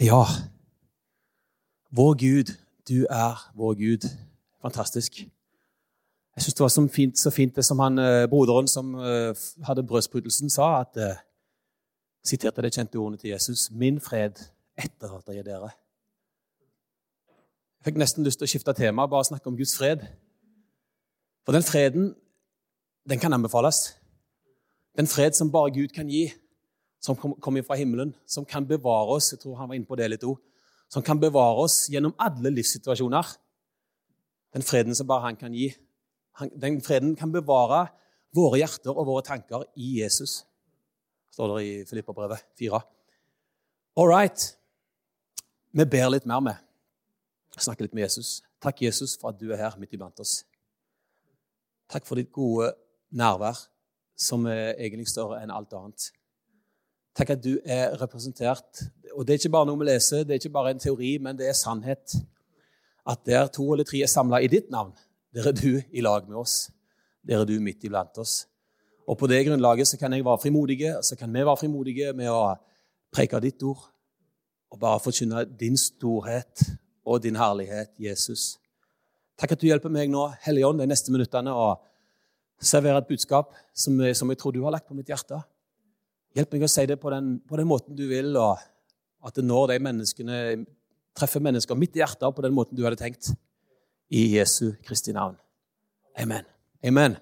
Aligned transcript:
Ja. 0.00 0.24
Vår 1.90 2.14
Gud, 2.14 2.54
du 2.88 3.06
er 3.10 3.52
vår 3.54 3.74
Gud. 3.74 4.08
Fantastisk. 4.62 5.18
Jeg 6.36 6.42
syns 6.42 6.54
det 6.54 6.60
var 6.60 6.68
så 6.68 6.88
fint, 6.88 7.18
så 7.18 7.30
fint, 7.30 7.56
det 7.56 7.64
som 7.64 7.78
han, 7.78 7.98
eh, 7.98 8.28
broderen 8.28 8.68
som 8.68 8.94
eh, 8.94 9.34
hadde 9.62 9.86
brødsbrytelsen, 9.86 10.50
sa. 10.50 10.80
at 10.80 10.96
eh, 10.96 11.16
Siterte 12.24 12.62
det 12.62 12.72
kjente 12.72 12.96
ordene 12.96 13.18
til 13.18 13.30
Jesus. 13.30 13.70
'Min 13.70 14.00
fred 14.00 14.32
etterlater 14.76 15.32
jeg 15.32 15.44
dere'. 15.44 15.70
Jeg 17.78 17.84
fikk 17.84 17.96
nesten 17.96 18.24
lyst 18.24 18.38
til 18.38 18.46
å 18.46 18.48
skifte 18.48 18.72
tema 18.72 19.02
og 19.02 19.10
bare 19.10 19.24
snakke 19.24 19.46
om 19.46 19.56
Guds 19.56 19.76
fred. 19.76 19.98
For 21.44 21.52
den 21.52 21.62
freden, 21.62 22.14
den 23.08 23.18
kan 23.18 23.32
anbefales. 23.32 23.96
Den 24.96 25.06
fred 25.06 25.32
som 25.32 25.52
bare 25.52 25.70
Gud 25.70 25.88
kan 25.88 26.08
gi 26.08 26.32
som 27.04 27.16
kommer 27.16 27.64
fra 27.66 27.76
himmelen, 27.76 28.14
som 28.26 28.46
kan 28.48 28.64
bevare 28.64 29.18
oss 29.18 29.34
jeg 29.34 29.42
tror 29.42 29.58
han 29.58 29.68
var 29.68 29.76
inne 29.76 29.88
på 29.88 29.98
det 30.00 30.08
litt 30.08 30.24
også, 30.24 30.40
som 30.88 31.04
kan 31.04 31.20
bevare 31.20 31.64
oss 31.64 31.84
gjennom 31.92 32.14
alle 32.22 32.52
livssituasjoner. 32.54 33.28
Den 34.54 34.64
freden 34.64 34.96
som 34.96 35.08
bare 35.08 35.26
han 35.26 35.36
kan 35.36 35.52
gi. 35.52 35.68
Den 36.54 36.80
freden 36.84 37.12
kan 37.18 37.32
bevare 37.34 37.88
våre 38.34 38.60
hjerter 38.62 38.94
og 38.94 39.08
våre 39.08 39.24
tanker 39.26 39.66
i 39.76 39.98
Jesus, 40.00 40.42
står 41.34 41.52
det 41.52 41.64
i 41.66 41.74
Filippa-brevet 41.88 42.46
4. 42.58 42.80
All 44.00 44.10
right. 44.10 44.48
Vi 45.74 45.84
ber 45.90 46.08
litt 46.14 46.26
mer 46.30 46.42
med. 46.42 46.58
Snakker 47.58 47.86
litt 47.86 47.94
med 47.94 48.06
Jesus. 48.06 48.40
Takk, 48.62 48.80
Jesus, 48.82 49.18
for 49.18 49.34
at 49.34 49.38
du 49.38 49.50
er 49.52 49.60
her 49.60 49.76
midt 49.78 49.94
iblant 49.94 50.18
oss. 50.22 50.40
Takk 51.90 52.06
for 52.06 52.18
ditt 52.18 52.32
gode 52.34 52.72
nærvær, 53.14 53.58
som 54.16 54.46
er 54.50 54.72
egentlig 54.78 55.10
større 55.10 55.42
enn 55.42 55.52
alt 55.54 55.74
annet. 55.76 56.12
Tenk 57.14 57.30
at 57.30 57.42
du 57.44 57.58
er 57.64 57.94
representert. 58.00 58.82
Og 59.14 59.26
Det 59.26 59.34
er 59.34 59.38
ikke 59.38 59.54
bare 59.54 59.68
noe 59.68 59.78
vi 59.78 59.86
leser, 59.86 60.24
det 60.24 60.34
er 60.34 60.42
ikke 60.42 60.56
bare 60.56 60.74
en 60.74 60.82
teori, 60.82 61.18
men 61.22 61.38
det 61.38 61.48
er 61.48 61.54
sannhet. 61.54 62.16
At 63.06 63.20
der 63.26 63.46
to 63.46 63.72
eller 63.72 63.84
tre 63.84 64.00
er 64.02 64.10
samla 64.10 64.40
i 64.42 64.48
ditt 64.50 64.70
navn, 64.70 64.92
der 65.34 65.48
er 65.48 65.52
du 65.52 65.80
i 65.92 66.00
lag 66.00 66.28
med 66.28 66.36
oss. 66.36 66.70
Der 67.26 67.40
er 67.40 67.44
du 67.44 67.60
midt 67.60 67.84
iblant 67.84 68.18
oss. 68.18 68.46
Og 69.06 69.18
På 69.18 69.26
det 69.26 69.46
grunnlaget 69.46 69.88
så 69.88 69.98
kan 69.98 70.12
jeg 70.12 70.24
være 70.24 70.38
frimodige, 70.42 71.02
så 71.02 71.16
kan 71.16 71.32
vi 71.32 71.44
være 71.44 71.56
frimodige 71.56 72.12
med 72.12 72.30
å 72.32 72.56
preke 73.12 73.40
ditt 73.40 73.62
ord 73.62 73.90
og 74.72 74.80
bare 74.80 75.00
forkynne 75.00 75.44
din 75.60 75.76
storhet 75.78 76.64
og 77.06 77.22
din 77.22 77.36
herlighet, 77.36 77.92
Jesus. 77.98 78.58
Takk 79.38 79.52
at 79.52 79.60
du 79.60 79.66
hjelper 79.66 79.92
meg 79.92 80.10
nå, 80.10 80.24
Hellige 80.42 80.66
Ånd, 80.66 80.80
de 80.80 80.86
neste 80.88 81.12
minuttene 81.12 81.52
å 81.52 81.74
servere 82.62 82.98
et 83.02 83.08
budskap 83.08 83.52
som, 83.74 84.00
som 84.14 84.30
jeg 84.30 84.40
tror 84.40 84.54
du 84.54 84.62
har 84.64 84.74
lagt 84.74 84.88
på 84.88 84.96
mitt 84.96 85.10
hjerte. 85.10 85.38
Hjelp 86.34 86.54
meg 86.56 86.64
å 86.66 86.70
si 86.70 86.82
det 86.90 86.96
på 86.98 87.12
den, 87.14 87.36
på 87.46 87.58
den, 87.58 87.68
måten 87.70 87.94
du 87.94 88.08
vil, 88.10 88.32
og 88.34 88.58
at 89.24 89.36
det 89.38 89.44
når 89.46 89.70
de 89.70 89.82
menneskene 89.86 90.38
treffer 91.14 91.42
mennesker 91.42 91.78
midt 91.78 91.94
i 91.94 92.02
hjertet 92.02 92.34
på 92.34 92.42
den 92.42 92.56
måten 92.56 92.74
du 92.74 92.82
hadde 92.82 92.98
tenkt. 92.98 93.30
I 94.10 94.26
Jesu 94.34 94.74
Kristi 94.84 95.14
navn. 95.14 95.36
Amen. 96.20 96.44
Amen. 96.84 97.16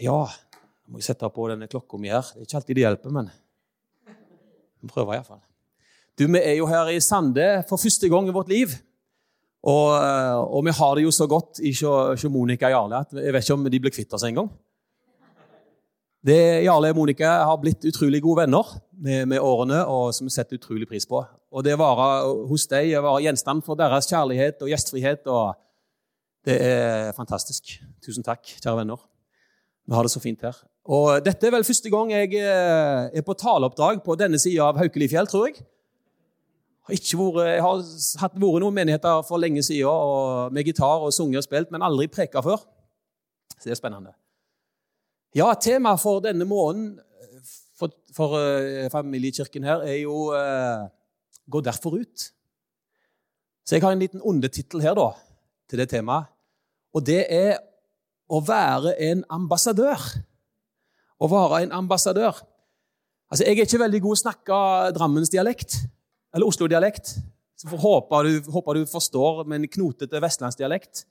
Ja 0.00 0.22
Nå 0.24 0.96
må 0.96 0.98
jeg 0.98 1.10
sette 1.10 1.28
på 1.30 1.44
denne 1.46 1.68
klokka 1.70 1.98
mi 2.00 2.08
her. 2.10 2.24
Det 2.34 2.40
er 2.40 2.46
ikke 2.48 2.56
alltid 2.58 2.78
det 2.78 2.82
hjelper, 2.82 3.12
men 3.14 3.28
vi 4.80 4.88
prøver 4.90 5.18
iallfall. 5.18 5.42
Du, 6.18 6.24
vi 6.24 6.40
er 6.40 6.56
jo 6.58 6.66
her 6.66 6.88
i 6.90 7.02
Sande 7.04 7.44
for 7.68 7.78
første 7.78 8.08
gang 8.10 8.26
i 8.26 8.34
vårt 8.34 8.50
liv. 8.50 8.72
Og, 9.60 9.92
og 9.92 10.64
vi 10.66 10.74
har 10.74 10.96
det 10.96 11.04
jo 11.04 11.12
så 11.14 11.28
godt 11.30 11.60
i 11.62 11.70
Monica 12.32 12.72
Jarle 12.72 13.04
at 13.04 13.12
jeg 13.12 13.34
vet 13.36 13.44
ikke 13.44 13.58
om 13.58 13.68
de 13.68 13.80
blir 13.84 13.94
kvitt 13.94 14.16
oss 14.16 14.24
en 14.26 14.40
gang. 14.40 14.50
Det, 16.20 16.36
Jarle 16.66 16.90
og 16.92 16.98
Monica 16.98 17.30
har 17.48 17.56
blitt 17.62 17.84
utrolig 17.88 18.20
gode 18.20 18.42
venner 18.42 18.74
med, 18.92 19.24
med, 19.30 19.40
årene, 19.40 19.78
og 19.88 20.10
som 20.12 20.28
vi 20.28 20.34
setter 20.34 20.58
utrolig 20.58 20.88
pris 20.88 21.08
på. 21.08 21.22
Og 21.24 21.64
det 21.64 21.78
varer 21.80 22.28
hos 22.50 22.66
deg 22.68 22.92
være 23.00 23.22
gjenstand 23.24 23.64
for 23.64 23.78
deres 23.80 24.08
kjærlighet 24.10 24.60
og 24.60 24.68
gjestfrihet. 24.68 25.24
og 25.32 25.56
Det 26.44 26.58
er 26.60 27.16
fantastisk. 27.16 27.72
Tusen 28.04 28.26
takk, 28.26 28.44
kjære 28.60 28.82
venner. 28.82 29.00
Vi 29.88 29.96
har 29.96 30.04
det 30.04 30.12
så 30.12 30.20
fint 30.20 30.44
her. 30.44 30.60
Og 30.84 31.24
Dette 31.24 31.48
er 31.48 31.56
vel 31.56 31.64
første 31.64 31.90
gang 31.92 32.12
jeg 32.12 32.36
eh, 32.36 33.08
er 33.16 33.24
på 33.24 33.36
taleoppdrag 33.40 34.04
på 34.04 34.16
denne 34.20 34.38
sida 34.40 34.68
av 34.68 34.80
Haukelifjell, 34.80 35.28
tror 35.30 35.48
jeg. 35.48 35.64
Jeg 36.90 37.00
har, 37.14 37.20
vært, 37.20 37.46
jeg 37.48 37.62
har 37.62 37.82
hatt 38.20 38.40
vært 38.42 38.64
noen 38.64 38.74
menigheter 38.76 39.20
for 39.24 39.40
lenge 39.40 39.62
siden 39.62 40.52
med 40.52 40.66
gitar 40.66 41.04
og 41.06 41.14
sunget 41.14 41.40
og 41.40 41.46
spilt, 41.46 41.70
men 41.72 41.84
aldri 41.86 42.10
preka 42.12 42.42
før. 42.44 42.60
Så 43.56 43.68
det 43.68 43.76
er 43.76 43.80
spennende. 43.80 44.12
Ja, 45.34 45.52
temaet 45.54 46.00
for 46.02 46.18
denne 46.24 46.44
måneden 46.44 46.96
for, 47.78 47.92
for 48.14 48.34
uh, 48.34 48.88
familiekirken 48.90 49.64
her 49.64 49.84
er 49.86 50.02
jo 50.02 50.32
uh, 50.34 50.88
'Gå 51.50 51.60
derfor 51.60 51.94
ut'. 51.98 52.32
Så 53.66 53.74
jeg 53.74 53.82
har 53.82 53.92
en 53.92 53.98
liten 53.98 54.22
undertittel 54.22 54.82
her 54.82 54.94
da, 54.94 55.12
til 55.70 55.78
det 55.78 55.88
temaet. 55.90 56.26
Og 56.94 57.06
det 57.06 57.26
er 57.30 57.58
å 58.30 58.40
være 58.42 58.96
en 59.10 59.24
ambassadør. 59.30 59.98
Å 61.20 61.26
være 61.30 61.62
en 61.62 61.72
ambassadør. 61.72 62.42
Altså, 63.30 63.44
Jeg 63.44 63.58
er 63.58 63.66
ikke 63.66 63.82
veldig 63.82 64.00
god 64.02 64.16
å 64.16 64.22
snakke 64.22 64.60
drammensdialekt, 64.94 65.76
eller 66.34 66.46
Oslo-dialekt. 66.46 67.14
Så 67.56 67.68
håper 67.68 68.22
du, 68.26 68.50
håper 68.50 68.74
du 68.74 68.86
forstår 68.86 69.44
med 69.44 69.60
en 69.60 69.68
knotete 69.68 70.22
vestlandsdialekt. 70.22 71.04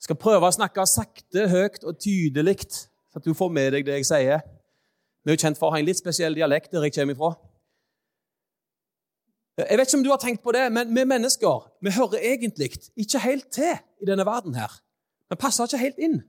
Skal 0.00 0.16
prøve 0.16 0.48
å 0.48 0.54
snakke 0.54 0.86
sakte, 0.86 1.46
høyt 1.50 1.84
og 1.84 1.98
tydelig 2.00 2.58
så 3.10 3.20
at 3.20 3.26
du 3.26 3.34
får 3.34 3.52
med 3.52 3.72
deg 3.74 3.86
det 3.86 4.00
jeg 4.00 4.08
sier. 4.08 4.42
Vi 5.24 5.32
er 5.32 5.36
jo 5.36 5.42
kjent 5.42 5.58
for 5.58 5.68
å 5.68 5.74
ha 5.74 5.80
en 5.80 5.88
litt 5.88 6.00
spesiell 6.00 6.36
dialekt 6.36 6.72
der 6.72 6.86
jeg 6.86 6.94
kommer 6.96 7.16
ifra. 7.16 7.32
Jeg 9.60 9.76
vet 9.76 9.90
ikke 9.90 9.98
om 9.98 10.04
du 10.04 10.12
har 10.12 10.20
tenkt 10.22 10.42
på 10.44 10.52
det, 10.56 10.62
men 10.72 10.94
vi 10.94 11.04
mennesker 11.04 11.66
vi 11.84 11.92
hører 11.92 12.22
egentlig 12.32 12.70
ikke 12.96 13.20
helt 13.26 13.50
til 13.52 13.74
i 14.00 14.08
denne 14.08 14.24
verden 14.24 14.54
her. 14.56 14.72
Vi 15.30 15.36
passer 15.36 15.68
ikke 15.68 15.82
helt 15.82 16.00
inn. 16.00 16.20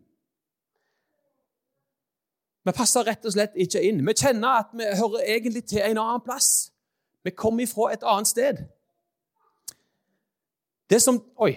Vi 2.65 2.73
passer 2.77 3.07
rett 3.07 3.25
og 3.25 3.33
slett 3.33 3.55
ikke 3.57 3.81
inn. 3.87 4.03
Vi 4.05 4.17
kjenner 4.17 4.65
at 4.65 4.75
vi 4.77 4.89
hører 4.99 5.23
egentlig 5.37 5.63
til 5.69 5.81
en 5.85 6.01
annen 6.01 6.21
plass. 6.25 6.69
Vi 7.23 7.33
kommer 7.33 7.63
ifra 7.63 7.91
et 7.93 8.03
annet 8.05 8.29
sted. 8.29 8.61
Det 10.89 10.99
som 11.01 11.21
Oi! 11.39 11.55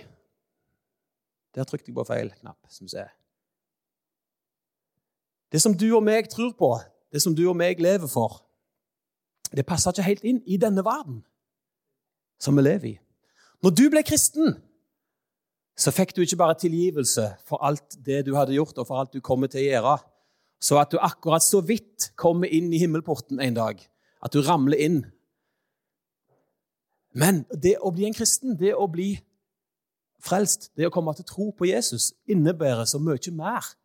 Der 1.54 1.66
trykte 1.68 1.90
jeg 1.90 1.96
på 1.96 2.06
feil 2.06 2.32
knapp. 2.40 2.58
som 2.68 2.88
ser. 2.88 3.12
Det 5.54 5.60
som 5.62 5.76
du 5.78 5.86
og 5.94 6.02
meg 6.02 6.26
tror 6.32 6.50
på, 6.58 6.72
det 7.14 7.22
som 7.22 7.34
du 7.36 7.44
og 7.46 7.54
meg 7.54 7.78
lever 7.78 8.10
for, 8.10 8.40
det 9.54 9.62
passer 9.68 9.94
ikke 9.94 10.06
helt 10.08 10.24
inn 10.26 10.40
i 10.50 10.58
denne 10.58 10.82
verden 10.82 11.20
som 12.42 12.58
vi 12.58 12.64
lever 12.64 12.88
i. 12.88 12.96
Når 13.62 13.76
du 13.78 13.84
ble 13.92 14.02
kristen, 14.02 14.56
så 15.78 15.94
fikk 15.94 16.16
du 16.16 16.24
ikke 16.24 16.40
bare 16.42 16.58
tilgivelse 16.58 17.28
for 17.46 17.62
alt 17.62 17.94
det 18.02 18.24
du 18.26 18.34
hadde 18.34 18.58
gjort, 18.58 18.82
og 18.82 18.90
for 18.90 18.98
alt 18.98 19.14
du 19.14 19.22
kommer 19.22 19.46
til 19.46 19.62
å 19.62 19.68
gjøre, 19.68 19.94
så 20.58 20.82
at 20.82 20.90
du 20.90 20.98
akkurat 20.98 21.46
så 21.46 21.62
vidt 21.62 22.10
kommer 22.18 22.50
inn 22.50 22.72
i 22.74 22.82
himmelporten 22.82 23.38
en 23.38 23.54
dag, 23.54 23.78
at 24.26 24.34
du 24.34 24.42
ramler 24.42 24.82
inn. 24.82 25.00
Men 27.14 27.44
det 27.54 27.76
å 27.78 27.94
bli 27.94 28.10
en 28.10 28.18
kristen, 28.18 28.58
det 28.58 28.74
å 28.74 28.90
bli 28.90 29.12
frelst, 30.18 30.72
det 30.74 30.90
å 30.90 30.94
komme 30.94 31.14
til 31.14 31.30
tro 31.30 31.52
på 31.54 31.70
Jesus, 31.70 32.10
innebærer 32.26 32.90
så 32.90 32.98
mye 32.98 33.38
mer 33.38 33.76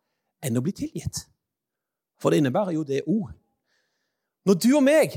enn 0.42 0.58
å 0.58 0.66
bli 0.66 0.74
tilgitt. 0.74 1.29
For 2.20 2.30
det 2.30 2.40
innebærer 2.40 2.74
jo 2.76 2.84
det 2.84 3.02
òg. 3.08 3.30
Når 4.46 4.54
du 4.54 4.70
og 4.76 4.84
meg 4.84 5.14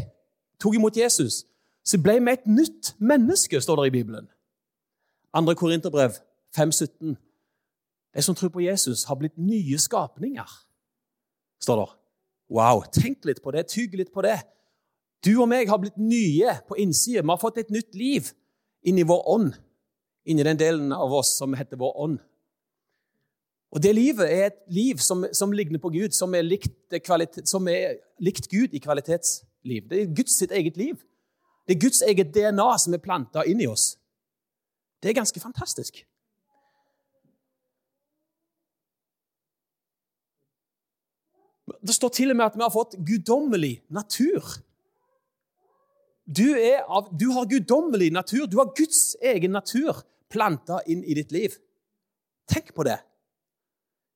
tok 0.60 0.76
imot 0.76 0.98
Jesus, 0.98 1.44
så 1.84 2.00
ble 2.00 2.16
vi 2.20 2.32
et 2.32 2.48
nytt 2.48 2.94
menneske, 3.00 3.60
står 3.62 3.82
det 3.82 3.92
i 3.92 3.96
Bibelen. 3.98 4.30
2. 5.36 5.56
Korinterbrev 5.60 6.16
5,17. 6.56 7.16
De 8.14 8.22
som 8.22 8.36
tror 8.36 8.54
på 8.54 8.64
Jesus, 8.64 9.04
har 9.04 9.18
blitt 9.20 9.38
nye 9.38 9.78
skapninger, 9.80 10.50
står 11.62 11.82
det. 11.82 11.90
Wow, 12.54 12.84
tenk 12.94 13.26
litt 13.26 13.42
på 13.42 13.52
det, 13.56 13.66
tygg 13.72 13.96
litt 13.98 14.12
på 14.14 14.22
det. 14.22 14.38
Du 15.26 15.32
og 15.40 15.48
meg 15.50 15.72
har 15.72 15.80
blitt 15.82 15.98
nye 15.98 16.58
på 16.68 16.78
innsida. 16.84 17.24
Vi 17.24 17.32
har 17.32 17.42
fått 17.42 17.62
et 17.64 17.72
nytt 17.74 17.96
liv 17.96 18.30
inni 18.86 19.06
vår 19.08 19.24
ånd. 19.32 19.56
Inni 20.28 20.44
den 20.46 20.60
delen 20.60 20.92
av 20.96 21.12
oss 21.16 21.34
som 21.40 21.56
heter 21.58 21.80
vår 21.80 21.96
ånd. 22.06 22.20
Og 23.74 23.84
Det 23.84 23.96
livet 23.96 24.30
er 24.30 24.46
et 24.46 24.60
liv 24.70 25.00
som, 25.02 25.26
som 25.34 25.52
ligner 25.52 25.80
på 25.82 25.90
Gud, 25.90 26.14
som 26.14 26.34
er, 26.38 26.46
likt, 26.46 26.70
som 27.50 27.68
er, 27.68 27.98
likt, 28.22 28.46
Gud 28.50 28.74
i 28.74 28.80
kvalitetsliv. 28.80 29.88
Det 29.90 30.02
er 30.02 30.16
Guds 30.16 30.38
sitt 30.38 30.52
eget 30.54 30.78
liv. 30.78 31.00
Det 31.66 31.76
er 31.76 31.80
Guds 31.82 32.02
eget 32.06 32.34
DNA 32.36 32.68
som 32.78 32.94
er 32.94 33.02
planta 33.02 33.42
inn 33.50 33.64
i 33.64 33.68
oss. 33.68 33.96
Det 35.02 35.10
er 35.10 35.18
ganske 35.18 35.42
fantastisk. 35.42 36.04
Det 41.82 41.96
står 41.96 42.14
til 42.14 42.32
og 42.32 42.38
med 42.38 42.46
at 42.46 42.60
vi 42.60 42.62
har 42.62 42.74
fått 42.74 42.94
guddommelig 43.08 43.82
natur. 43.90 44.44
Du, 46.30 46.46
av, 46.88 47.10
du 47.10 47.32
har 47.34 47.50
guddommelig 47.50 48.12
natur. 48.14 48.46
Du 48.46 48.60
har 48.62 48.70
Guds 48.78 49.16
egen 49.22 49.58
natur 49.58 50.04
planta 50.30 50.78
inn 50.86 51.02
i 51.04 51.18
ditt 51.18 51.34
liv. 51.34 51.58
Tenk 52.48 52.70
på 52.78 52.86
det. 52.86 53.00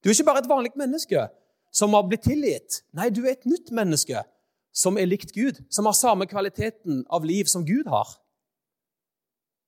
Du 0.04 0.10
er 0.10 0.16
ikke 0.16 0.28
bare 0.30 0.44
et 0.44 0.50
vanlig 0.50 0.74
menneske 0.78 1.28
som 1.74 1.94
har 1.94 2.06
blitt 2.08 2.26
tilgitt. 2.28 2.82
Nei, 2.96 3.10
du 3.10 3.24
er 3.26 3.36
et 3.36 3.48
nytt 3.50 3.72
menneske 3.76 4.24
som 4.78 4.98
er 4.98 5.10
likt 5.10 5.34
Gud, 5.34 5.60
som 5.74 5.90
har 5.90 5.98
samme 5.98 6.28
kvaliteten 6.30 7.04
av 7.10 7.26
liv 7.26 7.50
som 7.50 7.66
Gud 7.66 7.90
har. 7.90 8.10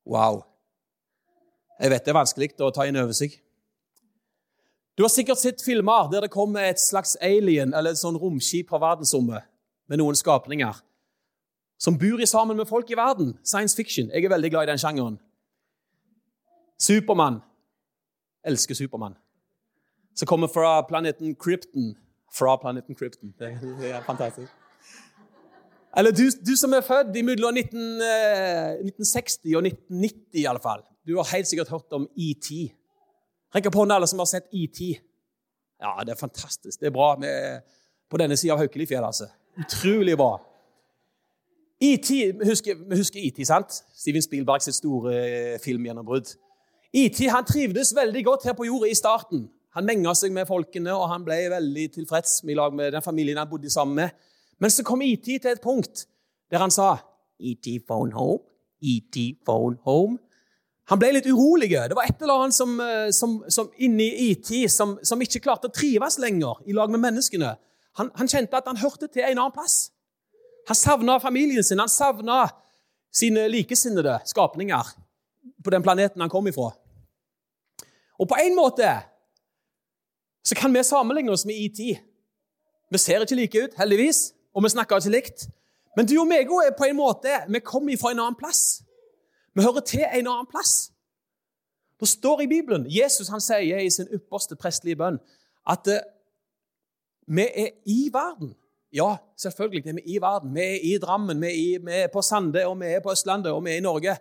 Wow. 0.05 0.43
Jeg 1.79 1.93
vet 1.93 2.05
det 2.05 2.11
er 2.11 2.19
vanskelig 2.19 2.51
å 2.61 2.73
ta 2.75 2.85
inn 2.87 2.99
over 2.99 3.15
seg. 3.15 3.37
Du 4.99 5.05
har 5.05 5.11
sikkert 5.13 5.39
sett 5.39 5.63
filmer 5.63 6.09
der 6.11 6.25
det 6.25 6.33
kommer 6.33 6.65
et 6.67 6.81
slags 6.81 7.15
alien 7.23 7.73
eller 7.73 7.95
et 7.95 8.01
sånn 8.01 8.17
romskip 8.19 8.67
fra 8.69 8.81
verdensrommet 8.83 9.47
med 9.89 10.01
noen 10.01 10.17
skapninger 10.17 10.75
som 11.79 11.95
bor 11.95 12.19
sammen 12.27 12.57
med 12.59 12.67
folk 12.67 12.89
i 12.91 12.97
verden. 12.99 13.37
Science 13.43 13.75
fiction. 13.75 14.09
Jeg 14.11 14.25
er 14.25 14.33
veldig 14.33 14.51
glad 14.51 14.67
i 14.67 14.71
den 14.73 14.81
sjangeren. 14.81 15.15
Supermann. 16.79 17.39
Elsker 18.43 18.75
Supermann. 18.75 19.15
Som 20.19 20.27
kommer 20.27 20.47
fra 20.51 20.81
planeten 20.87 21.35
Krypton. 21.35 21.93
Fra 22.35 22.57
planeten 22.59 22.95
Krypton. 22.95 23.31
Det, 23.39 23.53
det 23.79 23.91
er 23.91 24.01
fantastisk. 24.03 24.51
Eller 25.97 26.11
du, 26.11 26.25
du, 26.47 26.55
som 26.59 26.73
er 26.75 26.83
født 26.85 27.15
mellom 27.25 27.53
19, 27.55 28.01
eh, 28.03 28.83
1960 28.83 29.55
og 29.55 29.63
1990, 29.65 30.41
i 30.41 30.45
alle 30.45 30.61
fall. 30.61 30.83
Du 31.07 31.15
har 31.17 31.29
helt 31.31 31.47
sikkert 31.47 31.71
hørt 31.71 31.95
om 31.95 32.05
ET. 32.19 32.49
Rekk 33.55 33.69
opp 33.71 33.77
hånda, 33.79 33.95
alle 33.95 34.09
som 34.11 34.19
har 34.21 34.27
sett 34.29 34.51
ET. 34.53 34.81
Ja, 35.81 35.95
det 36.05 36.13
er 36.13 36.19
fantastisk. 36.19 36.79
Det 36.79 36.91
er 36.91 36.93
bra 36.93 37.15
med, 37.17 37.63
på 38.11 38.19
denne 38.21 38.37
sida 38.37 38.53
av 38.53 38.61
Haukelifjellet, 38.61 39.07
Altså. 39.07 39.29
Utrolig 39.59 40.17
bra. 40.17 40.33
ET, 41.81 42.09
Vi 42.11 42.49
husker, 42.51 42.75
husker 42.91 43.23
ET, 43.23 43.39
sant? 43.47 43.79
Steven 43.95 44.21
Spielberg 44.21 44.61
sitt 44.61 44.75
store 44.75 45.15
eh, 45.15 45.55
filmgjennombrudd. 45.63 46.35
ET 46.93 47.23
han 47.31 47.47
trivdes 47.47 47.95
veldig 47.95 48.25
godt 48.25 48.45
her 48.49 48.53
på 48.53 48.67
jorda 48.67 48.91
i 48.91 48.99
starten. 48.99 49.47
Han 49.77 49.85
menga 49.85 50.15
seg 50.17 50.33
med 50.33 50.47
folkene, 50.49 50.93
og 50.95 51.11
han 51.11 51.25
ble 51.25 51.37
veldig 51.51 51.85
tilfreds 51.99 52.39
med, 52.47 52.61
med 52.73 52.95
den 52.95 53.05
familien 53.05 53.37
han 53.37 53.49
bodde 53.49 53.69
sammen 53.69 53.99
med. 54.01 54.15
Men 54.59 54.73
så 54.73 54.83
kom 54.83 55.03
ET 55.05 55.23
til 55.27 55.51
et 55.51 55.61
punkt 55.63 56.07
der 56.49 56.63
han 56.63 56.73
sa 56.73 56.95
ET 57.39 57.67
phone 57.87 58.15
home, 58.17 58.41
ET 58.81 59.15
phone 59.45 59.77
home. 59.85 60.17
Han 60.89 60.97
ble 60.97 61.11
litt 61.13 61.27
urolig. 61.29 61.69
Det 61.69 61.95
var 61.97 62.07
et 62.09 62.23
eller 62.23 62.45
annet 62.45 62.57
som, 62.57 62.71
eh, 62.81 63.11
som, 63.13 63.37
som 63.47 63.69
inni 63.77 64.09
ET 64.31 64.49
som, 64.73 64.97
som, 65.05 65.21
ikke 65.21 65.43
klarte 65.45 65.69
å 65.69 65.73
trives 65.73 66.17
lenger 66.17 66.63
i 66.65 66.73
lag 66.73 66.89
med 66.89 67.03
menneskene. 67.03 67.53
Han, 68.01 68.09
han, 68.17 68.29
kjente 68.31 68.57
at 68.57 68.67
han 68.69 68.81
hørte 68.81 69.07
til 69.07 69.25
en 69.27 69.37
annen 69.37 69.53
plass. 69.53 69.91
Han 70.69 70.77
savna 70.77 71.19
familien 71.21 71.65
sin, 71.65 71.81
han 71.81 71.91
savna 71.91 72.47
sine 73.13 73.45
likesinnede 73.49 74.17
skapninger 74.29 74.91
på 75.63 75.73
den 75.73 75.85
planeten 75.85 76.21
han 76.21 76.31
kom 76.31 76.49
ifra. 76.49 76.71
Og 78.19 78.27
på 78.29 78.37
en 78.41 78.57
måte 78.57 78.89
så 80.49 80.55
kan 80.55 80.73
vi 80.73 80.83
sammenligne 80.83 81.31
oss 81.31 81.45
med 81.45 81.55
ET. 81.55 81.79
Vi 82.89 82.97
ser 82.97 83.21
ikke 83.21 83.35
like 83.37 83.63
ut, 83.63 83.73
heldigvis, 83.77 84.33
og 84.53 84.63
vi 84.63 84.69
snakker 84.73 84.97
ikke 84.97 85.11
likt. 85.13 85.43
Men 85.97 86.07
du 86.09 86.15
og 86.17 86.25
meg 86.29 86.49
er 86.49 86.73
på 86.77 86.87
en 86.87 86.97
måte 86.97 87.33
Vi 87.49 87.59
kommer 87.59 87.97
fra 87.97 88.11
en 88.11 88.21
annen 88.23 88.37
plass. 88.37 88.81
Vi 89.53 89.61
hører 89.61 89.85
til 89.85 90.05
en 90.07 90.27
annen 90.27 90.49
plass. 90.49 90.91
Det 91.99 92.07
står 92.07 92.41
i 92.41 92.47
Bibelen 92.47 92.87
Jesus 92.89 93.27
han 93.27 93.43
sier 93.43 93.77
i 93.83 93.89
sin 93.93 94.09
ypperste 94.15 94.55
prestelige 94.55 94.97
bønn 94.97 95.19
at 95.69 95.89
uh, 95.91 95.99
vi 97.27 97.45
er 97.45 97.69
i 97.85 98.09
verden. 98.13 98.55
Ja, 98.93 99.17
selvfølgelig 99.37 99.87
er 99.87 99.93
vi 99.99 100.15
i 100.15 100.17
verden. 100.21 100.55
Vi 100.55 100.61
er 100.65 100.79
i 100.81 100.97
Drammen, 100.97 101.41
vi 101.41 101.47
er, 101.47 101.57
i, 101.57 101.77
vi 101.77 101.91
er 101.91 102.07
på 102.13 102.23
Sande, 102.25 102.65
og 102.65 102.79
vi 102.79 102.85
er 102.89 103.03
på 103.05 103.11
Østlandet, 103.11 103.51
og 103.51 103.65
vi 103.65 103.75
er 103.75 103.83
i 103.83 103.85
Norge. 103.85 104.15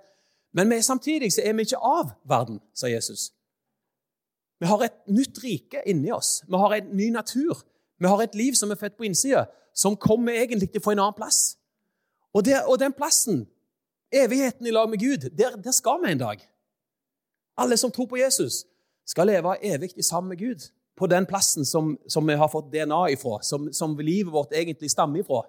Men 0.53 0.71
vi, 0.71 0.83
samtidig 0.83 1.33
så 1.33 1.41
er 1.45 1.57
vi 1.57 1.65
ikke 1.65 1.81
av 1.81 2.11
verden, 2.29 2.61
sa 2.75 2.91
Jesus. 2.91 3.31
Vi 4.61 4.67
har 4.67 4.83
et 4.83 4.97
nytt 5.07 5.39
rike 5.43 5.83
inni 5.87 6.11
oss. 6.13 6.43
Vi 6.49 6.59
har 6.59 6.75
en 6.75 6.91
ny 6.97 7.11
natur. 7.15 7.63
Vi 7.99 8.07
har 8.07 8.23
et 8.23 8.35
liv 8.35 8.55
som 8.59 8.71
er 8.71 8.79
født 8.79 8.97
på 8.97 9.07
innsida, 9.07 9.47
som 9.75 9.97
kommer 9.97 10.33
egentlig 10.33 10.71
til 10.71 10.83
å 10.83 10.87
få 10.87 10.95
en 10.95 11.03
annen 11.03 11.17
plass. 11.19 11.59
Og, 12.35 12.45
der, 12.45 12.65
og 12.67 12.79
den 12.79 12.95
plassen, 12.95 13.47
evigheten 14.13 14.67
i 14.67 14.75
lag 14.75 14.91
med 14.91 14.99
Gud, 15.03 15.31
der, 15.39 15.57
der, 15.57 15.75
skal 15.75 16.03
vi 16.03 16.13
en 16.13 16.23
dag. 16.23 16.43
Alle 17.59 17.77
som 17.77 17.91
tror 17.91 18.07
på 18.11 18.19
Jesus, 18.19 18.65
skal 19.07 19.27
leve 19.27 19.57
evig 19.65 20.05
sammen 20.05 20.29
med 20.29 20.39
Gud. 20.39 20.69
På 20.97 21.07
den 21.07 21.27
plassen 21.27 21.65
som, 21.65 21.95
som 22.09 22.27
vi 22.27 22.35
har 22.35 22.51
fått 22.51 22.73
DNA 22.73 23.11
ifra, 23.15 23.39
som, 23.43 23.73
som 23.73 23.95
livet 23.99 24.33
vårt 24.33 24.53
egentlig 24.53 24.91
stammer 24.91 25.23
ifra. 25.23 25.45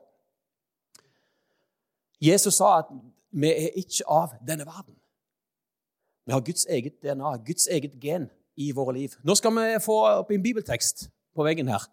Jesus 2.22 2.60
sa 2.60 2.80
at 2.84 2.92
vi 3.32 3.50
er 3.50 3.78
ikke 3.80 4.06
av 4.06 4.36
denne 4.46 4.66
verden. 4.66 4.94
Vi 6.26 6.34
har 6.34 6.46
Guds 6.46 6.66
eget 6.70 7.02
DNA, 7.02 7.38
Guds 7.46 7.68
eget 7.68 7.98
gen 8.02 8.30
i 8.60 8.72
våre 8.76 8.94
liv. 8.98 9.16
Nå 9.24 9.36
skal 9.40 9.56
vi 9.56 9.68
få 9.84 9.96
opp 10.20 10.32
en 10.36 10.44
bibeltekst 10.44 11.08
på 11.36 11.46
veggen 11.48 11.72
her. 11.72 11.86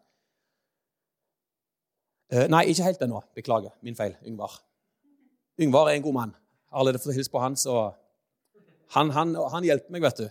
Uh, 2.33 2.47
nei, 2.51 2.65
ikke 2.73 2.89
helt 2.89 3.05
ennå. 3.07 3.21
Beklager. 3.39 3.75
Min 3.87 3.95
feil. 3.99 4.17
Yngvar. 4.27 4.59
Yngvar 5.63 5.91
er 5.91 6.01
en 6.01 6.07
god 6.07 6.17
mann. 6.17 6.33
Jeg 6.35 6.75
har 6.75 6.83
allerede 6.83 7.03
fått 7.03 7.15
hilse 7.15 7.31
på 7.31 7.41
han, 7.41 7.55
så 7.57 7.93
han, 8.97 9.13
han, 9.15 9.35
han, 9.53 9.65
hjelper 9.65 9.95
meg, 9.95 10.03
vet 10.03 10.25
du. 10.25 10.27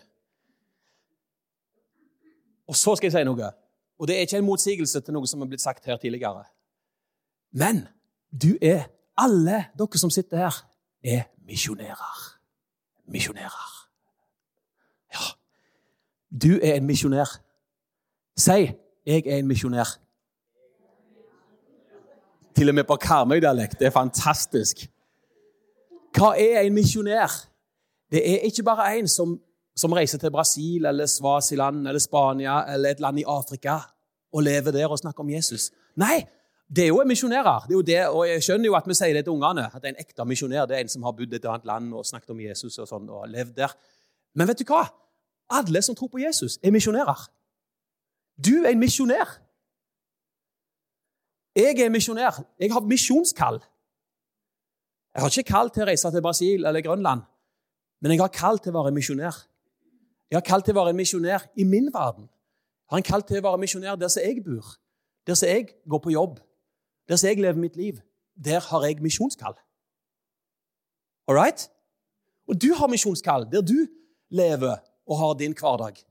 Og 2.68 2.76
så 2.76 2.98
skal 2.98 3.10
jeg 3.10 3.16
si 3.16 3.24
noe. 3.28 3.52
Og 3.96 4.10
det 4.10 4.18
er 4.18 4.28
ikke 4.28 4.42
en 4.42 4.48
motsigelse 4.48 5.02
til 5.02 5.16
noe 5.16 5.30
som 5.30 5.44
er 5.44 5.50
blitt 5.50 5.64
sagt 5.64 5.88
her 5.88 6.00
tidligere. 6.02 6.44
Men 7.56 7.86
du 8.32 8.54
er 8.62 8.92
Alle 9.16 9.70
dere 9.80 9.96
som 9.96 10.12
sitter 10.12 10.42
her, 10.42 10.56
er 11.00 11.22
misjonærer. 11.48 12.24
Misjonærer. 13.08 13.75
Du 16.44 16.60
er 16.62 16.74
en 16.76 16.86
misjonær. 16.86 17.42
Si 18.38 18.72
'Jeg 19.06 19.24
er 19.28 19.38
en 19.38 19.52
misjonær'. 19.52 20.00
Til 22.56 22.70
og 22.70 22.76
med 22.76 22.84
på 22.84 22.96
Karmøy-dialekt. 22.96 23.80
Det 23.80 23.86
er 23.86 23.90
fantastisk. 23.90 24.78
Hva 26.18 26.36
er 26.40 26.60
en 26.60 26.74
misjonær? 26.74 27.32
Det 28.12 28.32
er 28.32 28.38
ikke 28.48 28.64
bare 28.64 28.98
en 29.00 29.08
som, 29.08 29.40
som, 29.76 29.92
reiser 29.92 30.18
til 30.18 30.32
Brasil 30.32 30.86
eller 30.86 31.06
Svasiland 31.06 31.88
eller 31.88 32.00
Spania 32.00 32.74
eller 32.74 32.90
et 32.90 33.00
land 33.00 33.20
i 33.20 33.24
Afrika 33.28 33.80
og 34.34 34.44
lever 34.44 34.72
der 34.72 34.88
og 34.88 35.00
snakker 35.00 35.24
om 35.24 35.30
Jesus. 35.30 35.72
Nei, 35.96 36.26
det 36.76 36.84
er 36.84 36.88
jo 36.88 37.04
misjonærer. 37.06 37.60
Det 37.68 37.74
er 37.74 37.78
jo 37.78 37.82
det, 37.82 38.08
og 38.08 38.28
Jeg 38.28 38.44
skjønner 38.44 38.66
jo 38.66 38.76
at 38.76 38.88
vi 38.88 38.94
sier 38.94 39.14
det 39.14 39.24
til 39.24 39.32
ungene, 39.32 39.70
at 39.76 39.86
en 39.86 39.96
ekte 40.00 40.26
misjonær 40.26 40.66
det 40.66 40.78
er 40.78 40.82
en 40.82 40.90
som 40.90 41.04
har 41.04 41.12
bodd 41.12 41.34
i 41.34 41.36
et 41.36 41.46
annet 41.46 41.66
land 41.66 41.94
og 41.94 42.06
snakket 42.06 42.30
om 42.30 42.40
Jesus 42.40 42.78
og 42.78 42.88
sånn, 42.88 43.10
og 43.10 43.28
levd 43.30 43.56
der. 43.56 43.76
Men 44.36 44.48
vet 44.48 44.60
du 44.60 44.66
hva? 44.66 44.88
Alle 45.50 45.82
som 45.82 45.96
tror 45.96 46.08
på 46.08 46.18
Jesus, 46.18 46.60
er 46.64 46.72
misjonærer. 46.72 47.32
Du 48.46 48.64
er 48.64 48.70
en 48.70 48.80
misjonær. 48.80 49.42
Jeg 51.56 51.80
er 51.80 51.90
misjonær. 51.90 52.44
Jeg 52.60 52.74
har 52.74 52.80
misjonskall. 52.80 53.62
Jeg 55.14 55.24
har 55.24 55.32
ikke 55.32 55.52
kall 55.52 55.70
til 55.72 55.86
å 55.86 55.88
reise 55.88 56.12
til 56.12 56.24
Brasil 56.24 56.66
eller 56.68 56.84
Grønland, 56.84 57.22
men 58.02 58.12
jeg 58.12 58.20
har 58.20 58.32
kall 58.36 58.58
til 58.60 58.74
å 58.74 58.82
være 58.82 58.92
misjonær. 58.92 59.38
Jeg 60.28 60.36
har 60.36 60.44
kall 60.44 60.66
til 60.66 60.76
å 60.76 60.82
være 60.82 60.92
en 60.92 61.00
misjonær 61.00 61.46
i 61.56 61.64
min 61.64 61.88
verden. 61.94 62.26
Jeg 62.28 62.92
har 62.92 63.00
en 63.00 63.08
kall 63.08 63.24
til 63.24 63.40
å 63.40 63.46
være 63.46 63.62
misjonær 63.62 63.96
der 64.02 64.12
som 64.12 64.26
jeg 64.26 64.44
bor, 64.44 64.74
der 65.24 65.40
som 65.40 65.48
jeg 65.48 65.70
går 65.88 66.02
på 66.04 66.12
jobb, 66.12 66.42
der 67.08 67.22
som 67.22 67.30
jeg 67.30 67.40
lever 67.40 67.62
mitt 67.62 67.80
liv. 67.80 68.02
Der 68.36 68.60
har 68.60 68.84
jeg 68.84 69.00
misjonskall. 69.00 69.56
All 71.30 71.40
right? 71.40 71.70
Og 72.52 72.60
du 72.62 72.74
har 72.76 72.92
misjonskall 72.92 73.48
der 73.52 73.64
du 73.64 73.88
lever 74.30 74.84
og 75.06 75.20
har 75.20 75.38
din 75.40 75.56
hverdag. 75.58 76.02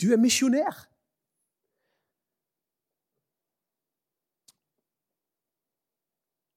Du 0.00 0.12
er 0.12 0.20
misjonær. 0.20 0.86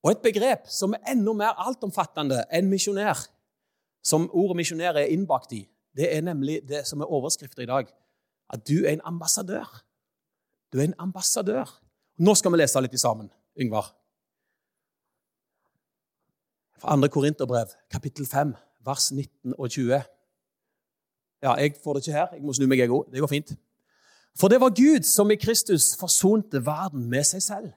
Og 0.02 0.12
et 0.12 0.24
begrep 0.24 0.66
som 0.70 0.96
er 0.98 1.14
enda 1.14 1.34
mer 1.38 1.58
altomfattende 1.62 2.42
enn 2.54 2.70
misjonær, 2.72 3.20
som 4.02 4.30
ordet 4.34 4.58
misjonær 4.58 4.98
er 4.98 5.12
innbakt 5.14 5.54
i, 5.54 5.62
det 5.98 6.08
er 6.10 6.24
nemlig 6.26 6.62
det 6.66 6.86
som 6.90 7.04
er 7.04 7.12
overskrifter 7.12 7.66
i 7.66 7.70
dag. 7.70 7.90
At 8.52 8.66
du 8.68 8.82
er 8.86 8.96
en 8.96 9.06
ambassadør. 9.06 9.68
Du 10.74 10.80
er 10.80 10.90
en 10.90 10.98
ambassadør. 11.00 11.70
Nå 12.18 12.34
skal 12.36 12.54
vi 12.54 12.62
lese 12.62 12.82
litt 12.82 12.98
sammen, 13.00 13.30
Yngvar. 13.60 13.92
Fra 16.82 16.96
2. 16.98 17.12
Korinterbrev, 17.14 17.76
kapittel 17.94 18.26
5, 18.26 18.56
vers 18.86 19.12
19 19.12 19.54
og 19.58 19.70
20. 19.70 20.02
Ja, 21.42 21.56
jeg 21.58 21.76
får 21.84 21.94
det 21.94 22.08
ikke 22.08 22.18
her. 22.18 22.34
Jeg 22.34 22.44
må 22.46 22.54
snu 22.54 22.68
meg, 22.70 22.80
jeg 22.80 22.94
òg. 22.94 23.08
Det 23.12 23.22
går 23.22 23.32
fint. 23.32 23.54
For 24.40 24.48
det 24.48 24.62
var 24.62 24.76
Gud 24.78 25.04
som 25.04 25.32
i 25.32 25.40
Kristus 25.40 25.92
forsonte 26.00 26.62
verden 26.66 27.08
med 27.10 27.26
seg 27.28 27.44
selv, 27.44 27.72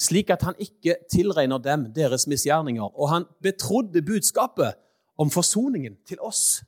slik 0.00 0.30
at 0.32 0.44
han 0.46 0.56
ikke 0.60 0.96
tilregner 1.12 1.60
dem 1.60 1.90
deres 1.96 2.26
misgjerninger, 2.30 2.86
og 2.86 3.10
han 3.10 3.26
betrodde 3.42 4.02
budskapet 4.02 4.78
om 5.18 5.30
forsoningen 5.30 5.98
til 6.08 6.20
oss. 6.20 6.62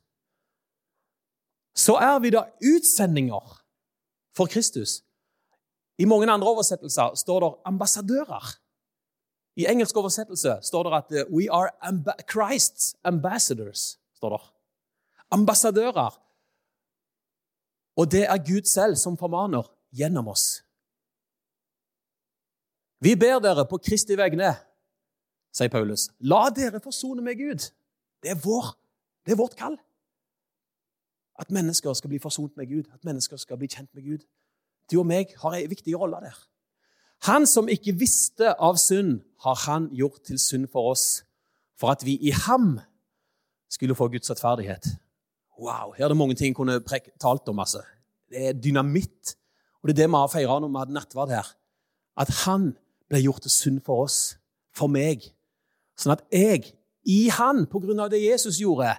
Så 1.75 1.95
er 1.95 2.19
vi 2.19 2.33
da 2.33 2.43
utsendinger 2.59 3.61
for 4.35 4.49
Kristus. 4.51 5.01
I 5.99 6.05
mange 6.05 6.31
andre 6.31 6.47
oversettelser 6.47 7.15
står 7.15 7.39
det 7.43 7.51
ambassadører. 7.65 8.55
I 9.59 9.67
engelsk 9.67 9.97
oversettelse 9.97 10.59
står 10.63 10.83
det 10.83 10.93
at 10.97 11.11
eh, 11.11 11.27
'we 11.27 11.49
are 11.51 11.69
amb 11.81 12.07
Christ's 12.31 12.93
ambassadors'. 13.03 13.97
står 14.15 14.29
det 14.29 14.58
ambassadører. 15.31 16.15
Og 17.99 18.11
det 18.11 18.25
er 18.25 18.45
Gud 18.45 18.65
selv 18.69 18.95
som 18.95 19.17
formaner 19.17 19.67
gjennom 19.91 20.27
oss. 20.31 20.61
Vi 22.99 23.15
ber 23.15 23.39
dere 23.43 23.65
på 23.67 23.79
Kristi 23.79 24.17
vegne, 24.19 24.53
sier 25.55 25.71
Paulus, 25.71 26.09
la 26.19 26.49
dere 26.55 26.81
forsone 26.83 27.23
med 27.23 27.39
Gud. 27.39 27.69
Det 28.19 28.33
er, 28.33 28.39
vår, 28.43 28.73
det 29.25 29.33
er 29.33 29.39
vårt 29.39 29.55
kall. 29.59 29.77
At 31.39 31.51
mennesker 31.55 31.95
skal 31.95 32.11
bli 32.11 32.19
forsont 32.19 32.57
med 32.59 32.67
Gud, 32.67 32.91
at 32.93 33.05
mennesker 33.07 33.39
skal 33.39 33.57
bli 33.57 33.69
kjent 33.71 33.93
med 33.95 34.03
Gud. 34.03 34.25
Du 34.91 34.99
og 34.99 35.07
meg 35.07 35.31
har 35.39 35.55
en 35.55 35.71
viktig 35.71 35.95
rolle 35.95 36.19
der. 36.25 36.35
Han 37.27 37.47
som 37.47 37.71
ikke 37.71 37.95
visste 37.99 38.51
av 38.59 38.79
synd, 38.79 39.21
har 39.43 39.55
han 39.65 39.87
gjort 39.95 40.23
til 40.27 40.39
synd 40.39 40.67
for 40.71 40.91
oss, 40.91 41.23
for 41.79 41.91
at 41.91 42.03
vi 42.03 42.17
i 42.19 42.31
ham 42.35 42.79
skulle 43.71 43.95
få 43.95 44.09
Guds 44.11 44.31
rettferdighet. 44.31 44.87
Wow, 45.59 45.91
Her 45.97 46.05
er 46.05 46.07
det 46.13 46.17
mange 46.17 46.35
ting 46.35 46.53
jeg 46.53 46.55
kunne 46.55 46.79
talt 47.19 47.49
om. 47.51 47.59
altså. 47.59 47.83
Det 48.29 48.47
er 48.47 48.53
dynamitt. 48.53 49.35
Og 49.81 49.87
det 49.87 49.93
er 49.93 50.01
det 50.03 50.09
vi 50.09 50.15
har 50.15 50.31
feira 50.31 50.59
når 50.59 50.71
vi 50.71 50.79
hadde 50.79 50.95
nattverd 50.95 51.33
her. 51.35 51.49
At 52.19 52.29
han 52.45 52.71
ble 53.09 53.21
gjort 53.23 53.43
til 53.43 53.51
synd 53.51 53.81
for 53.85 54.05
oss, 54.05 54.37
for 54.75 54.91
meg. 54.91 55.25
Sånn 55.99 56.15
at 56.15 56.23
jeg, 56.31 56.71
i 57.03 57.27
han, 57.33 57.65
på 57.67 57.81
grunn 57.83 57.99
av 57.99 58.11
det 58.11 58.21
Jesus 58.23 58.59
gjorde, 58.61 58.93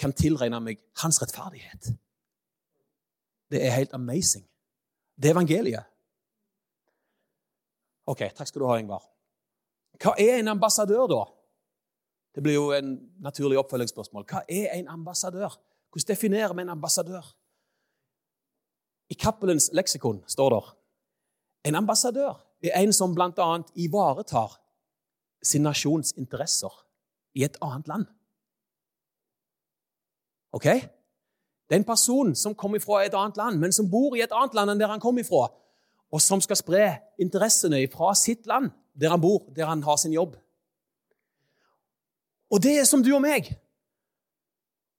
kan 0.00 0.12
tilregne 0.16 0.60
meg 0.60 0.80
hans 1.02 1.20
rettferdighet. 1.22 1.92
Det 3.52 3.60
er 3.62 3.76
helt 3.76 3.92
amazing. 3.94 4.44
Det 5.16 5.30
er 5.30 5.36
evangeliet. 5.36 5.90
Ok, 8.06 8.24
takk 8.36 8.48
skal 8.48 8.60
du 8.60 8.68
ha, 8.68 8.78
Ingvar. 8.80 9.04
Hva 10.02 10.16
er 10.20 10.40
en 10.40 10.52
ambassadør, 10.52 11.06
da? 11.08 11.22
Det 12.34 12.42
blir 12.42 12.56
jo 12.56 12.72
en 12.74 12.96
naturlig 13.22 13.60
oppfølgingsspørsmål. 13.62 14.26
Hva 14.28 14.42
er 14.50 14.74
en 14.74 14.90
ambassadør? 14.90 15.54
Hvordan 15.94 16.08
definerer 16.08 16.52
vi 16.54 16.62
en 16.62 16.68
ambassadør? 16.68 17.36
I 19.08 19.14
Cappelens 19.14 19.70
leksikon 19.72 20.24
står 20.26 20.50
det 20.50 20.62
en 21.64 21.74
ambassadør 21.74 22.34
er 22.62 22.80
en 22.80 22.92
som 22.92 23.14
bl.a. 23.14 23.62
ivaretar 23.74 24.58
sin 25.42 25.62
nasjons 25.62 26.12
interesser 26.16 26.72
i 27.34 27.44
et 27.44 27.56
annet 27.62 27.88
land. 27.88 28.06
Ok? 30.52 30.64
Det 30.64 31.76
er 31.76 31.76
en 31.76 31.84
person 31.84 32.34
som 32.34 32.54
kommer 32.54 32.80
fra 32.80 33.04
et 33.04 33.14
annet 33.14 33.36
land, 33.36 33.58
men 33.58 33.72
som 33.72 33.90
bor 33.90 34.16
i 34.16 34.22
et 34.24 34.32
annet 34.32 34.54
land 34.54 34.72
enn 34.72 34.80
der 34.80 34.90
han 34.90 35.00
kom 35.00 35.18
ifra, 35.18 35.46
og 36.10 36.22
som 36.22 36.40
skal 36.40 36.58
spre 36.58 36.84
interessene 37.20 37.86
fra 37.92 38.14
sitt 38.18 38.46
land, 38.46 38.70
der 38.94 39.14
han 39.14 39.20
bor, 39.20 39.46
der 39.56 39.66
han 39.66 39.82
har 39.82 39.96
sin 39.96 40.12
jobb. 40.12 40.36
Og 42.50 42.62
det 42.62 42.78
er 42.80 42.84
som 42.84 43.02
du 43.02 43.14
og 43.14 43.22
meg. 43.22 43.54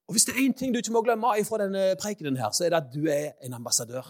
Og 0.08 0.14
Hvis 0.14 0.26
det 0.26 0.36
er 0.36 0.46
én 0.46 0.54
ting 0.54 0.74
du 0.74 0.78
ikke 0.78 0.94
må 0.94 1.02
glemme 1.02 1.46
fra 1.46 1.58
denne 1.64 1.96
prekenen, 2.02 2.38
her, 2.38 2.52
så 2.52 2.66
er 2.66 2.70
det 2.70 2.78
at 2.78 2.94
du 2.94 3.08
er 3.10 3.32
en 3.44 3.54
ambassadør. 3.54 4.06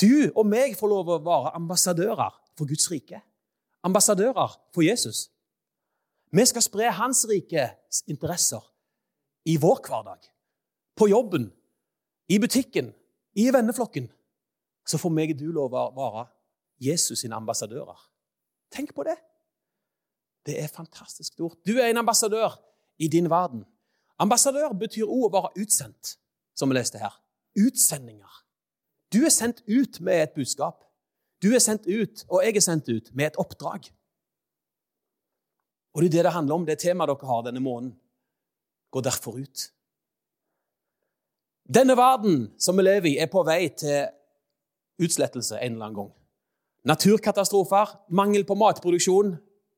Du 0.00 0.32
og 0.36 0.46
meg 0.46 0.76
får 0.78 0.88
lov 0.88 1.10
å 1.12 1.18
være 1.20 1.52
ambassadører 1.58 2.32
for 2.56 2.68
Guds 2.68 2.90
rike. 2.90 3.20
Ambassadører 3.84 4.56
for 4.74 4.82
Jesus. 4.82 5.28
Vi 6.32 6.44
skal 6.46 6.62
spre 6.62 6.92
hans 6.96 7.26
rikes 7.28 8.04
interesser 8.08 8.62
i 9.44 9.56
vår 9.60 9.82
hverdag. 9.84 10.28
På 10.96 11.08
jobben, 11.08 11.50
i 12.28 12.38
butikken, 12.38 12.92
i 13.34 13.50
venneflokken. 13.52 14.08
Så 14.86 14.98
får 14.98 15.12
meg 15.12 15.34
og 15.34 15.40
du 15.40 15.50
lov 15.52 15.74
å 15.74 15.90
være 15.96 16.24
Jesus 16.80 17.20
sine 17.20 17.36
ambassadører. 17.36 17.98
Tenk 18.72 18.94
på 18.94 19.04
det. 19.04 19.18
Det 20.46 20.56
er 20.62 20.72
fantastisk 20.72 21.34
stort. 21.34 21.58
Du 21.66 21.76
er 21.76 21.90
en 21.90 22.00
ambassadør 22.00 22.56
i 22.98 23.08
din 23.08 23.28
verden. 23.30 23.66
Ambassadør 24.20 24.74
betyr 24.76 25.08
òg 25.08 25.28
å 25.28 25.32
være 25.38 25.64
utsendt, 25.64 26.16
som 26.56 26.70
vi 26.70 26.76
leste 26.76 27.00
her. 27.00 27.14
Utsendinger. 27.58 28.42
Du 29.10 29.24
er 29.24 29.32
sendt 29.34 29.62
ut 29.66 30.00
med 30.04 30.26
et 30.26 30.36
budskap. 30.36 30.84
Du 31.42 31.54
er 31.54 31.62
sendt 31.64 31.88
ut, 31.88 32.24
og 32.28 32.44
jeg 32.44 32.56
er 32.56 32.64
sendt 32.64 32.90
ut, 32.92 33.08
med 33.16 33.30
et 33.30 33.40
oppdrag. 33.40 33.88
Og 35.94 36.02
det 36.02 36.10
er 36.10 36.16
det 36.18 36.24
det 36.28 36.36
handler 36.36 36.60
om, 36.60 36.66
det 36.68 36.78
temaet 36.78 37.10
dere 37.10 37.30
har 37.30 37.44
denne 37.48 37.62
måneden. 37.64 37.94
Gå 38.92 39.02
derfor 39.02 39.40
ut. 39.40 39.70
Denne 41.70 41.96
verden 41.96 42.50
som 42.58 42.76
vi 42.76 42.84
lever 42.84 43.12
i, 43.12 43.18
er 43.22 43.30
på 43.30 43.42
vei 43.46 43.68
til 43.78 44.10
utslettelse 45.00 45.58
en 45.58 45.72
eller 45.72 45.86
annen 45.86 45.98
gang. 46.00 46.10
Naturkatastrofer, 46.90 47.96
mangel 48.08 48.44
på 48.48 48.56
matproduksjon 48.58 49.34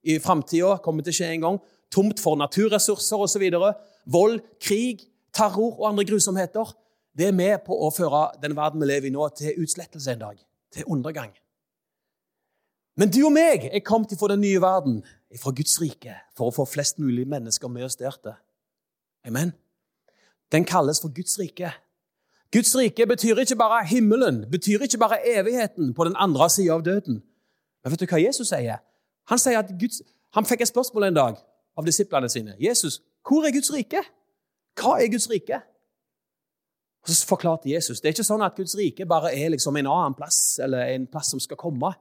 i 0.08 0.18
framtida 0.22 0.76
kommer 0.82 1.04
til 1.04 1.14
å 1.14 1.18
skje 1.18 1.30
en 1.34 1.46
gang. 1.46 1.58
Tomt 1.92 2.20
for 2.20 2.38
naturressurser 2.40 3.20
osv. 3.20 3.44
Vold, 4.08 4.40
krig, 4.60 5.04
terror 5.34 5.76
og 5.80 5.88
andre 5.90 6.06
grusomheter. 6.08 6.72
Det 7.18 7.28
er 7.28 7.36
med 7.36 7.64
på 7.66 7.76
å 7.76 7.90
føre 7.92 8.30
den 8.42 8.56
verden 8.56 8.80
vi 8.80 8.88
lever 8.88 9.10
i 9.10 9.14
nå, 9.14 9.28
til 9.36 9.60
utslettelse 9.60 10.14
en 10.14 10.22
dag. 10.24 10.38
Til 10.72 10.88
undergang. 10.88 11.34
Men 12.96 13.12
du 13.12 13.22
og 13.24 13.32
meg 13.32 13.68
er 13.72 13.84
kommet 13.84 14.12
fra 14.20 14.28
den 14.32 14.42
nye 14.44 14.60
verden, 14.60 15.00
fra 15.40 15.52
Guds 15.56 15.78
rike, 15.80 16.16
for 16.36 16.48
å 16.48 16.56
få 16.56 16.66
flest 16.68 16.98
mulig 17.00 17.24
mennesker 17.28 17.70
med 17.72 17.86
oss 17.86 17.96
der 18.00 18.16
til. 18.20 18.36
Amen. 19.28 19.54
Den 20.52 20.66
kalles 20.68 21.00
for 21.00 21.12
Guds 21.12 21.38
rike. 21.40 21.70
Guds 22.52 22.74
rike 22.76 23.06
betyr 23.08 23.40
ikke 23.40 23.56
bare 23.56 23.84
himmelen, 23.88 24.42
betyr 24.52 24.84
ikke 24.84 25.00
bare 25.00 25.22
evigheten 25.24 25.94
på 25.96 26.04
den 26.04 26.16
andre 26.20 26.50
sida 26.52 26.74
av 26.76 26.84
døden. 26.84 27.22
Men 27.82 27.92
vet 27.94 28.02
du 28.02 28.10
hva 28.10 28.20
Jesus 28.20 28.52
sier? 28.52 28.82
Han 29.32 29.40
sier 29.40 29.62
at 29.62 29.72
Guds, 29.80 30.02
han 30.36 30.48
fikk 30.48 30.64
et 30.64 30.72
spørsmål 30.72 31.08
en 31.08 31.16
dag 31.16 31.40
av 31.76 31.86
disiplene 31.86 32.28
sine. 32.28 32.56
'Jesus, 32.58 33.02
hvor 33.28 33.46
er 33.46 33.52
Guds 33.52 33.72
rike?' 33.72 34.04
Hva 34.80 34.96
er 35.02 35.10
Guds 35.12 35.30
rike? 35.30 35.60
Og 37.02 37.08
Så 37.08 37.26
forklarte 37.26 37.70
Jesus 37.70 38.00
det 38.00 38.08
er 38.08 38.14
ikke 38.16 38.26
sånn 38.26 38.44
at 38.44 38.56
Guds 38.56 38.76
rike 38.78 39.06
bare 39.06 39.34
er 39.34 39.50
liksom 39.52 39.76
en 39.76 39.90
annen 39.90 40.14
plass 40.14 40.58
eller 40.62 40.94
en 40.94 41.06
plass 41.10 41.32
som 41.34 41.40
skal 41.42 41.58
komme. 41.60 41.92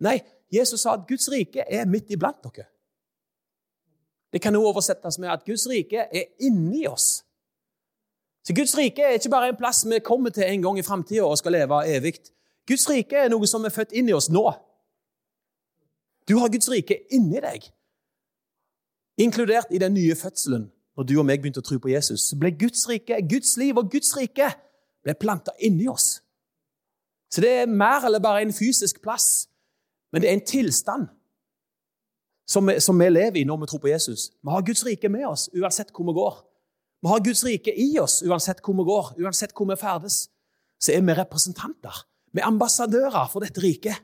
Nei, 0.00 0.18
Jesus 0.52 0.82
sa 0.82 0.96
at 0.96 1.06
Guds 1.08 1.28
rike 1.32 1.64
er 1.68 1.86
midt 1.86 2.10
iblant 2.10 2.40
dere. 2.44 2.66
Det 4.32 4.42
kan 4.42 4.56
også 4.56 4.72
oversettes 4.72 5.18
med 5.18 5.30
at 5.32 5.44
Guds 5.46 5.66
rike 5.70 6.08
er 6.12 6.24
inni 6.40 6.86
oss. 6.88 7.22
Så 8.44 8.54
Guds 8.54 8.76
rike 8.78 9.02
er 9.02 9.18
ikke 9.18 9.32
bare 9.32 9.48
en 9.52 9.58
plass 9.58 9.84
vi 9.88 10.00
kommer 10.04 10.30
til 10.30 10.44
en 10.44 10.62
gang 10.62 10.78
i 10.78 10.84
framtida 10.86 11.24
og 11.24 11.38
skal 11.38 11.52
leve 11.52 11.82
evig. 11.96 12.14
Guds 12.68 12.88
rike 12.90 13.16
er 13.16 13.30
noe 13.30 13.46
som 13.46 13.64
er 13.64 13.74
født 13.74 13.92
inni 13.92 14.14
oss 14.14 14.28
nå. 14.30 14.44
Du 16.28 16.38
har 16.38 16.50
Guds 16.50 16.68
rike 16.70 17.04
inni 17.14 17.40
deg. 17.42 17.68
Inkludert 19.18 19.70
i 19.70 19.78
den 19.78 19.94
nye 19.94 20.14
fødselen. 20.14 20.70
Når 20.96 21.04
du 21.04 21.18
og 21.18 21.26
meg 21.28 21.42
begynte 21.42 21.60
å 21.60 21.66
tro 21.66 21.76
på 21.80 21.90
Jesus, 21.92 22.30
ble 22.40 22.50
Guds 22.56 22.86
rike, 22.88 23.18
Guds 23.28 23.56
liv 23.60 23.76
og 23.76 23.90
Guds 23.92 24.14
rike 24.16 24.48
ble 25.04 25.14
planta 25.20 25.52
inni 25.60 25.88
oss. 25.88 26.22
Så 27.32 27.42
det 27.44 27.50
er 27.52 27.68
mer 27.68 28.06
eller 28.06 28.22
bare 28.22 28.44
en 28.46 28.54
fysisk 28.54 29.02
plass 29.04 29.46
men 30.16 30.22
det 30.22 30.30
er 30.30 30.38
en 30.38 30.46
tilstand 30.48 31.08
som 32.48 32.68
vi, 32.68 32.78
som 32.80 32.96
vi, 32.96 33.08
lever 33.10 33.40
i 33.40 33.44
når 33.44 33.58
vi 33.60 33.66
tror 33.68 33.82
på 33.82 33.90
Jesus. 33.90 34.30
Vi 34.40 34.52
har 34.54 34.62
Guds 34.64 34.84
rike 34.86 35.10
med 35.12 35.26
oss 35.28 35.48
uansett 35.52 35.90
hvor 35.92 36.06
vi 36.08 36.14
går. 36.16 36.38
Vi 37.04 37.10
har 37.10 37.24
Guds 37.26 37.42
rike 37.44 37.74
i 37.74 37.90
oss 38.00 38.22
uansett 38.24 38.62
hvor 38.64 38.78
vi 38.78 38.86
går, 38.86 39.10
uansett 39.20 39.52
hvor 39.52 39.68
vi 39.68 39.76
ferdes. 39.76 40.30
Så 40.80 40.94
er 40.94 41.02
vi 41.04 41.16
representanter. 41.18 42.04
Vi 42.32 42.40
er 42.40 42.48
ambassadører 42.48 43.28
for 43.32 43.44
dette 43.44 43.60
riket. 43.60 44.00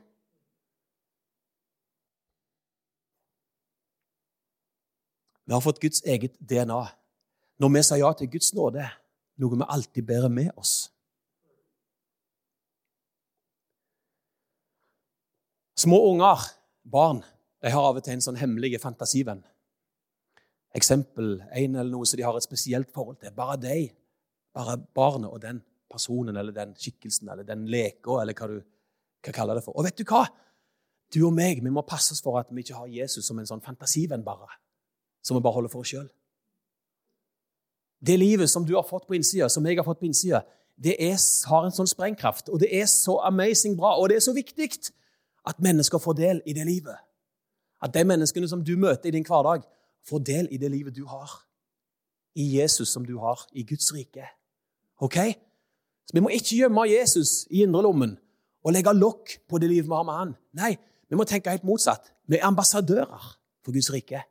Vi 5.45 5.53
har 5.53 5.61
fått 5.61 5.81
Guds 5.83 6.03
eget 6.03 6.35
DNA. 6.39 6.81
Når 7.59 7.71
vi 7.73 7.83
sier 7.83 8.01
ja 8.01 8.11
til 8.17 8.31
Guds 8.31 8.53
nåde, 8.55 8.85
noe 9.39 9.57
vi 9.57 9.69
alltid 9.75 10.07
bærer 10.07 10.31
med 10.31 10.51
oss. 10.57 10.89
Små 15.83 15.99
unger, 16.11 16.39
barn, 16.83 17.23
de 17.63 17.71
har 17.71 17.89
av 17.89 17.97
og 17.99 18.05
til 18.05 18.15
en 18.15 18.23
sånn 18.23 18.39
hemmelig 18.39 18.77
fantasivenn. 18.83 19.41
Eksempel, 20.77 21.35
en 21.51 21.75
eller 21.75 21.91
noe 21.91 22.07
som 22.07 22.17
de 22.17 22.25
har 22.25 22.37
et 22.37 22.45
spesielt 22.45 22.91
forhold 22.93 23.19
til. 23.21 23.33
Bare 23.35 23.57
de, 23.61 23.89
bare 24.55 24.77
barnet 24.95 25.29
og 25.29 25.41
den 25.43 25.61
personen 25.91 26.37
eller 26.37 26.55
den 26.55 26.73
skikkelsen 26.77 27.29
eller 27.29 27.45
den 27.45 27.67
leka 27.69 28.21
eller 28.21 28.37
hva 28.37 28.49
du 28.49 28.57
kan 29.23 29.35
kalle 29.35 29.57
det 29.57 29.65
for. 29.65 29.75
Og 29.77 29.85
vet 29.87 29.99
du 29.99 30.05
hva? 30.07 30.25
Du 31.13 31.21
og 31.27 31.35
meg 31.35 31.61
vi 31.61 31.73
må 31.73 31.83
passe 31.85 32.15
oss 32.15 32.23
for 32.25 32.39
at 32.39 32.49
vi 32.49 32.63
ikke 32.63 32.79
har 32.79 32.89
Jesus 32.89 33.27
som 33.27 33.39
en 33.39 33.49
sånn 33.49 33.61
fantasivenn 33.63 34.25
bare, 34.25 34.49
som 35.23 35.37
vi 35.37 35.43
bare 35.43 35.57
holder 35.57 35.71
for 35.71 35.83
oss 35.83 35.93
sjøl. 35.93 36.09
Det 38.03 38.19
livet 38.19 38.51
som 38.51 38.65
du 38.67 38.75
har 38.75 38.83
fått 38.83 39.07
på 39.07 39.15
innsida, 39.15 39.47
som 39.49 39.65
jeg 39.65 39.79
har 39.79 39.87
fått 39.87 40.01
på 40.01 40.09
innsida, 40.09 40.43
det 40.75 40.97
er, 40.99 41.15
har 41.47 41.65
en 41.65 41.75
sånn 41.75 41.87
sprengkraft, 41.87 42.49
og 42.49 42.59
det 42.59 42.71
er 42.75 42.87
så 42.91 43.19
amazing 43.23 43.77
bra, 43.79 43.93
og 43.95 44.09
det 44.09 44.17
er 44.17 44.25
så 44.25 44.33
viktig 44.35 44.69
at 45.47 45.61
mennesker 45.63 46.01
får 46.01 46.17
del 46.17 46.41
i 46.49 46.55
det 46.57 46.65
livet. 46.67 46.97
At 47.83 47.93
de 47.95 48.03
menneskene 48.07 48.49
som 48.49 48.63
du 48.63 48.75
møter 48.79 49.11
i 49.11 49.15
din 49.15 49.27
hverdag, 49.27 49.63
får 50.03 50.19
del 50.27 50.49
i 50.51 50.59
det 50.59 50.71
livet 50.71 50.95
du 50.95 51.05
har. 51.07 51.31
I 52.35 52.57
Jesus 52.57 52.91
som 52.91 53.05
du 53.05 53.17
har, 53.21 53.39
i 53.53 53.63
Guds 53.63 53.93
rike. 53.95 54.25
Ok? 54.99 55.15
Så 56.03 56.13
Vi 56.13 56.19
må 56.19 56.29
ikke 56.29 56.57
gjemme 56.57 56.89
Jesus 56.89 57.45
i 57.49 57.63
indrelommen 57.63 58.17
og 58.63 58.73
legge 58.73 58.93
lokk 58.95 59.37
på 59.47 59.59
det 59.59 59.69
livet 59.69 59.87
vi 59.87 59.95
har 59.95 60.03
med 60.07 60.19
han. 60.19 60.35
Nei, 60.59 60.75
vi 61.09 61.15
må 61.15 61.23
tenke 61.23 61.51
helt 61.51 61.63
motsatt. 61.63 62.11
Vi 62.27 62.39
er 62.39 62.47
ambassadører 62.47 63.37
for 63.63 63.71
Guds 63.71 63.91
rike. 63.93 64.23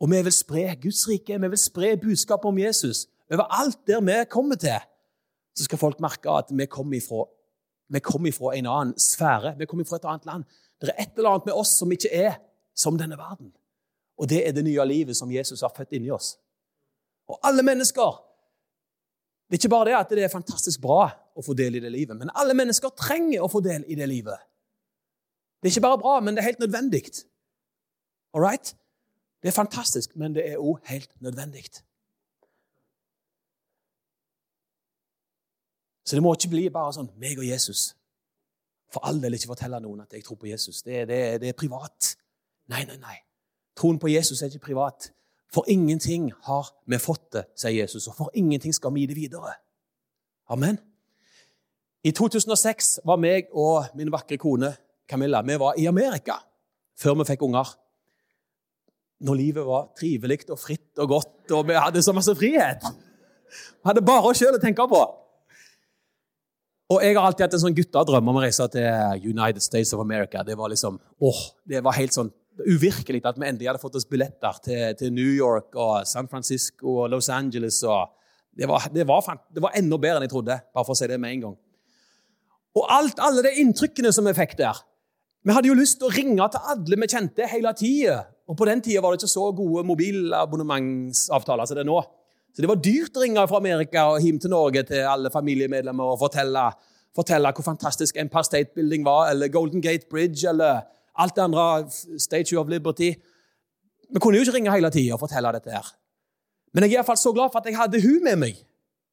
Og 0.00 0.10
vi 0.10 0.22
vil 0.24 0.32
spre 0.32 0.76
Guds 0.82 1.08
rike, 1.08 1.40
vi 1.40 1.48
vil 1.48 1.60
spre 1.60 1.96
budskapet 2.00 2.48
om 2.48 2.58
Jesus. 2.58 3.06
Overalt 3.30 3.78
der 3.86 4.00
vi 4.00 4.24
kommer 4.30 4.56
til, 4.56 4.80
så 5.54 5.64
skal 5.64 5.78
folk 5.78 6.00
merke 6.00 6.30
at 6.30 6.50
vi 6.50 6.66
kommer 6.66 6.96
ifra 6.96 7.26
vi 7.90 7.98
kommer 7.98 8.32
fra 8.32 8.52
en 8.54 8.66
annen 8.70 8.98
sfære. 8.98 9.56
Vi 9.58 9.66
kommer 9.66 9.84
fra 9.84 9.96
et 9.98 10.04
annet 10.06 10.26
land. 10.26 10.44
Det 10.80 10.92
er 10.92 11.02
et 11.02 11.16
eller 11.16 11.30
annet 11.30 11.46
med 11.46 11.56
oss 11.58 11.72
som 11.78 11.90
ikke 11.92 12.12
er 12.14 12.36
som 12.74 12.98
denne 12.98 13.18
verden. 13.18 13.50
Og 14.14 14.28
det 14.30 14.44
er 14.46 14.52
det 14.54 14.64
nye 14.64 14.84
livet 14.86 15.16
som 15.16 15.32
Jesus 15.32 15.60
har 15.60 15.72
født 15.76 15.96
inni 15.98 16.10
oss. 16.14 16.36
Og 17.28 17.38
alle 17.42 17.62
mennesker 17.62 18.26
Det 19.50 19.56
er 19.56 19.60
ikke 19.64 19.68
bare 19.74 19.84
det 19.88 19.94
at 19.98 20.10
det 20.14 20.22
er 20.22 20.30
fantastisk 20.30 20.78
bra 20.80 21.08
å 21.34 21.42
få 21.42 21.56
del 21.58 21.74
i 21.74 21.80
det 21.82 21.90
livet, 21.90 22.14
men 22.14 22.30
alle 22.38 22.54
mennesker 22.54 22.92
trenger 22.94 23.42
å 23.42 23.48
få 23.50 23.58
del 23.64 23.82
i 23.90 23.96
det 23.98 24.06
livet. 24.06 24.38
Det 25.58 25.66
er 25.66 25.72
ikke 25.72 25.82
bare 25.88 25.98
bra, 25.98 26.12
men 26.22 26.36
det 26.36 26.44
er 26.44 26.46
helt 26.52 26.62
nødvendig. 26.62 27.00
All 28.30 28.44
right? 28.44 28.70
Det 29.42 29.48
er 29.48 29.56
fantastisk, 29.56 30.16
men 30.16 30.34
det 30.34 30.44
er 30.50 30.58
òg 30.60 30.82
helt 30.84 31.10
nødvendig. 31.20 31.64
Så 36.04 36.16
det 36.16 36.22
må 36.22 36.34
ikke 36.34 36.50
bli 36.50 36.66
bare 36.74 36.92
sånn 36.96 37.08
meg 37.22 37.38
og 37.38 37.46
Jesus. 37.46 37.94
For 38.90 39.06
all 39.06 39.20
del 39.22 39.36
ikke 39.36 39.52
fortelle 39.52 39.78
noen 39.80 40.02
at 40.02 40.12
jeg 40.12 40.24
tror 40.26 40.40
på 40.40 40.50
Jesus. 40.50 40.82
Det, 40.82 41.06
det, 41.08 41.20
det 41.40 41.52
er 41.52 41.56
privat. 41.58 42.16
Nei, 42.72 42.82
nei, 42.88 42.98
nei. 42.98 43.16
Troen 43.78 44.00
på 44.02 44.10
Jesus 44.10 44.42
er 44.42 44.50
ikke 44.50 44.72
privat. 44.72 45.12
For 45.54 45.66
ingenting 45.70 46.32
har 46.46 46.68
vi 46.86 46.98
fått 46.98 47.32
det, 47.34 47.44
sier 47.58 47.82
Jesus, 47.82 48.06
og 48.10 48.16
for 48.18 48.34
ingenting 48.38 48.74
skal 48.74 48.92
vi 48.94 49.04
gi 49.04 49.10
det 49.10 49.16
videre. 49.16 49.54
Amen. 50.50 50.78
I 52.06 52.12
2006 52.16 53.00
var 53.06 53.18
meg 53.20 53.50
og 53.52 53.90
min 53.98 54.12
vakre 54.12 54.38
kone 54.40 54.72
Camilla 55.10 55.42
vi 55.42 55.56
var 55.58 55.78
i 55.78 55.86
Amerika 55.90 56.38
før 56.98 57.18
vi 57.20 57.26
fikk 57.32 57.42
unger. 57.46 57.72
Når 59.20 59.36
livet 59.36 59.66
var 59.66 59.90
trivelig 59.98 60.42
og 60.48 60.58
fritt 60.60 61.00
og 61.02 61.14
godt, 61.14 61.52
og 61.52 61.66
vi 61.68 61.76
hadde 61.76 62.02
så 62.02 62.14
masse 62.16 62.32
frihet. 62.38 62.84
Vi 63.50 63.88
hadde 63.90 64.04
bare 64.06 64.30
oss 64.30 64.40
sjøl 64.40 64.56
å 64.56 64.62
tenke 64.62 64.86
på. 64.88 65.00
Og 66.90 67.04
Jeg 67.04 67.14
har 67.14 67.22
alltid 67.28 67.44
hatt 67.44 67.54
en 67.54 67.62
sånn 67.62 67.76
guttedrøm 67.76 68.30
om 68.32 68.38
å 68.40 68.42
reise 68.42 68.66
til 68.72 69.28
United 69.30 69.62
States 69.62 69.92
of 69.94 70.02
America. 70.02 70.42
Det 70.42 70.56
var 70.58 70.72
liksom, 70.72 70.96
åh, 71.22 71.42
det 71.68 71.84
var 71.86 71.94
helt 71.94 72.16
sånn 72.16 72.32
uvirkelig 72.66 73.22
at 73.24 73.38
vi 73.38 73.46
endelig 73.46 73.68
hadde 73.70 73.82
fått 73.82 73.98
oss 74.00 74.08
billetter 74.10 74.58
til, 74.64 74.82
til 74.98 75.12
New 75.14 75.30
York 75.30 75.76
og 75.78 76.08
San 76.08 76.28
Francisco 76.28 77.04
og 77.04 77.12
Los 77.12 77.30
Angeles. 77.30 77.78
Og 77.86 78.10
det, 78.58 78.66
var, 78.68 78.88
det, 78.92 79.06
var, 79.06 79.22
det, 79.54 79.62
var, 79.62 79.76
enda 79.78 80.00
bedre 80.02 80.18
enn 80.18 80.26
jeg 80.26 80.34
trodde, 80.34 80.58
bare 80.74 80.86
for 80.88 80.96
å 80.96 80.98
si 80.98 81.08
det 81.10 81.20
med 81.22 81.36
en 81.36 81.44
gang. 81.46 81.56
Og 82.80 82.90
alt, 82.98 83.22
alle 83.22 83.46
de 83.46 83.54
inntrykkene 83.62 84.12
som 84.14 84.26
vi 84.28 84.34
fikk 84.36 84.52
der 84.60 84.78
Vi 85.42 85.54
hadde 85.56 85.66
jo 85.66 85.74
lyst 85.74 85.96
til 85.98 86.06
å 86.06 86.12
ringe 86.14 86.44
til 86.52 86.68
alle 86.74 86.98
vi 87.00 87.08
kjente 87.10 87.48
hele 87.50 87.72
tida. 87.78 88.18
Og 88.50 88.56
på 88.58 88.66
den 88.66 88.80
tida 88.82 89.02
var 89.02 89.14
det 89.14 89.20
ikke 89.20 89.30
så 89.30 89.50
gode 89.54 89.84
mobilabonnementsavtaler 89.86 91.68
som 91.68 91.78
det 91.78 91.84
er 91.84 91.90
nå. 91.90 92.00
Så 92.50 92.64
det 92.64 92.70
var 92.70 92.80
dyrt 92.82 93.14
å 93.14 93.22
ringe 93.22 93.44
fra 93.46 93.60
Amerika 93.62 94.08
og 94.10 94.24
hjem 94.24 94.40
til 94.42 94.50
Norge 94.50 94.82
til 94.88 95.06
alle 95.06 95.30
familiemedlemmer 95.30 96.16
og 96.16 96.18
fortelle, 96.18 96.64
fortelle 97.14 97.52
hvor 97.54 97.66
fantastisk 97.68 98.18
Empire 98.18 98.48
State 98.48 98.74
Building 98.74 99.06
var, 99.06 99.28
eller 99.30 99.52
Golden 99.54 99.82
Gate 99.84 100.10
Bridge, 100.10 100.42
eller 100.50 100.82
alt 101.14 101.36
det 101.36 101.44
andre, 101.44 101.68
Statue 102.18 102.58
of 102.58 102.68
Liberty. 102.72 103.12
Vi 104.10 104.18
kunne 104.22 104.40
jo 104.40 104.48
ikke 104.48 104.56
ringe 104.58 104.74
hele 104.74 104.90
tida 104.90 105.14
og 105.14 105.22
fortelle 105.22 105.54
dette 105.54 105.70
her. 105.70 105.94
Men 106.74 106.84
jeg 106.84 106.90
er 106.90 106.98
i 106.98 107.00
hvert 107.04 107.12
fall 107.12 107.22
så 107.22 107.34
glad 107.34 107.54
for 107.54 107.62
at 107.62 107.70
jeg 107.70 107.78
hadde 107.78 108.02
hun 108.02 108.18
med 108.26 108.42
meg, 108.48 108.60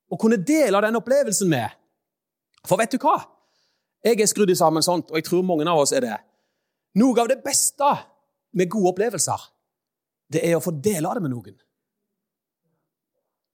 og 0.10 0.20
kunne 0.22 0.42
dele 0.42 0.82
den 0.82 0.98
opplevelsen 0.98 1.50
med. 1.54 1.78
For 2.66 2.82
vet 2.82 2.96
du 2.96 2.98
hva? 3.06 3.20
Jeg 4.06 4.18
er 4.18 4.30
skrudd 4.30 4.50
sammen 4.58 4.86
sånt, 4.86 5.12
og 5.12 5.22
jeg 5.22 5.30
tror 5.30 5.46
mange 5.46 5.68
av 5.70 5.86
oss 5.86 5.94
er 5.94 6.06
det. 6.06 6.18
Noe 6.98 7.22
av 7.22 7.30
det 7.30 7.44
beste 7.46 7.86
med 8.58 8.70
gode 8.74 8.94
opplevelser, 8.94 9.48
det 10.34 10.44
er 10.44 10.58
å 10.58 10.64
få 10.64 10.74
dele 10.84 11.14
det 11.16 11.24
med 11.24 11.34
noen. 11.34 11.56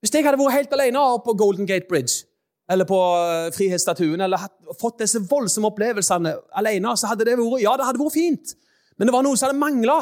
Hvis 0.04 0.12
jeg 0.12 0.26
hadde 0.26 0.40
vært 0.40 0.58
helt 0.58 0.74
alene 0.76 1.02
på 1.24 1.36
Golden 1.40 1.68
Gate 1.70 1.88
Bridge 1.88 2.26
eller 2.72 2.88
på 2.88 2.98
eh, 2.98 3.52
Frihetsstatuen 3.56 4.24
eller 4.24 4.48
fått 4.80 5.04
disse 5.04 5.22
voldsomme 5.30 5.70
opplevelsene 5.70 6.34
alene, 6.60 6.96
så 7.00 7.12
hadde 7.12 7.28
det 7.28 7.38
vært, 7.40 7.62
ja, 7.64 7.76
det 7.80 7.88
hadde 7.88 8.02
vært 8.02 8.16
fint. 8.16 8.54
Men 8.98 9.10
det 9.10 9.16
var 9.16 9.26
noe 9.26 9.40
som 9.40 9.50
hadde 9.50 9.62
mangla. 9.62 10.00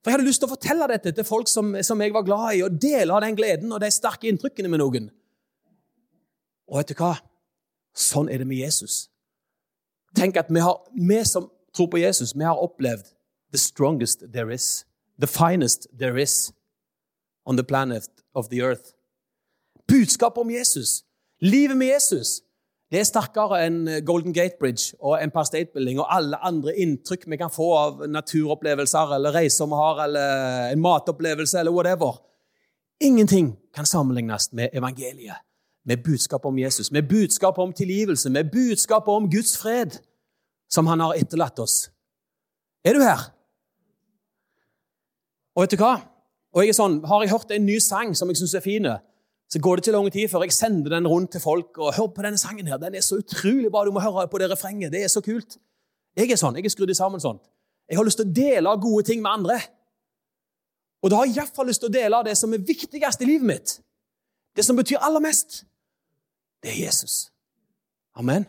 For 0.00 0.12
jeg 0.12 0.18
hadde 0.18 0.28
lyst 0.28 0.42
til 0.42 0.48
å 0.48 0.54
fortelle 0.54 0.88
dette 0.92 1.12
til 1.16 1.26
folk 1.26 1.50
som, 1.50 1.72
som 1.84 2.00
jeg 2.00 2.14
var 2.14 2.24
glad 2.26 2.46
i, 2.54 2.62
og 2.64 2.78
dele 2.80 3.20
den 3.24 3.38
gleden 3.38 3.72
og 3.74 3.82
de 3.82 3.90
sterke 3.92 4.28
inntrykkene 4.30 4.70
med 4.72 4.80
noen. 4.82 5.10
Og 6.70 6.80
vet 6.80 6.92
du 6.92 7.00
hva? 7.00 7.16
Sånn 7.96 8.30
er 8.30 8.42
det 8.42 8.48
med 8.48 8.60
Jesus. 8.60 9.06
Tenk 10.16 10.38
at 10.40 10.48
vi, 10.52 10.62
har, 10.62 10.80
vi 10.96 11.20
som 11.28 11.48
tror 11.76 11.90
på 11.92 12.00
Jesus, 12.00 12.36
vi 12.36 12.46
har 12.46 12.60
opplevd 12.60 13.08
the 13.52 13.58
strongest 13.58 14.22
there 14.32 14.54
is, 14.54 14.84
the 15.20 15.26
finest 15.26 15.86
there 15.98 16.22
is 16.22 16.52
on 17.46 17.56
the 17.56 17.64
planet 17.64 18.08
of 18.34 18.48
the 18.48 18.62
earth. 18.62 18.92
Budskapet 19.88 20.38
om 20.38 20.50
Jesus, 20.50 21.04
livet 21.40 21.76
med 21.76 21.86
Jesus, 21.86 22.40
det 22.90 23.00
er 23.00 23.06
sterkere 23.08 23.64
enn 23.66 23.80
Golden 24.06 24.34
Gate 24.34 24.58
Bridge 24.60 24.94
og 25.02 25.18
Empire 25.22 25.46
State 25.46 25.72
Building 25.74 25.98
og 25.98 26.06
alle 26.14 26.38
andre 26.46 26.74
inntrykk 26.78 27.24
vi 27.26 27.38
kan 27.40 27.50
få 27.50 27.66
av 27.74 28.04
naturopplevelser 28.10 29.14
eller 29.16 29.34
reiser 29.34 29.66
vi 29.66 29.78
har, 29.80 30.02
eller 30.04 30.70
en 30.70 30.82
matopplevelse 30.82 31.58
eller 31.58 31.74
whatever. 31.74 32.20
Ingenting 33.02 33.56
kan 33.74 33.86
sammenlignes 33.86 34.52
med 34.52 34.70
evangeliet, 34.72 35.42
med 35.84 36.04
budskapet 36.04 36.46
om 36.46 36.58
Jesus, 36.58 36.92
med 36.92 37.08
budskapet 37.08 37.62
om 37.62 37.72
tilgivelse, 37.72 38.30
med 38.30 38.50
budskapet 38.52 39.14
om 39.14 39.30
Guds 39.30 39.58
fred, 39.58 39.98
som 40.70 40.86
han 40.86 41.00
har 41.00 41.18
etterlatt 41.18 41.58
oss. 41.58 41.90
Er 42.84 42.94
du 42.94 43.02
her? 43.02 43.35
Og 45.56 45.64
vet 45.64 45.72
du 45.72 45.80
hva? 45.80 45.96
Og 46.56 46.62
jeg 46.62 46.72
er 46.72 46.76
sånn, 46.76 47.00
Har 47.04 47.22
jeg 47.22 47.32
hørt 47.32 47.50
en 47.52 47.66
ny 47.66 47.78
sang 47.80 48.14
som 48.16 48.28
jeg 48.28 48.40
syns 48.40 48.54
er 48.54 48.64
fin, 48.64 48.88
så 49.48 49.60
går 49.62 49.76
det 49.76 49.84
ikke 49.84 49.94
lang 49.94 50.10
tid 50.12 50.28
før 50.28 50.44
jeg 50.44 50.52
sender 50.52 50.90
den 50.90 51.06
rundt 51.06 51.32
til 51.32 51.40
folk. 51.40 51.78
og 51.78 51.94
Hør 51.94 52.08
på 52.12 52.22
denne 52.22 52.38
sangen 52.38 52.66
her, 52.66 52.78
den 52.78 52.94
er 52.94 53.04
så 53.04 53.20
utrolig 53.20 53.70
bra. 53.70 53.84
Du 53.84 53.92
må 53.92 54.00
høre 54.00 54.28
på 54.28 54.38
det 54.38 54.50
refrenget. 54.50 54.92
Det 54.92 55.04
er 55.04 55.08
så 55.12 55.20
kult. 55.20 55.58
Jeg 56.16 56.30
er 56.30 56.40
sånn, 56.40 56.56
jeg 56.56 56.64
er 56.64 56.72
skrudd 56.72 56.94
sammen 56.96 57.20
sånn. 57.20 57.38
Jeg 57.88 57.98
har 57.98 58.04
lyst 58.04 58.18
til 58.18 58.26
å 58.26 58.34
dele 58.34 58.72
gode 58.82 59.04
ting 59.06 59.22
med 59.22 59.30
andre. 59.30 59.60
Og 61.04 61.12
da 61.12 61.20
har 61.20 61.28
jeg 61.28 61.36
iallfall 61.36 61.68
lyst 61.68 61.84
til 61.84 61.92
å 61.92 61.94
dele 61.94 62.22
det 62.26 62.34
som 62.40 62.52
er 62.56 62.64
viktigst 62.66 63.22
i 63.22 63.28
livet 63.28 63.46
mitt. 63.46 63.76
Det 64.56 64.64
som 64.64 64.76
betyr 64.76 65.02
aller 65.04 65.22
mest. 65.22 65.62
Det 66.64 66.72
er 66.72 66.86
Jesus. 66.88 67.28
Amen. 68.16 68.48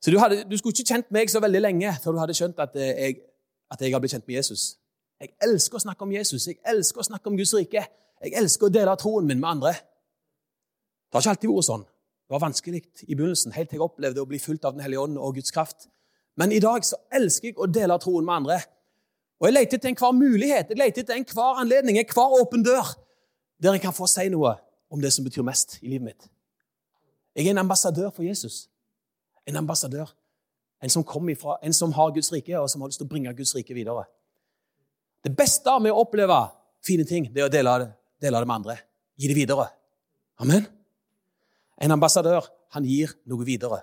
Så 0.00 0.12
du, 0.12 0.18
hadde, 0.20 0.44
du 0.48 0.54
skulle 0.56 0.76
ikke 0.76 0.94
kjent 0.94 1.10
meg 1.12 1.32
så 1.32 1.40
veldig 1.42 1.60
lenge 1.64 1.96
før 2.04 2.14
du 2.14 2.20
hadde 2.22 2.36
skjønt 2.36 2.60
at 2.62 2.76
eh, 2.78 2.92
jeg, 2.94 3.18
at 3.70 3.80
jeg 3.80 3.94
har 3.94 4.02
blitt 4.02 4.14
kjent 4.16 4.26
med 4.28 4.38
Jesus. 4.40 4.74
Jeg 5.20 5.34
elsker 5.44 5.78
å 5.78 5.84
snakke 5.84 6.06
om 6.06 6.12
Jesus, 6.14 6.46
jeg 6.48 6.58
elsker 6.66 7.02
å 7.02 7.06
snakke 7.06 7.30
om 7.30 7.36
Guds 7.38 7.52
rike. 7.54 7.84
Jeg 8.20 8.36
elsker 8.36 8.68
å 8.68 8.72
dele 8.72 8.96
troen 9.00 9.28
min 9.28 9.40
med 9.40 9.48
andre. 9.48 9.72
Det 11.08 11.16
har 11.16 11.24
ikke 11.24 11.34
alltid 11.34 11.52
vært 11.52 11.68
sånn. 11.68 11.84
Det 11.84 12.34
var 12.36 12.42
vanskelig 12.44 12.80
i 13.08 13.16
begynnelsen, 13.16 13.54
helt 13.56 13.70
til 13.72 13.80
jeg 13.80 13.84
opplevde 13.84 14.22
å 14.22 14.28
bli 14.28 14.38
fulgt 14.38 14.66
av 14.68 14.76
Den 14.76 14.84
hellige 14.84 15.02
ånd 15.02 15.18
og 15.18 15.34
Guds 15.34 15.50
kraft. 15.50 15.88
Men 16.38 16.52
i 16.54 16.60
dag 16.62 16.84
så 16.86 17.00
elsker 17.12 17.50
jeg 17.50 17.58
å 17.58 17.66
dele 17.66 17.96
troen 18.00 18.26
med 18.26 18.42
andre. 18.42 18.60
Og 19.40 19.48
Jeg 19.48 19.56
leter 19.56 19.78
etter 19.78 19.88
enhver 19.88 20.12
mulighet, 20.12 20.68
jeg 20.68 20.78
leter 20.78 21.02
etter 21.02 21.16
enhver 21.16 21.62
anledning, 21.62 21.98
enhver 21.98 22.36
åpen 22.40 22.62
dør, 22.62 22.92
der 23.58 23.76
jeg 23.76 23.82
kan 23.82 23.96
få 23.96 24.06
si 24.08 24.28
noe 24.28 24.54
om 24.92 25.00
det 25.00 25.12
som 25.14 25.24
betyr 25.24 25.46
mest 25.46 25.78
i 25.80 25.88
livet 25.88 26.10
mitt. 26.10 26.28
Jeg 27.34 27.46
er 27.46 27.54
en 27.54 27.64
ambassadør 27.64 28.10
for 28.12 28.22
Jesus. 28.22 28.68
En 29.48 29.56
ambassadør. 29.56 30.12
En 30.80 30.90
som, 30.90 31.04
ifra, 31.28 31.58
en 31.62 31.74
som 31.76 31.92
har 31.92 32.12
Guds 32.16 32.32
rike, 32.32 32.56
og 32.56 32.70
som 32.70 32.80
har 32.80 32.88
lyst 32.88 33.02
til 33.02 33.08
å 33.08 33.10
bringe 33.10 33.32
Guds 33.36 33.54
rike 33.56 33.74
videre. 33.76 34.06
Det 35.20 35.34
beste 35.36 35.74
med 35.82 35.92
å 35.92 36.00
oppleve 36.00 36.38
fine 36.84 37.04
ting, 37.04 37.26
det 37.28 37.42
er 37.42 37.50
å 37.50 37.52
dele 37.52 37.78
det 37.82 37.90
dele 38.20 38.40
det 38.40 38.46
med 38.46 38.54
andre. 38.54 38.76
Gi 39.16 39.28
det 39.28 39.36
videre. 39.36 39.68
Amen. 40.40 40.66
En 41.80 41.90
ambassadør, 41.96 42.44
han 42.74 42.84
gir 42.84 43.12
noe 43.28 43.44
videre. 43.44 43.80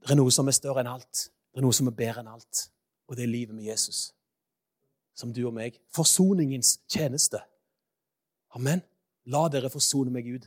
Det 0.00 0.14
er 0.14 0.18
noe 0.18 0.32
som 0.34 0.48
er 0.48 0.56
større 0.56 0.82
enn 0.82 0.90
alt. 0.90 1.28
Det 1.50 1.60
er 1.60 1.66
noe 1.66 1.76
som 1.76 1.90
er 1.90 1.96
bedre 1.98 2.22
enn 2.22 2.30
alt. 2.30 2.68
Og 3.10 3.18
det 3.18 3.26
er 3.26 3.32
livet 3.32 3.54
med 3.54 3.66
Jesus. 3.66 4.10
Som 5.14 5.34
du 5.34 5.42
og 5.44 5.54
meg. 5.54 5.76
Forsoningens 5.94 6.78
tjeneste. 6.90 7.42
Amen. 8.56 8.82
La 9.30 9.44
dere 9.52 9.70
forsone 9.70 10.14
med 10.14 10.26
Gud. 10.26 10.46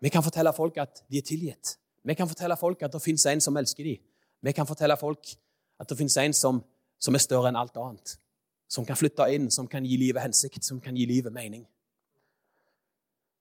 Vi 0.00 0.10
kan 0.12 0.22
fortelle 0.22 0.52
folk 0.52 0.78
at 0.82 1.04
de 1.10 1.18
er 1.18 1.26
tilgitt. 1.26 1.76
Vi 2.04 2.14
kan 2.14 2.28
fortelle 2.28 2.56
folk 2.56 2.82
at 2.82 2.92
det 2.92 3.02
fins 3.02 3.24
en 3.26 3.40
som 3.40 3.56
elsker 3.56 3.84
dem. 3.84 4.02
Vi 4.44 4.52
kan 4.52 4.66
fortelle 4.66 4.96
folk 5.00 5.36
at 5.80 5.88
det 5.88 5.98
fins 5.98 6.16
en 6.20 6.34
som, 6.36 6.60
som 7.00 7.14
er 7.14 7.22
større 7.22 7.48
enn 7.48 7.58
alt 7.58 7.76
annet 7.80 8.18
som 8.74 8.86
kan 8.86 8.98
flytte 8.98 9.26
inn, 9.34 9.50
som 9.54 9.68
kan 9.70 9.84
gi 9.86 9.98
livet 10.00 10.22
hensikt, 10.24 10.64
som 10.64 10.80
kan 10.82 10.96
gi 10.96 11.06
livet 11.08 11.32
mening. 11.34 11.64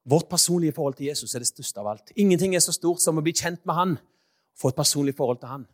Vårt 0.10 0.28
personlige 0.30 0.76
forhold 0.76 0.98
til 1.00 1.08
Jesus 1.08 1.34
er 1.34 1.44
det 1.44 1.50
største 1.50 1.80
av 1.80 1.90
alt. 1.94 2.12
Ingenting 2.20 2.56
er 2.56 2.64
så 2.64 2.74
stort 2.76 3.02
som 3.02 3.18
å 3.18 3.24
bli 3.24 3.34
kjent 3.36 3.64
med 3.66 3.78
han, 3.78 3.96
få 4.60 4.70
et 4.70 4.78
personlig 4.78 5.16
forhold 5.18 5.40
til 5.42 5.54
han, 5.54 5.68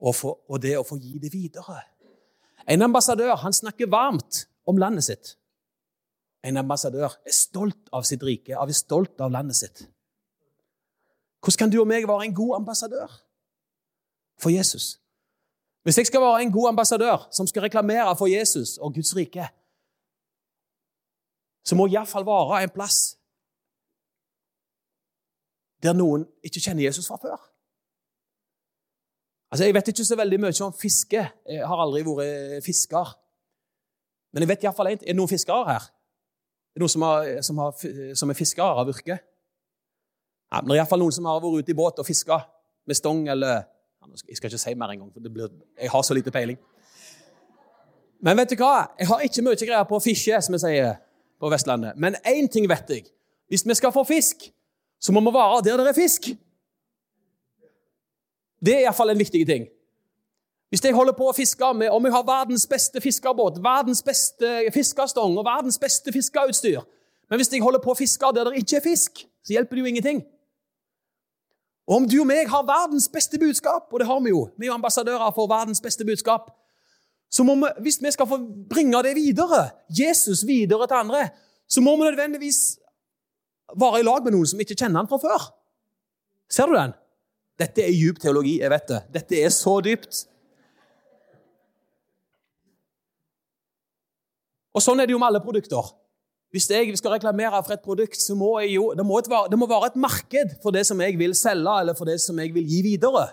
og, 0.00 0.14
få, 0.16 0.36
og 0.48 0.62
det 0.62 0.76
å 0.78 0.86
få 0.86 0.98
gi 1.02 1.18
det 1.22 1.32
videre. 1.34 1.82
En 2.70 2.86
ambassadør 2.86 3.34
han 3.42 3.54
snakker 3.54 3.90
varmt 3.90 4.44
om 4.70 4.78
landet 4.78 5.08
sitt. 5.08 5.34
En 6.46 6.58
ambassadør 6.62 7.10
er 7.10 7.34
stolt 7.34 7.90
av 7.94 8.06
sitt 8.06 8.22
rike, 8.26 8.54
er 8.54 8.74
stolt 8.74 9.20
av 9.22 9.34
landet 9.34 9.58
sitt. 9.58 9.84
Hvordan 11.42 11.58
kan 11.58 11.70
du 11.70 11.80
og 11.80 11.88
meg 11.90 12.06
være 12.08 12.24
en 12.24 12.34
god 12.34 12.54
ambassadør 12.56 13.10
for 14.38 14.50
Jesus? 14.50 15.00
Hvis 15.82 15.98
jeg 15.98 16.06
skal 16.06 16.20
være 16.20 16.42
en 16.42 16.52
god 16.52 16.68
ambassadør 16.68 17.28
som 17.32 17.46
skal 17.46 17.62
reklamere 17.62 18.16
for 18.16 18.26
Jesus 18.26 18.78
og 18.78 18.94
Guds 18.94 19.16
rike, 19.16 19.48
så 21.64 21.74
må 21.74 21.86
jeg 21.86 21.92
iallfall 21.98 22.26
være 22.26 22.62
en 22.62 22.74
plass 22.74 23.18
der 25.82 25.96
noen 25.98 26.28
ikke 26.46 26.62
kjenner 26.62 26.84
Jesus 26.84 27.08
fra 27.10 27.18
før? 27.18 27.40
Altså, 29.50 29.64
Jeg 29.64 29.74
vet 29.74 29.88
ikke 29.88 30.04
så 30.04 30.16
veldig 30.16 30.40
mye 30.40 30.64
om 30.64 30.72
fiske. 30.72 31.22
Jeg 31.46 31.66
har 31.66 31.82
aldri 31.82 32.04
vært 32.06 32.64
fisker. 32.64 33.18
Men 34.32 34.42
jeg 34.42 34.48
vet 34.48 34.62
iallfall 34.62 34.92
én 34.94 35.02
Er 35.02 35.10
det 35.10 35.16
noen 35.16 35.28
fiskere 35.28 35.66
her? 35.66 35.82
Er 35.82 36.78
det 36.78 36.80
noen 36.80 36.94
som, 36.94 37.02
har, 37.02 37.42
som, 37.42 37.58
har, 37.58 38.14
som 38.14 38.30
er 38.30 38.38
fiskere 38.38 38.78
av 38.80 38.88
yrke? 38.88 39.18
Ja, 40.52 40.60
men 40.60 40.68
det 40.68 40.76
er 40.76 40.82
iallfall 40.82 41.00
noen 41.00 41.14
som 41.16 41.24
har 41.30 41.40
vært 41.40 41.64
ute 41.64 41.72
i 41.72 41.76
båt 41.76 42.00
og 42.02 42.04
fiska 42.06 42.36
med 42.84 42.98
stong 42.98 43.24
eller 43.32 43.62
Jeg 44.28 44.36
skal 44.36 44.50
ikke 44.50 44.58
si 44.58 44.74
mer 44.74 44.90
engang, 44.90 45.12
for 45.14 45.24
blir, 45.30 45.48
jeg 45.78 45.88
har 45.88 46.02
så 46.02 46.14
lite 46.14 46.30
peiling. 46.34 46.58
Men 48.20 48.36
vet 48.36 48.50
du 48.50 48.56
hva? 48.58 48.88
Jeg 48.98 49.08
har 49.08 49.22
ikke 49.24 49.44
mye 49.46 49.58
greier 49.60 49.86
på 49.88 49.96
å 49.96 50.02
fiske, 50.02 50.40
som 50.42 50.56
vi 50.56 50.58
sier 50.60 50.96
på 51.40 51.50
Vestlandet. 51.50 51.96
Men 51.96 52.18
én 52.26 52.50
ting 52.50 52.66
vet 52.68 52.90
jeg. 52.90 53.06
Hvis 53.48 53.64
vi 53.64 53.76
skal 53.78 53.94
få 53.94 54.02
fisk, 54.04 54.50
så 55.00 55.14
må 55.14 55.22
vi 55.22 55.32
være 55.32 55.62
der 55.64 55.80
det 55.80 55.94
er 55.94 55.96
fisk. 55.96 56.28
Det 58.58 58.74
er 58.74 58.84
iallfall 58.84 59.14
en 59.14 59.22
viktig 59.22 59.46
ting. 59.46 59.70
Hvis 60.68 60.84
jeg 60.84 60.94
holder 60.98 61.16
på 61.16 61.30
å 61.30 61.32
fiske 61.36 61.72
med, 61.78 61.90
om 61.94 62.04
jeg 62.04 62.14
har 62.14 62.26
verdens 62.26 62.66
beste 62.66 63.00
fiskerbåt, 63.00 63.62
verdens 63.64 64.02
beste 64.02 64.52
fiskestong 64.74 65.34
og 65.38 65.44
verdens 65.44 65.78
beste 65.78 66.12
fiskeutstyr 66.12 66.80
Men 67.30 67.40
hvis 67.40 67.52
jeg 67.52 67.62
holder 67.64 67.80
på 67.80 67.92
å 67.92 67.96
fiske 67.96 68.30
der 68.34 68.50
det 68.50 68.60
ikke 68.60 68.76
er 68.76 68.84
fisk, 68.84 69.24
så 69.40 69.54
hjelper 69.54 69.76
det 69.76 69.82
jo 69.82 69.90
ingenting. 69.90 70.22
Og 71.88 71.96
om 71.96 72.08
du 72.08 72.20
og 72.22 72.28
meg 72.30 72.50
har 72.50 72.66
verdens 72.66 73.08
beste 73.10 73.38
budskap, 73.42 73.88
og 73.90 74.00
det 74.00 74.06
har 74.06 74.20
vi 74.22 74.30
jo, 74.30 74.46
vi 74.56 74.68
er 74.68 74.70
jo 74.70 74.78
ambassadører 74.78 75.32
for 75.34 75.50
verdens 75.50 75.82
beste 75.82 76.06
budskap, 76.06 76.50
så 77.32 77.44
må 77.48 77.56
vi, 77.58 77.70
hvis 77.86 77.98
vi 78.02 78.12
skal 78.12 78.28
få 78.28 78.38
bringe 78.70 79.00
det 79.02 79.14
videre, 79.16 79.70
Jesus 79.88 80.44
videre 80.46 80.86
til 80.86 81.00
andre, 81.00 81.22
så 81.68 81.80
må 81.80 81.96
vi 81.96 82.10
nødvendigvis 82.10 82.60
være 83.80 84.00
i 84.00 84.06
lag 84.06 84.22
med 84.24 84.34
noen 84.36 84.50
som 84.50 84.60
ikke 84.60 84.76
kjenner 84.76 85.00
han 85.00 85.08
fra 85.10 85.18
før. 85.22 85.48
Ser 86.52 86.68
du 86.68 86.76
den? 86.76 86.92
Dette 87.58 87.84
er 87.84 87.94
djup 87.94 88.20
teologi, 88.20 88.58
jeg 88.60 88.70
vet 88.72 88.88
det. 88.90 89.00
Dette 89.16 89.40
er 89.40 89.52
så 89.54 89.78
dypt. 89.84 90.26
Og 94.72 94.84
Sånn 94.84 95.00
er 95.00 95.08
det 95.08 95.16
jo 95.16 95.20
med 95.20 95.32
alle 95.32 95.42
produkter. 95.44 95.90
Hvis 96.52 96.68
jeg 96.70 96.98
skal 96.98 97.14
reklamere 97.14 97.62
for 97.64 97.72
et 97.72 97.80
produkt, 97.80 98.18
så 98.20 98.34
må, 98.36 98.58
jo, 98.68 98.90
det, 98.92 99.06
må 99.08 99.18
et, 99.18 99.28
det 99.50 99.58
må 99.58 99.66
være 99.66 99.88
et 99.92 99.96
marked 99.96 100.56
for 100.62 100.74
det 100.74 100.84
som 100.86 101.00
jeg 101.00 101.16
vil 101.18 101.32
selge, 101.34 101.76
eller 101.80 101.96
for 101.96 102.04
det 102.04 102.18
som 102.20 102.38
jeg 102.38 102.52
vil 102.54 102.66
gi 102.68 102.82
videre. 102.84 103.30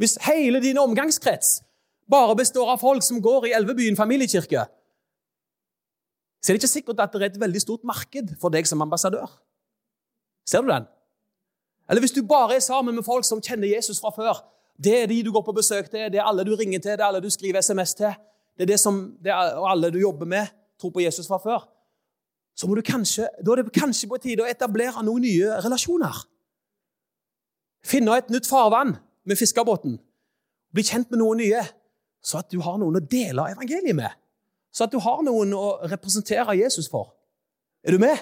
Hvis 0.00 0.16
hele 0.24 0.62
din 0.64 0.80
omgangskrets 0.80 1.58
bare 2.10 2.36
består 2.36 2.72
av 2.72 2.80
folk 2.80 3.04
som 3.04 3.20
går 3.22 3.50
i 3.50 3.52
Elvebyen 3.58 3.98
familiekirke, 4.00 4.64
så 6.40 6.48
er 6.48 6.56
det 6.56 6.62
ikke 6.62 6.72
sikkert 6.72 7.02
at 7.04 7.12
det 7.12 7.20
er 7.20 7.34
et 7.34 7.40
veldig 7.40 7.60
stort 7.60 7.84
marked 7.84 8.32
for 8.40 8.48
deg 8.48 8.64
som 8.68 8.80
ambassadør. 8.80 9.28
Ser 10.48 10.64
du 10.64 10.72
den? 10.72 10.88
Eller 11.90 12.00
hvis 12.00 12.16
du 12.16 12.22
bare 12.24 12.56
er 12.56 12.64
sammen 12.64 12.96
med 12.96 13.04
folk 13.04 13.28
som 13.28 13.42
kjenner 13.44 13.68
Jesus 13.68 14.00
fra 14.00 14.08
før. 14.16 14.40
Det 14.80 15.02
er 15.02 15.06
de 15.10 15.20
du 15.26 15.32
går 15.34 15.44
på 15.44 15.52
besøk 15.52 15.90
til, 15.90 16.08
det 16.08 16.22
er 16.22 16.24
alle 16.24 16.46
du 16.48 16.54
ringer 16.56 16.80
til, 16.80 16.96
det 16.96 17.04
er 17.04 17.10
alle 17.10 17.20
du 17.20 17.28
skriver 17.30 17.60
SMS 17.60 17.92
til. 17.94 18.14
Det 18.56 18.64
er 18.64 18.72
det 18.72 18.80
som 18.80 19.02
det 19.20 19.34
er 19.36 19.60
alle 19.68 19.90
du 19.92 19.98
jobber 20.00 20.26
med, 20.26 20.48
tror 20.80 20.94
på 20.96 21.04
Jesus 21.04 21.28
fra 21.28 21.36
før. 21.36 21.68
Så 22.60 22.68
må 22.68 22.76
du 22.76 22.82
kanskje, 22.84 23.24
da 23.40 23.54
er 23.54 23.62
det 23.62 23.72
kanskje 23.72 24.08
på 24.10 24.18
tide 24.20 24.44
å 24.44 24.48
etablere 24.50 25.00
noen 25.06 25.24
nye 25.24 25.60
relasjoner. 25.64 26.18
Finne 27.88 28.18
et 28.20 28.28
nytt 28.28 28.48
farvann 28.48 28.98
med 29.24 29.38
fiskebåten. 29.40 29.94
Bli 30.74 30.84
kjent 30.84 31.08
med 31.08 31.22
noen 31.22 31.40
nye 31.40 31.62
så 32.20 32.42
at 32.42 32.50
du 32.52 32.58
har 32.60 32.76
noen 32.76 32.98
å 32.98 33.00
dele 33.00 33.46
evangeliet 33.54 33.96
med. 33.96 34.12
Så 34.76 34.84
at 34.84 34.92
du 34.92 34.98
har 35.00 35.22
noen 35.24 35.54
å 35.56 35.78
representere 35.88 36.58
Jesus 36.58 36.90
for. 36.92 37.14
Er 37.80 37.96
du 37.96 38.02
med? 38.02 38.20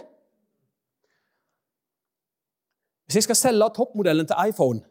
Hvis 3.09 3.19
jeg 3.19 3.27
skal 3.27 3.41
selge 3.41 3.71
toppmodellen 3.75 4.29
til 4.29 4.39
iPhone, 4.53 4.85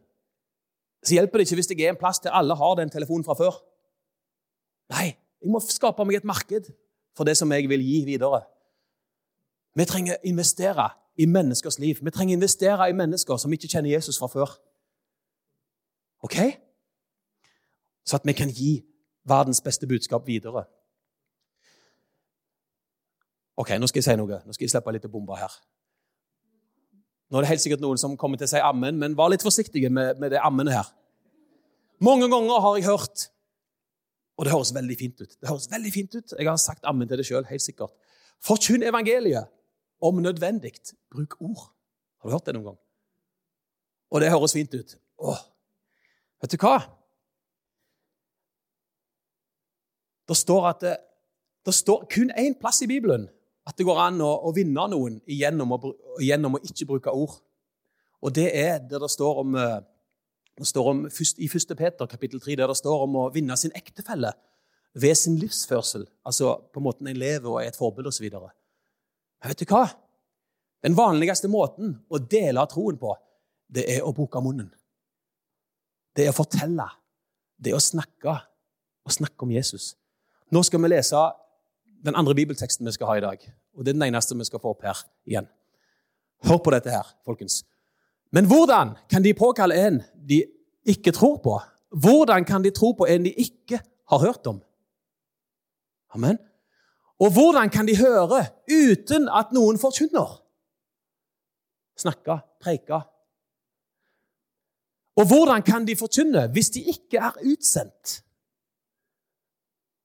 så 1.05 1.15
hjelper 1.15 1.39
det 1.39 1.47
ikke 1.47 1.61
hvis 1.61 1.71
jeg 1.71 1.85
er 1.85 1.95
en 1.95 2.01
plass 2.01 2.19
der 2.19 2.35
alle 2.35 2.57
har 2.57 2.75
den 2.81 2.91
telefonen 2.91 3.23
fra 3.23 3.37
før. 3.37 3.61
Nei, 4.91 5.13
jeg 5.39 5.55
må 5.55 5.63
skape 5.63 6.03
meg 6.03 6.19
et 6.19 6.27
marked 6.27 6.67
for 7.15 7.23
det 7.23 7.37
som 7.39 7.51
jeg 7.55 7.69
vil 7.71 7.85
gi 7.85 8.03
videre. 8.11 8.43
Vi 9.77 9.85
trenger 9.85 10.17
å 10.17 10.25
investere 10.25 10.87
i 11.17 11.27
menneskers 11.29 11.77
liv. 11.81 11.99
Vi 12.01 12.13
trenger 12.13 12.35
å 12.35 12.39
investere 12.39 12.87
i 12.89 12.95
mennesker 12.97 13.37
som 13.41 13.53
ikke 13.53 13.69
kjenner 13.69 13.93
Jesus 13.93 14.17
fra 14.17 14.29
før. 14.31 14.55
Ok? 16.25 16.37
Så 18.07 18.17
at 18.17 18.25
vi 18.25 18.33
kan 18.37 18.49
gi 18.49 18.71
verdens 19.27 19.61
beste 19.61 19.89
budskap 19.89 20.25
videre. 20.27 20.65
Ok, 23.57 23.73
nå 23.77 23.89
skal 23.89 24.01
jeg 24.01 24.07
si 24.07 24.15
noe. 24.17 24.39
Nå 24.45 24.55
skal 24.55 24.67
jeg 24.67 24.73
slippe 24.73 24.93
litt 24.95 25.09
bomber 25.11 25.39
her. 25.41 25.53
Nå 27.27 27.39
er 27.39 27.43
det 27.43 27.51
helt 27.51 27.63
sikkert 27.63 27.83
noen 27.83 27.99
som 27.99 28.15
kommer 28.17 28.39
til 28.39 28.47
å 28.47 28.51
si 28.53 28.61
ammen, 28.63 28.97
men 29.01 29.17
vær 29.17 29.33
litt 29.33 29.43
forsiktige 29.43 29.89
med, 29.91 30.21
med 30.21 30.31
det 30.31 30.39
ammene 30.45 30.71
her. 30.71 30.89
Mange 32.03 32.29
ganger 32.31 32.61
har 32.63 32.77
jeg 32.77 32.87
hørt, 32.87 33.27
og 34.37 34.45
det 34.45 34.53
høres 34.53 34.69
veldig 34.75 34.95
fint 34.99 35.21
ut 35.23 35.31
Det 35.33 35.49
høres 35.49 35.65
veldig 35.71 35.91
fint 35.91 36.13
ut. 36.13 36.33
Jeg 36.37 36.45
har 36.47 36.59
sagt 36.61 36.85
ammen 36.85 37.09
til 37.09 37.19
det 37.19 37.25
sjøl, 37.27 37.45
helt 37.49 37.65
sikkert. 37.65 37.93
Forkynn 38.45 38.85
evangeliet. 38.85 39.49
Om 40.01 40.21
nødvendig, 40.21 40.73
bruk 41.11 41.39
ord. 41.41 41.71
Har 42.21 42.29
du 42.29 42.35
hørt 42.35 42.45
det 42.45 42.55
noen 42.57 42.71
gang? 42.71 42.79
Og 44.11 44.21
det 44.21 44.31
høres 44.31 44.53
fint 44.55 44.73
ut. 44.73 44.95
Åh, 45.17 45.41
vet 46.41 46.53
du 46.53 46.61
hva? 46.61 46.77
Det 50.27 50.37
står 50.37 50.69
at 50.69 50.83
det, 50.83 50.95
det 51.65 51.73
står 51.75 52.05
kun 52.11 52.31
én 52.35 52.55
plass 52.59 52.81
i 52.83 52.89
Bibelen 52.89 53.27
at 53.67 53.75
det 53.75 53.85
går 53.87 53.99
an 53.99 54.21
å, 54.23 54.29
å 54.47 54.53
vinne 54.55 54.87
noen 54.91 55.19
gjennom 55.27 55.73
å, 55.75 55.79
gjennom 56.23 56.55
å, 56.55 56.63
ikke 56.63 56.87
bruke 56.87 57.11
ord. 57.11 57.35
Og 58.23 58.33
det 58.35 58.47
er 58.55 58.79
der 58.79 59.03
det 59.03 59.09
står 59.11 59.41
om, 59.43 59.55
eh, 59.59 59.79
det 60.57 60.67
står 60.69 60.91
om 60.93 61.01
i 61.07 61.49
1. 61.49 61.73
Peter 61.77 62.09
kapittel 62.09 62.41
3, 62.43 62.55
der 62.61 62.71
det 62.71 62.77
står 62.79 63.03
om 63.05 63.17
å 63.23 63.25
vinne 63.33 63.57
sin 63.59 63.75
ektefelle 63.75 64.31
ved 64.97 65.19
sin 65.19 65.35
livsførsel. 65.39 66.07
Altså 66.25 66.55
på 66.73 66.83
måten 66.83 67.09
en 67.11 67.19
lever 67.19 67.49
og 67.49 67.59
er 67.61 67.69
et 67.71 67.77
forbilde 67.77 68.13
osv. 68.13 68.29
Men 69.41 69.53
vet 69.53 69.61
du 69.61 69.69
hva? 69.69 69.85
Den 70.85 70.95
vanligste 70.97 71.49
måten 71.51 71.95
å 72.09 72.19
dele 72.21 72.63
troen 72.69 72.97
på, 73.01 73.15
det 73.67 73.85
er 73.97 74.05
å 74.05 74.13
bruke 74.15 74.41
munnen. 74.43 74.69
Det 76.15 76.25
er 76.25 76.33
å 76.33 76.37
fortelle. 76.37 76.87
Det 77.57 77.73
er 77.73 77.77
å 77.77 77.83
snakke. 77.83 78.37
Å 79.07 79.13
snakke 79.13 79.45
om 79.45 79.51
Jesus. 79.53 79.95
Nå 80.53 80.63
skal 80.65 80.81
vi 80.83 80.91
lese 80.91 81.19
den 82.05 82.15
andre 82.17 82.35
bibelteksten 82.37 82.87
vi 82.87 82.93
skal 82.95 83.11
ha 83.11 83.17
i 83.17 83.23
dag. 83.25 83.47
Og 83.77 83.85
Det 83.85 83.91
er 83.91 83.99
den 83.99 84.07
eneste 84.07 84.37
vi 84.37 84.47
skal 84.47 84.61
få 84.63 84.73
opp 84.73 84.85
her 84.87 85.01
igjen. 85.27 85.47
Hør 86.47 86.61
på 86.63 86.73
dette 86.73 86.93
her, 86.93 87.05
folkens. 87.25 87.63
Men 88.31 88.47
hvordan 88.49 88.95
kan 89.09 89.23
de 89.23 89.33
påkalle 89.37 89.77
en 89.87 90.01
de 90.27 90.43
ikke 90.87 91.13
tror 91.15 91.37
på? 91.43 91.55
Hvordan 91.89 92.45
kan 92.45 92.63
de 92.63 92.71
tro 92.75 92.91
på 92.97 93.07
en 93.07 93.25
de 93.25 93.33
ikke 93.33 93.79
har 94.11 94.23
hørt 94.23 94.47
om? 94.47 94.59
Amen. 96.15 96.39
Og 97.19 97.33
hvordan 97.33 97.69
kan 97.73 97.87
de 97.87 97.97
høre 97.97 98.45
uten 98.69 99.29
at 99.29 99.53
noen 99.55 99.79
forkynner? 99.81 100.37
Snakke, 101.97 102.39
preike. 102.61 102.99
Og 105.17 105.25
hvordan 105.25 105.63
kan 105.65 105.87
de 105.87 105.95
forkynne 105.97 106.45
hvis 106.53 106.69
de 106.69 106.83
ikke 106.93 107.17
er 107.17 107.39
utsendt? 107.41 108.19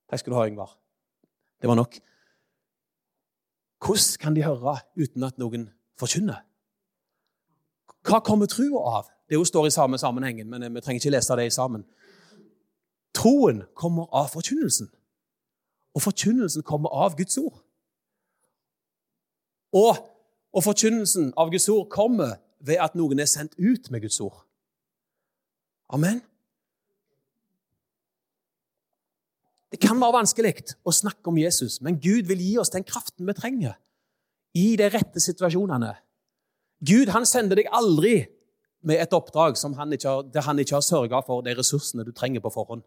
Takk 0.09 0.21
skal 0.21 0.33
du 0.33 0.39
ha, 0.39 0.47
Yngvar. 0.49 0.79
Det 1.61 1.69
var 1.69 1.77
nok. 1.77 1.99
Hvordan 3.85 4.19
kan 4.21 4.37
de 4.37 4.45
høre 4.45 4.79
uten 4.97 5.23
at 5.29 5.39
noen 5.39 5.69
forkynner? 6.01 6.41
Hva 8.03 8.23
kommer 8.25 8.49
trua 8.51 8.81
av? 8.99 9.11
Det 9.29 9.39
jo 9.39 9.45
står 9.45 9.69
i 9.69 9.75
samme 9.75 9.99
sammenhengen, 9.99 10.49
men 10.51 10.75
vi 10.75 10.81
trenger 10.81 11.01
ikke 11.01 11.15
lese 11.15 11.37
det 11.39 11.47
i 11.47 11.55
sammen. 11.55 11.85
Troen 13.15 13.63
kommer 13.79 14.09
av 14.13 14.33
forkynnelsen, 14.33 14.89
og 15.93 16.03
forkynnelsen 16.03 16.65
kommer 16.67 16.93
av 16.93 17.17
Guds 17.19 17.37
ord. 17.39 17.61
Og, 19.77 19.97
og 20.53 20.65
forkynnelsen 20.65 21.33
av 21.37 21.53
Guds 21.53 21.69
ord 21.73 21.89
kommer 21.93 22.37
ved 22.61 22.81
at 22.81 22.97
noen 22.99 23.21
er 23.21 23.31
sendt 23.31 23.57
ut 23.59 23.91
med 23.91 24.05
Guds 24.05 24.21
ord. 24.21 24.45
Amen. 25.93 26.21
Det 29.73 29.81
kan 29.81 30.01
være 30.01 30.19
vanskelig 30.21 30.53
å 30.85 30.93
snakke 30.93 31.33
om 31.33 31.41
Jesus, 31.41 31.81
men 31.81 32.01
Gud 32.01 32.29
vil 32.29 32.41
gi 32.45 32.57
oss 32.61 32.73
den 32.73 32.85
kraften 32.85 33.29
vi 33.29 33.35
trenger 33.37 33.79
i 34.57 34.75
de 34.77 34.89
rette 34.93 35.21
situasjonene. 35.21 35.95
Gud 36.85 37.13
han 37.15 37.25
sender 37.29 37.57
deg 37.57 37.71
aldri 37.73 38.19
med 38.85 39.01
et 39.01 39.15
oppdrag 39.17 39.57
han 39.63 39.77
har, 39.79 40.23
der 40.29 40.45
han 40.45 40.59
ikke 40.59 40.77
har 40.77 40.85
sørga 40.85 41.23
for 41.25 41.45
de 41.47 41.55
ressursene 41.57 42.05
du 42.05 42.13
trenger 42.13 42.43
på 42.45 42.53
forhånd. 42.53 42.83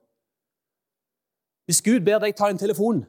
Hvis 1.65 1.82
Gud 1.82 2.06
ber 2.06 2.21
deg 2.21 2.36
ta 2.38 2.49
en 2.51 2.62
telefon 2.62 3.04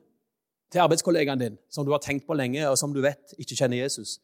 til 0.73 0.83
arbeidskollegaen 0.83 1.41
din, 1.41 1.59
som 1.71 1.87
du 1.87 1.93
har 1.93 2.03
tenkt 2.05 2.27
på 2.27 2.35
lenge, 2.35 2.63
og 2.69 2.79
som 2.81 2.95
du 2.95 3.03
vet 3.05 3.37
ikke 3.39 3.57
kjenner 3.59 3.83
Jesus, 3.83 4.19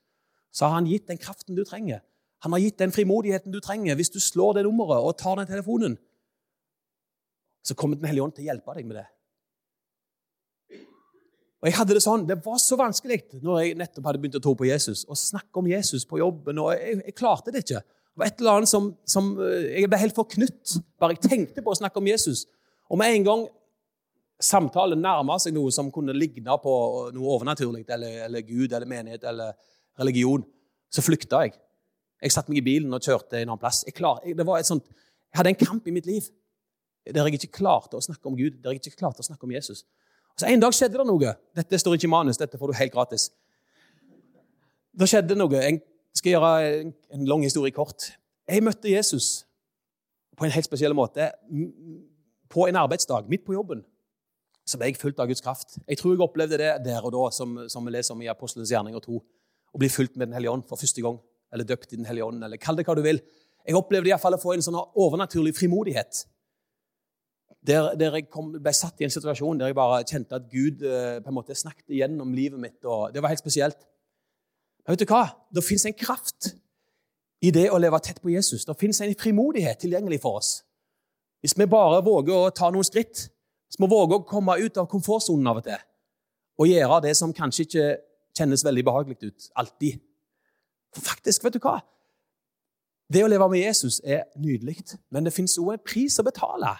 så 0.53 0.67
har 0.67 0.81
han 0.81 0.89
gitt 0.89 1.09
den 1.09 1.21
kraften 1.21 1.57
du 1.57 1.65
trenger. 1.65 2.01
Han 2.43 2.53
har 2.53 2.65
gitt 2.65 2.81
den 2.81 2.93
frimodigheten 2.93 3.53
du 3.53 3.61
trenger. 3.63 3.95
Hvis 3.95 4.11
du 4.11 4.21
slår 4.21 4.59
det 4.59 4.65
nummeret 4.67 5.05
og 5.05 5.17
tar 5.19 5.39
den 5.39 5.47
telefonen, 5.47 5.99
så 7.63 7.77
kommer 7.79 7.97
Den 7.97 8.09
hellige 8.11 8.25
ånd 8.25 8.33
til 8.35 8.43
å 8.43 8.51
hjelpe 8.51 8.75
deg 8.75 8.87
med 8.89 8.97
det. 8.99 9.07
Og 11.63 11.69
jeg 11.69 11.77
hadde 11.79 11.95
Det 11.95 12.03
sånn, 12.03 12.27
det 12.27 12.41
var 12.43 12.59
så 12.59 12.75
vanskelig 12.77 13.21
når 13.39 13.61
jeg 13.61 13.77
nettopp 13.79 14.07
hadde 14.09 14.19
begynt 14.19 14.39
å 14.41 14.43
tro 14.43 14.55
på 14.59 14.67
Jesus, 14.67 15.05
å 15.07 15.15
snakke 15.15 15.61
om 15.61 15.69
Jesus 15.71 16.05
på 16.05 16.19
jobben. 16.19 16.59
og 16.59 16.73
Jeg, 16.75 17.05
jeg 17.07 17.15
klarte 17.15 17.55
det 17.55 17.63
ikke. 17.63 17.85
Det 17.87 18.19
var 18.19 18.27
et 18.27 18.41
eller 18.41 18.59
annet 18.59 18.69
som, 18.69 18.89
som 19.07 19.31
eh, 19.41 19.79
Jeg 19.79 19.89
ble 19.89 20.01
helt 20.03 20.19
forknytt 20.19 20.75
bare 20.99 21.15
jeg 21.15 21.23
tenkte 21.31 21.63
på 21.63 21.71
å 21.71 21.79
snakke 21.79 22.03
om 22.03 22.11
Jesus. 22.11 22.49
Og 22.91 22.99
med 22.99 23.15
en 23.15 23.29
gang 23.29 23.47
samtalen 24.43 25.01
nærma 25.03 25.39
seg 25.41 25.55
noe 25.57 25.73
som 25.75 25.91
kunne 25.95 26.15
ligne 26.17 26.57
på 26.63 26.75
noe 27.15 27.37
overnaturlig, 27.37 27.85
eller, 27.89 28.25
eller 28.27 28.45
Gud 28.47 28.73
eller 28.73 28.89
menighet 28.89 29.25
eller 29.29 29.55
religion, 30.01 30.45
så 30.93 31.05
flykta 31.05 31.45
jeg. 31.45 31.57
Jeg 32.23 32.35
satte 32.35 32.53
meg 32.53 32.61
i 32.61 32.67
bilen 32.67 32.95
og 32.95 33.03
kjørte 33.03 33.41
en 33.41 33.49
annen 33.49 33.61
plass. 33.61 33.83
Jeg, 33.87 33.97
klar, 33.99 34.21
jeg, 34.27 34.37
det 34.39 34.47
sånt, 34.69 34.87
jeg 34.87 35.41
hadde 35.41 35.55
en 35.55 35.63
kamp 35.63 35.89
i 35.89 35.95
mitt 35.95 36.07
liv 36.07 36.29
der 37.03 37.27
jeg 37.27 37.41
ikke 37.41 37.57
klarte 37.59 37.99
å 37.99 38.05
snakke 38.05 38.29
om 38.31 38.37
Gud, 38.39 38.61
der 38.63 38.77
jeg 38.77 38.85
ikke 38.85 39.01
klarte 39.01 39.25
å 39.25 39.27
snakke 39.27 39.43
om 39.49 39.51
Jesus. 39.51 39.83
Så 40.39 40.47
En 40.47 40.61
dag 40.63 40.75
skjedde 40.75 41.01
det 41.01 41.07
noe. 41.09 41.33
Dette 41.57 41.81
står 41.81 41.97
ikke 41.97 42.07
i 42.07 42.13
manus, 42.13 42.39
dette 42.39 42.59
får 42.59 42.71
du 42.71 42.79
helt 42.79 42.93
gratis. 42.95 43.25
Da 44.95 45.09
skjedde 45.09 45.35
noe. 45.35 45.59
Jeg 45.59 45.81
skal 46.15 46.37
gjøre 46.37 46.53
en 47.17 47.27
lang 47.27 47.43
historie 47.43 47.75
kort. 47.75 48.13
Jeg 48.47 48.63
møtte 48.63 48.93
Jesus 48.93 49.43
på 50.37 50.47
en 50.47 50.55
helt 50.55 50.69
spesiell 50.69 50.95
måte 50.95 51.31
på 52.53 52.69
en 52.69 52.79
arbeidsdag 52.79 53.29
midt 53.33 53.45
på 53.47 53.57
jobben. 53.57 53.83
Så 54.73 54.79
ble 54.81 54.89
jeg 54.89 54.97
fulgt 55.01 55.21
av 55.21 55.29
Guds 55.29 55.45
kraft. 55.45 55.77
Jeg 55.85 55.99
tror 56.01 56.15
jeg 56.15 56.25
opplevde 56.25 56.57
det 56.61 56.71
der 56.87 57.05
og 57.05 57.13
da, 57.13 57.27
som, 57.37 57.59
som 57.69 57.85
vi 57.85 57.93
leser 57.93 58.15
om 58.15 58.23
i 58.25 58.31
Apostelens 58.33 58.73
gjerninger 58.73 59.05
2. 59.05 59.19
Å 59.73 59.81
bli 59.81 59.89
fulgt 59.93 60.17
med 60.17 60.31
Den 60.31 60.37
hellige 60.39 60.55
ånd 60.55 60.65
for 60.69 60.81
første 60.81 61.05
gang, 61.05 61.19
eller 61.53 61.69
døpt 61.69 61.93
i 61.93 61.99
Den 61.99 62.09
hellige 62.09 62.29
ånd, 62.29 62.45
eller 62.45 62.61
kall 62.61 62.79
det 62.79 62.87
hva 62.89 62.97
du 62.97 63.03
vil. 63.05 63.21
Jeg 63.67 63.77
opplevde 63.77 64.09
i 64.09 64.15
hvert 64.15 64.23
fall 64.23 64.39
å 64.39 64.41
få 64.41 64.55
en 64.57 64.65
sånn 64.65 64.79
overnaturlig 64.81 65.53
frimodighet. 65.59 66.23
Der, 67.69 67.93
der 68.01 68.17
jeg 68.17 68.31
kom, 68.33 68.49
ble 68.57 68.73
satt 68.75 68.99
i 69.03 69.07
en 69.07 69.13
situasjon 69.13 69.61
der 69.61 69.71
jeg 69.71 69.79
bare 69.79 70.01
kjente 70.09 70.41
at 70.41 70.49
Gud 70.51 70.81
eh, 70.89 71.21
på 71.23 71.31
en 71.31 71.37
måte 71.37 71.55
snakket 71.55 71.93
igjennom 71.93 72.33
livet 72.35 72.59
mitt. 72.63 72.81
og 72.83 73.13
Det 73.13 73.23
var 73.23 73.31
helt 73.31 73.45
spesielt. 73.45 73.85
Men 74.83 74.97
vet 74.97 75.05
du 75.05 75.13
hva? 75.13 75.27
Det 75.53 75.63
fins 75.63 75.85
en 75.87 75.95
kraft 76.01 76.55
i 77.45 77.53
det 77.55 77.69
å 77.71 77.79
leve 77.79 78.01
tett 78.03 78.19
på 78.25 78.33
Jesus. 78.33 78.65
Det 78.67 78.79
fins 78.81 79.05
en 79.05 79.15
frimodighet 79.21 79.85
tilgjengelig 79.85 80.23
for 80.25 80.41
oss. 80.41 80.57
Hvis 81.43 81.55
vi 81.59 81.69
bare 81.71 82.03
våger 82.07 82.35
å 82.35 82.51
ta 82.55 82.71
noen 82.71 82.87
skritt, 82.87 83.29
hvis 83.73 83.81
vi 83.81 83.89
våger 83.89 84.19
å 84.19 84.27
komme 84.29 84.59
ut 84.61 84.77
av 84.77 84.89
komfortsonen 84.91 85.49
av 85.49 85.63
og 85.63 85.65
til 85.65 85.81
og 86.61 86.69
gjøre 86.69 86.99
det 87.07 87.15
som 87.17 87.33
kanskje 87.33 87.65
ikke 87.65 87.87
kjennes 88.37 88.65
veldig 88.65 88.85
behagelig 88.85 89.17
ut 89.25 89.47
alltid. 89.57 89.97
For 90.93 91.01
faktisk, 91.01 91.45
vet 91.45 91.57
du 91.57 91.63
hva? 91.65 91.79
Det 93.09 93.25
å 93.25 93.31
leve 93.33 93.49
med 93.49 93.65
Jesus 93.65 94.01
er 94.05 94.27
nydelig, 94.37 94.77
men 95.11 95.25
det 95.25 95.33
fins 95.33 95.57
òg 95.59 95.73
en 95.75 95.85
pris 95.85 96.19
å 96.21 96.25
betale 96.27 96.75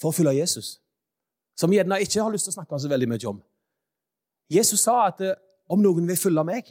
for 0.00 0.10
å 0.10 0.16
følge 0.16 0.36
Jesus, 0.36 0.78
som 1.56 1.72
gjerne 1.72 1.98
ikke 2.04 2.22
har 2.22 2.32
lyst 2.32 2.48
til 2.48 2.54
å 2.54 2.58
snakke 2.58 2.78
så 2.80 2.92
veldig 2.92 3.08
mye 3.10 3.30
om. 3.32 3.40
Jesus 4.52 4.84
sa 4.84 5.06
at 5.08 5.20
eh, 5.24 5.36
om 5.72 5.80
noen 5.80 6.06
vil 6.08 6.20
følge 6.20 6.44
meg, 6.44 6.68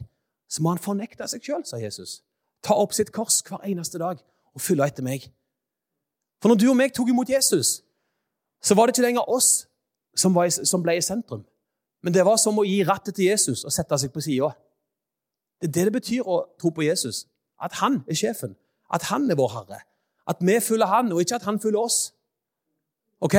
så 0.50 0.62
må 0.62 0.74
han 0.74 0.82
fornekte 0.82 1.26
seg 1.30 1.42
sjøl, 1.42 1.64
sa 1.66 1.80
Jesus. 1.82 2.22
Ta 2.64 2.78
opp 2.78 2.94
sitt 2.94 3.12
kors 3.14 3.42
hver 3.48 3.66
eneste 3.66 3.98
dag 3.98 4.22
og 4.54 4.62
følge 4.62 4.86
etter 4.86 5.06
meg. 5.06 5.26
For 6.42 6.52
når 6.52 6.62
du 6.62 6.68
og 6.70 6.78
meg 6.78 6.94
tok 6.94 7.10
imot 7.10 7.32
Jesus, 7.34 7.82
så 8.64 8.76
var 8.76 8.88
det 8.88 8.96
ikke 8.96 9.08
lenger 9.08 9.30
oss 9.30 9.66
som, 10.16 10.36
var, 10.36 10.50
som 10.50 10.84
ble 10.84 10.96
i 10.98 11.04
sentrum. 11.04 11.44
Men 12.04 12.16
det 12.16 12.24
var 12.28 12.40
som 12.40 12.60
å 12.60 12.66
gi 12.68 12.82
rattet 12.88 13.16
til 13.18 13.30
Jesus 13.32 13.64
og 13.64 13.74
sette 13.76 13.98
seg 14.00 14.12
på 14.14 14.24
sida. 14.24 14.52
Det 15.60 15.70
er 15.70 15.74
det 15.78 15.86
det 15.88 15.96
betyr 16.00 16.28
å 16.28 16.42
tro 16.60 16.72
på 16.76 16.86
Jesus. 16.86 17.26
At 17.64 17.80
han 17.80 18.02
er 18.08 18.20
sjefen. 18.20 18.58
At 18.94 19.08
han 19.12 19.30
er 19.32 19.40
vår 19.40 19.54
herre. 19.56 19.84
At 20.28 20.44
vi 20.44 20.58
følger 20.64 20.88
han, 20.88 21.12
og 21.12 21.24
ikke 21.24 21.40
at 21.40 21.48
han 21.48 21.60
følger 21.60 21.80
oss. 21.80 22.00
Ok? 23.24 23.38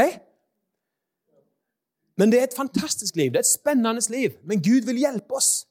Men 2.21 2.33
det 2.33 2.41
er 2.41 2.49
et 2.49 2.57
fantastisk 2.57 3.17
liv. 3.17 3.33
Det 3.33 3.41
er 3.41 3.47
et 3.47 3.53
spennende 3.53 4.05
liv. 4.13 4.37
Men 4.45 4.63
Gud 4.65 4.89
vil 4.89 5.03
hjelpe 5.03 5.37
oss 5.37 5.67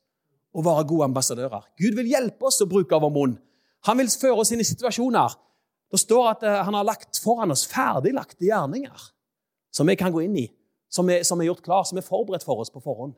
å 0.53 0.61
være 0.65 0.85
gode 0.89 1.09
ambassadører. 1.09 1.65
Gud 1.81 1.97
vil 1.97 2.11
hjelpe 2.13 2.49
oss 2.49 2.61
å 2.61 2.69
bruke 2.69 2.99
vår 3.01 3.13
munn. 3.13 3.37
Han 3.89 3.99
vil 3.99 4.09
føre 4.09 4.43
oss 4.43 4.53
inn 4.53 4.61
i 4.61 4.67
situasjoner. 4.67 5.33
Det 5.93 6.01
står 6.01 6.29
at 6.29 6.45
eh, 6.45 6.61
han 6.65 6.77
har 6.77 6.85
lagt 6.87 7.19
foran 7.21 7.53
oss 7.53 7.65
ferdiglagte 7.69 8.45
gjerninger 8.47 9.09
som 9.73 9.89
vi 9.89 9.97
kan 9.99 10.13
gå 10.13 10.23
inn 10.23 10.37
i, 10.37 10.47
som 10.93 11.09
er, 11.09 11.23
som 11.25 11.41
er 11.41 11.49
gjort 11.49 11.63
klar, 11.65 11.83
som 11.89 11.97
er 11.97 12.05
forberedt 12.05 12.45
for 12.45 12.61
oss 12.61 12.71
på 12.73 12.81
forhånd. 12.83 13.15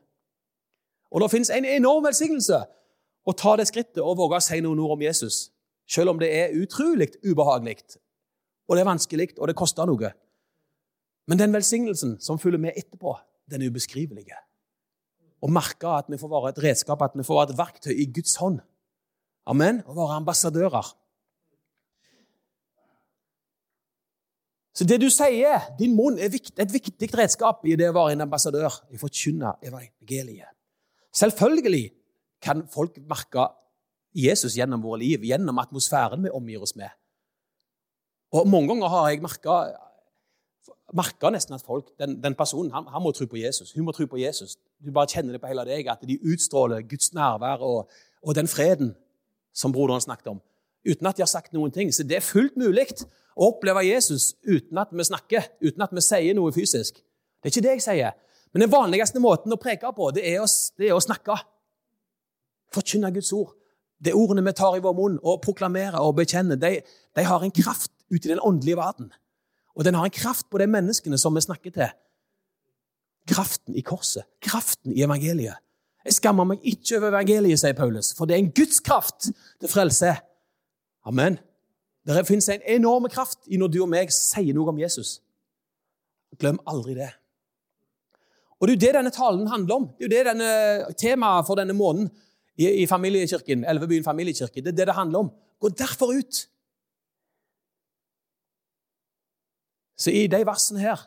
Og 1.12 1.22
Det 1.22 1.30
finnes 1.30 1.52
en 1.52 1.68
enorm 1.68 2.04
velsignelse 2.04 2.62
å 3.26 3.34
ta 3.36 3.56
det 3.58 3.68
skrittet 3.68 4.02
og 4.02 4.16
våge 4.18 4.38
å 4.38 4.44
si 4.44 4.58
noen 4.64 4.80
ord 4.82 4.96
om 4.96 5.04
Jesus, 5.04 5.50
selv 5.86 6.14
om 6.14 6.20
det 6.20 6.30
er 6.34 6.56
utrolig 6.56 7.12
ubehagelig, 7.22 7.78
og 8.66 8.74
det 8.74 8.82
er 8.82 8.88
vanskelig, 8.88 9.28
og 9.38 9.50
det 9.50 9.58
koster 9.58 9.86
noe. 9.86 10.10
Men 11.26 11.38
den 11.38 11.54
velsignelsen 11.54 12.16
som 12.22 12.38
følger 12.38 12.62
med 12.62 12.78
etterpå, 12.78 13.14
den 13.50 13.62
er 13.62 13.70
ubeskrivelig. 13.70 14.26
Å 15.42 15.50
merke 15.52 15.90
at 15.98 16.08
vi 16.10 16.18
får 16.18 16.30
være 16.32 16.52
et 16.54 16.62
redskap, 16.64 17.02
at 17.02 17.14
vi 17.14 17.26
får 17.26 17.40
være 17.40 17.52
et 17.52 17.58
verktøy 17.60 17.94
i 17.94 18.08
Guds 18.10 18.34
hånd. 18.40 18.60
Amen. 19.46 19.82
Å 19.86 19.94
være 19.94 20.18
ambassadører. 20.22 20.90
Så 24.76 24.84
det 24.84 24.98
du 25.00 25.06
sier, 25.08 25.70
din 25.78 25.94
munn, 25.96 26.18
er 26.20 26.28
et 26.28 26.72
viktig 26.72 27.08
redskap 27.16 27.64
i 27.64 27.78
det 27.80 27.88
å 27.88 27.94
være 27.96 28.12
en 28.12 28.26
ambassadør. 28.26 28.74
I 28.92 29.00
forkynne 29.00 29.54
evangeliet. 29.64 30.52
Selvfølgelig 31.16 31.86
kan 32.44 32.66
folk 32.68 32.98
merke 33.08 33.48
Jesus 34.16 34.56
gjennom 34.58 34.82
våre 34.84 35.00
liv, 35.00 35.24
gjennom 35.24 35.58
atmosfæren 35.62 36.24
vi 36.24 36.32
omgir 36.32 36.64
oss 36.64 36.76
med. 36.76 36.92
Og 38.36 38.48
Mange 38.48 38.68
ganger 38.68 38.92
har 38.92 39.08
jeg 39.08 39.22
merka 40.96 41.30
nesten 41.32 41.56
at 41.56 41.64
folk, 41.64 41.88
den, 41.98 42.18
den 42.22 42.36
personen 42.36 42.72
han, 42.74 42.84
han, 42.92 43.02
må 43.02 43.14
tro 43.16 43.24
på 43.30 43.40
Jesus. 43.40 43.72
Hun 43.72 43.86
må 43.88 43.96
tro 43.96 44.04
på 44.10 44.20
Jesus. 44.20 44.58
Du 44.84 44.92
bare 44.92 45.08
kjenner 45.08 45.36
det 45.36 45.40
på 45.40 45.48
hele 45.50 45.64
deg, 45.68 45.88
at 45.88 46.04
de 46.04 46.18
utstråler 46.20 46.84
Guds 46.84 47.14
nærvær 47.16 47.64
og, 47.64 47.88
og 48.22 48.36
den 48.36 48.48
freden 48.50 48.92
som 49.56 49.72
broderen 49.72 50.04
snakket 50.04 50.34
om, 50.34 50.42
uten 50.84 51.08
at 51.08 51.16
de 51.16 51.24
har 51.24 51.32
sagt 51.32 51.56
noen 51.56 51.72
ting. 51.72 51.88
Så 51.94 52.04
det 52.04 52.20
er 52.20 52.24
fullt 52.24 52.58
mulig 52.60 52.90
å 53.36 53.50
oppleve 53.50 53.84
Jesus 53.84 54.32
uten 54.46 54.78
at 54.80 54.92
vi 54.96 55.04
snakker, 55.04 55.50
uten 55.60 55.84
at 55.84 55.92
vi 55.92 56.04
sier 56.04 56.36
noe 56.36 56.54
fysisk. 56.54 56.96
Det 56.96 57.50
er 57.50 57.52
ikke 57.52 57.66
det 57.66 57.74
jeg 57.76 57.84
sier. 57.84 58.16
Men 58.54 58.64
den 58.64 58.72
vanligste 58.72 59.20
måten 59.20 59.52
å 59.52 59.60
preke 59.60 59.90
på, 59.92 60.08
det 60.16 60.24
er 60.30 60.40
å, 60.40 60.48
det 60.80 60.88
er 60.88 60.96
å 60.96 61.02
snakke. 61.04 61.36
Forkynne 62.72 63.12
Guds 63.12 63.34
ord. 63.36 63.52
Det 64.00 64.14
ordene 64.16 64.44
vi 64.44 64.54
tar 64.56 64.76
i 64.76 64.82
vår 64.84 64.96
munn 64.96 65.20
og 65.22 65.42
proklamerer 65.44 66.00
og 66.00 66.16
bekjenner, 66.18 66.58
de, 66.60 66.80
de 67.16 67.24
har 67.24 67.44
en 67.44 67.52
kraft 67.54 67.92
ute 68.12 68.28
i 68.28 68.32
den 68.32 68.40
åndelige 68.40 68.80
verden. 68.80 69.12
Og 69.76 69.84
den 69.84 69.96
har 69.96 70.08
en 70.08 70.16
kraft 70.16 70.48
på 70.50 70.60
de 70.60 70.68
menneskene 70.72 71.20
som 71.20 71.36
vi 71.36 71.44
snakker 71.44 71.74
til. 71.76 71.92
Kraften 73.28 73.76
i 73.76 73.84
korset, 73.84 74.24
kraften 74.40 74.94
i 74.94 75.04
evangeliet. 75.04 75.60
Jeg 76.06 76.20
skammer 76.20 76.46
meg 76.46 76.62
ikke 76.62 77.00
over 77.00 77.10
evangeliet, 77.10 77.58
sier 77.60 77.76
Paulus, 77.76 78.12
for 78.14 78.28
det 78.28 78.36
er 78.36 78.44
en 78.44 78.52
Guds 78.54 78.78
kraft 78.84 79.28
til 79.32 79.72
frelse. 79.72 80.12
Amen. 81.06 81.40
Det 82.06 82.26
finnes 82.26 82.48
en 82.48 82.66
enorm 82.78 83.08
kraft 83.10 83.48
i 83.50 83.58
når 83.58 83.72
du 83.72 83.80
og 83.82 83.90
meg 83.90 84.12
sier 84.14 84.54
noe 84.54 84.70
om 84.70 84.78
Jesus. 84.78 85.16
Glem 86.38 86.60
aldri 86.68 86.94
det. 86.94 87.10
Og 88.60 88.68
Det 88.68 88.72
er 88.72 88.76
jo 88.76 88.84
det 88.86 88.94
denne 88.94 89.12
talen 89.12 89.48
handler 89.50 89.74
om. 89.74 89.88
Det 89.98 90.04
er 90.04 90.08
jo 90.08 90.14
det 90.14 90.26
denne 90.30 90.94
temaet 90.96 91.46
for 91.46 91.58
denne 91.58 91.74
måneden 91.76 92.08
i 92.56 92.86
familiekirken, 92.88 93.66
Elvebyen 93.68 94.04
familiekirke. 94.04 94.62
Det 94.62 94.72
er 94.72 94.76
det 94.76 94.86
det 94.86 94.94
handler 94.96 95.26
om. 95.26 95.32
Gå 95.60 95.68
derfor 95.68 96.14
ut. 96.16 96.46
Så 99.96 100.10
i 100.10 100.26
de 100.26 100.40
versene 100.46 100.80
her, 100.80 101.02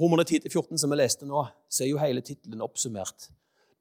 Romerne 0.00 0.24
10-14, 0.24 0.78
som 0.78 0.90
vi 0.90 0.96
leste 0.96 1.26
nå, 1.26 1.44
så 1.70 1.84
er 1.84 1.92
jo 1.92 2.00
hele 2.00 2.20
tittelen 2.24 2.64
oppsummert. 2.64 3.28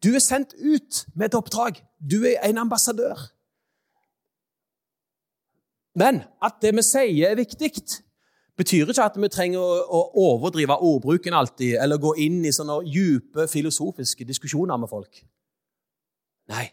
Du 0.03 0.11
er 0.13 0.21
sendt 0.21 0.53
ut 0.53 1.05
med 1.15 1.29
et 1.29 1.37
oppdrag. 1.37 1.79
Du 1.99 2.23
er 2.27 2.43
en 2.43 2.57
ambassadør. 2.57 3.17
Men 5.99 6.23
at 6.41 6.57
det 6.63 6.73
vi 6.73 6.83
sier, 6.85 7.29
er 7.29 7.37
viktig, 7.37 7.69
betyr 8.57 8.89
ikke 8.89 9.05
at 9.05 9.17
vi 9.21 9.29
trenger 9.33 9.61
å, 9.61 10.01
overdrive 10.23 10.77
ordbruken 10.81 11.35
alltid, 11.37 11.77
eller 11.81 12.01
gå 12.01 12.15
inn 12.25 12.41
i 12.45 12.53
sånne 12.53 12.79
dype 12.87 13.47
filosofiske 13.49 14.25
diskusjoner 14.29 14.79
med 14.81 14.89
folk. 14.89 15.23
Nei, 16.53 16.67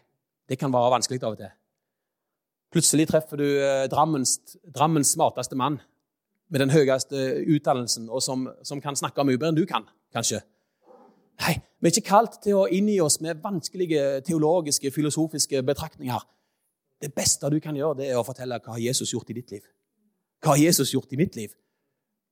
det 0.49 0.57
kan 0.59 0.73
være 0.73 0.93
vanskelig 0.97 1.21
av 1.23 1.35
og 1.35 1.41
til. 1.41 1.53
Plutselig 2.71 3.07
treffer 3.09 3.39
du 3.39 3.47
eh, 3.47 3.85
Drammens, 3.91 4.37
Drammens 4.63 5.13
smarteste 5.15 5.57
mann 5.59 5.79
med 6.51 6.63
den 6.63 6.71
høyeste 6.71 7.19
utdannelsen, 7.51 8.09
og 8.11 8.23
som, 8.23 8.47
som 8.63 8.81
kan 8.83 8.97
snakke 8.97 9.25
mye 9.27 9.39
bedre 9.39 9.53
enn 9.53 9.59
du 9.59 9.65
kan, 9.67 9.85
kanskje. 10.15 10.41
Nei, 11.41 11.55
vi 11.79 11.89
er 11.89 11.93
ikke 11.95 12.09
kalt 12.11 12.37
til 12.43 12.59
å 12.59 12.67
inngi 12.69 12.99
oss 13.03 13.19
med 13.23 13.41
vanskelige 13.43 14.21
teologiske, 14.27 14.91
filosofiske 14.93 15.63
betraktninger. 15.65 16.23
Det 17.01 17.13
beste 17.15 17.49
du 17.49 17.59
kan 17.59 17.75
gjøre, 17.75 17.97
det 17.97 18.11
er 18.11 18.19
å 18.19 18.25
fortelle 18.25 18.59
hva 18.61 18.77
Jesus 18.77 19.09
har 19.09 19.17
gjort 19.17 19.33
i 19.33 19.37
ditt 19.39 19.51
liv. 19.55 19.65
Hva 20.41 20.53
har 20.53 20.61
Jesus 20.61 20.93
gjort 20.93 21.13
i 21.13 21.19
mitt 21.19 21.35
liv? 21.37 21.53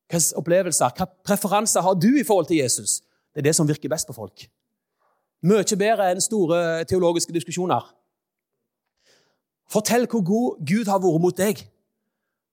Hvilke 0.09 0.37
opplevelser, 0.41 0.93
hva 0.97 1.07
preferanser 1.25 1.85
har 1.85 1.97
du 1.97 2.09
i 2.17 2.25
forhold 2.25 2.49
til 2.49 2.61
Jesus? 2.61 2.99
Det 3.33 3.41
er 3.41 3.49
det 3.49 3.55
som 3.57 3.67
virker 3.69 3.91
best 3.91 4.09
på 4.09 4.17
folk. 4.17 4.45
Mye 5.45 5.77
bedre 5.79 6.09
enn 6.11 6.21
store 6.21 6.85
teologiske 6.89 7.33
diskusjoner. 7.33 7.85
Fortell 9.69 10.07
hvor 10.09 10.25
god 10.25 10.65
Gud 10.65 10.89
har 10.89 11.01
vært 11.01 11.21
mot 11.23 11.37
deg. 11.37 11.61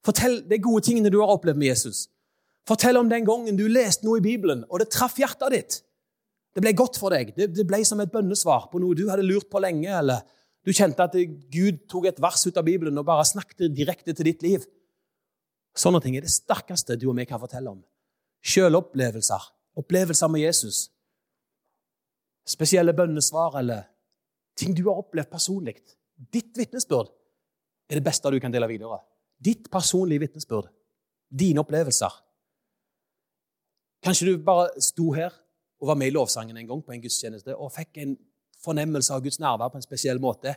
Fortell 0.05 0.43
de 0.49 0.61
gode 0.63 0.85
tingene 0.87 1.11
du 1.11 1.19
har 1.23 1.33
opplevd 1.33 1.59
med 1.59 1.73
Jesus. 1.73 2.07
Fortell 2.69 2.99
om 3.01 3.09
den 3.09 3.25
gangen 3.27 3.59
du 3.59 3.65
leste 3.71 4.07
noe 4.07 4.21
i 4.21 4.25
Bibelen, 4.25 4.65
og 4.69 4.83
det 4.83 4.91
traff 4.93 5.17
hjertet 5.19 5.55
ditt. 5.55 5.79
Det 6.55 6.63
ble 6.65 6.73
godt 6.77 6.97
for 7.01 7.13
deg. 7.13 7.35
Det 7.37 7.67
ble 7.69 7.83
som 7.85 8.01
et 8.01 8.13
bønnesvar 8.13 8.71
på 8.73 8.81
noe 8.81 8.97
du 8.97 9.07
hadde 9.11 9.27
lurt 9.27 9.49
på 9.53 9.61
lenge. 9.61 9.91
Eller 9.93 10.23
du 10.67 10.73
kjente 10.75 11.05
at 11.05 11.15
Gud 11.53 11.85
tok 11.91 12.09
et 12.11 12.19
vers 12.23 12.43
ut 12.43 12.57
av 12.59 12.67
Bibelen 12.67 12.99
og 12.99 13.07
bare 13.07 13.27
snakket 13.29 13.71
direkte 13.75 14.15
til 14.17 14.27
ditt 14.33 14.43
liv. 14.43 14.65
Sånne 15.77 16.01
ting 16.03 16.17
er 16.19 16.25
det 16.25 16.33
sterkeste 16.33 16.97
du 16.99 17.07
og 17.11 17.19
vi 17.19 17.27
kan 17.29 17.41
fortelle 17.41 17.71
om. 17.71 17.85
Sjølopplevelser. 18.43 19.45
Opplevelser 19.79 20.31
med 20.33 20.43
Jesus. 20.43 20.87
Spesielle 22.47 22.95
bønnesvar 22.97 23.61
eller 23.61 23.87
ting 24.59 24.75
du 24.75 24.87
har 24.89 25.03
opplevd 25.05 25.31
personlig. 25.31 25.77
Ditt 26.17 26.57
vitnesbyrd 26.59 27.13
er 27.91 28.01
det 28.01 28.07
beste 28.07 28.33
du 28.33 28.41
kan 28.43 28.55
dele 28.55 28.69
videre. 28.71 28.99
Ditt 29.39 29.71
personlige 29.71 30.25
vitnesbyrd. 30.27 30.71
Dine 31.31 31.63
opplevelser. 31.63 32.15
Kanskje 34.03 34.33
du 34.33 34.43
bare 34.43 34.81
sto 34.83 35.13
her 35.15 35.35
og 35.81 35.91
var 35.91 35.99
med 35.99 36.11
i 36.11 36.15
lovsangen 36.15 36.57
en 36.57 36.69
gang 36.71 36.83
på 36.83 36.95
en 36.95 37.03
gudstjeneste 37.03 37.55
og 37.55 37.75
fikk 37.75 38.01
en 38.01 38.17
fornemmelse 38.67 39.15
av 39.15 39.23
Guds 39.25 39.39
nærvær 39.43 39.73
på 39.73 39.81
en 39.81 39.87
spesiell 39.87 40.21
måte. 40.23 40.57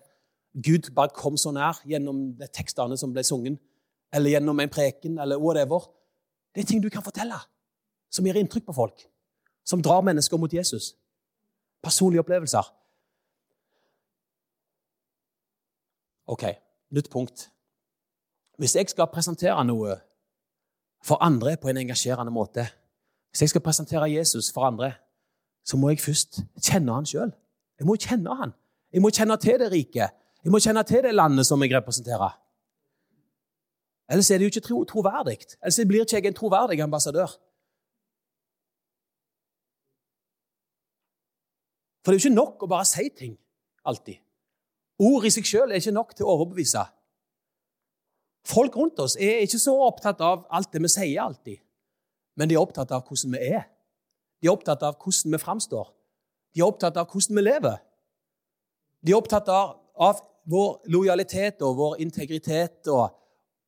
Gud 0.54 0.90
bare 0.96 1.14
kom 1.16 1.38
så 1.38 1.54
nær 1.54 1.80
gjennom 1.88 2.32
de 2.40 2.48
tekstene 2.54 2.98
som 2.98 3.14
ble 3.14 3.24
sunget, 3.24 3.60
eller 4.14 4.34
gjennom 4.34 4.60
en 4.60 4.74
preken, 4.74 5.20
eller 5.22 5.38
whatever. 5.38 5.86
Det 6.56 6.64
er 6.64 6.70
ting 6.72 6.82
du 6.84 6.90
kan 6.90 7.06
fortelle, 7.06 7.38
som 8.12 8.26
gjør 8.26 8.42
inntrykk 8.42 8.66
på 8.66 8.76
folk, 8.76 9.06
som 9.64 9.84
drar 9.86 10.02
mennesker 10.02 10.42
mot 10.42 10.54
Jesus. 10.54 10.96
Personlige 11.86 12.26
opplevelser. 12.26 12.74
OK, 16.30 16.44
nytt 16.94 17.10
punkt. 17.10 17.50
Hvis 18.58 18.76
jeg 18.76 18.90
skal 18.92 19.08
presentere 19.14 19.62
noe 19.66 19.96
for 21.06 21.22
andre 21.24 21.56
på 21.58 21.70
en 21.70 21.78
engasjerende 21.78 22.34
måte, 22.34 22.66
hvis 23.32 23.46
jeg 23.46 23.54
skal 23.54 23.64
presentere 23.64 24.10
Jesus 24.12 24.52
for 24.54 24.68
andre, 24.68 24.92
så 25.66 25.78
må 25.78 25.90
jeg 25.90 26.02
først 26.02 26.42
kjenne 26.66 26.94
han 26.94 27.08
sjøl. 27.08 27.32
Jeg 27.80 27.88
må 27.88 27.96
kjenne 27.96 28.36
han. 28.36 28.54
Jeg 28.94 29.02
må 29.04 29.12
kjenne 29.14 29.38
til 29.40 29.60
det 29.62 29.72
riket. 29.72 30.16
Jeg 30.44 30.52
må 30.52 30.60
kjenne 30.64 30.84
til 30.88 31.04
det 31.06 31.16
landet 31.16 31.48
som 31.48 31.62
jeg 31.64 31.74
representerer. 31.76 32.36
Ellers 34.10 34.32
er 34.32 34.40
det 34.40 34.48
jo 34.48 34.54
ikke 34.54 34.66
tro 34.66 34.84
troverdig. 34.90 35.38
Ellers 35.62 35.80
blir 35.88 36.04
ikke 36.04 36.18
jeg 36.18 36.32
en 36.32 36.38
troverdig 36.38 36.82
ambassadør. 36.82 37.36
For 42.04 42.12
det 42.12 42.18
er 42.18 42.24
jo 42.24 42.30
ikke 42.30 42.40
nok 42.40 42.64
å 42.66 42.72
bare 42.72 42.88
si 42.90 43.06
ting 43.14 43.36
alltid. 43.86 44.18
Ord 45.00 45.28
i 45.28 45.32
seg 45.32 45.46
sjøl 45.48 45.72
er 45.72 45.80
ikke 45.80 45.96
nok 45.96 46.16
til 46.16 46.26
å 46.26 46.34
overbevise. 46.36 46.82
Folk 48.50 48.76
rundt 48.80 49.00
oss 49.04 49.16
er 49.20 49.44
ikke 49.44 49.60
så 49.62 49.76
opptatt 49.86 50.24
av 50.26 50.48
alt 50.50 50.72
det 50.74 50.82
vi 50.82 50.90
sier 50.92 51.22
alltid, 51.22 51.60
men 52.40 52.50
de 52.50 52.56
er 52.56 52.64
opptatt 52.64 52.92
av 52.96 53.04
hvordan 53.06 53.36
vi 53.36 53.52
er. 53.54 53.68
De 54.40 54.48
er 54.48 54.56
opptatt 54.56 54.84
av 54.88 54.98
hvordan 54.98 55.36
vi 55.36 55.42
framstår. 55.44 55.92
De 56.60 56.64
er 56.66 56.68
opptatt 56.68 56.98
av 57.00 57.08
hvordan 57.08 57.38
vi 57.40 57.42
lever. 57.46 57.76
De 59.00 59.14
er 59.14 59.16
opptatt 59.16 59.48
av, 59.48 59.78
av 59.96 60.18
vår 60.52 60.90
lojalitet 60.92 61.62
og 61.64 61.78
vår 61.78 61.94
integritet, 62.04 62.90
og, 62.92 63.14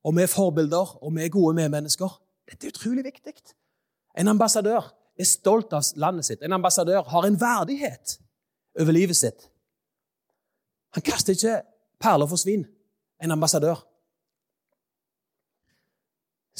og 0.04 0.16
vi 0.18 0.26
er 0.26 0.32
forbilder, 0.32 0.98
og 1.00 1.14
vi 1.16 1.24
er 1.24 1.32
gode 1.32 1.56
medmennesker. 1.56 2.18
Dette 2.52 2.68
er 2.68 2.74
utrolig 2.74 3.06
viktig. 3.06 3.32
En 4.20 4.28
ambassadør 4.28 4.90
er 5.16 5.30
stolt 5.30 5.72
av 5.78 5.88
landet 6.04 6.28
sitt. 6.28 6.44
En 6.44 6.58
ambassadør 6.58 7.06
har 7.14 7.28
en 7.28 7.38
verdighet 7.40 8.18
over 8.82 8.92
livet 8.98 9.16
sitt. 9.16 9.46
Han 10.92 11.06
kaster 11.08 11.38
ikke 11.38 11.62
perler 12.04 12.28
for 12.28 12.42
svin, 12.42 12.66
en 13.24 13.36
ambassadør. 13.38 13.80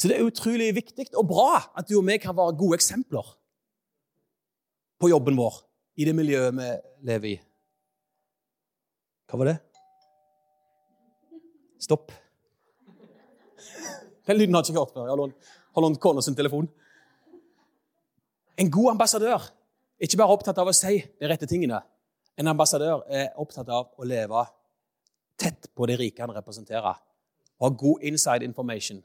Så 0.00 0.08
det 0.08 0.16
er 0.16 0.24
utrolig 0.24 0.70
viktig 0.78 1.10
og 1.12 1.28
bra 1.28 1.60
at 1.76 1.92
du 1.92 1.98
og 1.98 2.08
vi 2.08 2.16
kan 2.24 2.38
være 2.40 2.56
gode 2.56 2.80
eksempler 2.80 3.34
på 4.96 5.12
jobben 5.12 5.36
vår, 5.36 5.60
i 5.96 6.06
det 6.08 6.14
miljøet 6.16 6.54
vi 6.56 6.68
lever 7.08 7.28
i. 7.32 7.36
Hva 9.28 9.40
var 9.40 9.50
det? 9.52 9.58
Stopp. 11.82 12.12
Den 14.26 14.38
lyden 14.38 14.54
har 14.54 14.62
jeg 14.62 14.72
ikke 14.72 14.80
hørt 14.80 14.94
før. 14.94 15.08
Jeg 15.08 15.16
har 15.74 15.84
lånt 15.84 16.00
kona 16.00 16.22
sin 16.22 16.36
telefon. 16.38 16.68
En 18.60 18.70
god 18.70 18.90
ambassadør 18.90 19.40
er 19.40 20.06
ikke 20.06 20.20
bare 20.20 20.36
opptatt 20.36 20.58
av 20.60 20.68
å 20.70 20.76
si 20.76 21.00
de 21.00 21.30
rette 21.30 21.48
tingene. 21.50 21.80
En 22.38 22.50
ambassadør 22.52 23.02
er 23.10 23.32
opptatt 23.40 23.68
av 23.72 23.90
å 23.98 24.06
leve 24.06 24.44
tett 25.40 25.70
på 25.74 25.88
det 25.88 25.98
rike 26.00 26.22
han 26.22 26.34
representerer. 26.34 27.00
Og 27.58 27.66
ha 27.66 27.72
god 27.78 28.04
inside 28.08 28.46
information. 28.46 29.02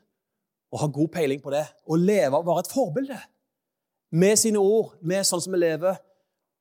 Og 0.71 0.81
ha 0.83 0.91
god 0.91 1.09
peiling 1.15 1.41
på 1.41 1.51
det. 1.53 1.65
Og 1.87 1.99
leve 2.03 2.37
og 2.37 2.45
være 2.47 2.65
et 2.65 2.71
forbilde 2.71 3.19
med 4.11 4.37
sine 4.39 4.59
ord, 4.59 4.93
med 5.01 5.25
sånn 5.27 5.41
som 5.43 5.55
vi 5.55 5.59
lever, 5.59 5.97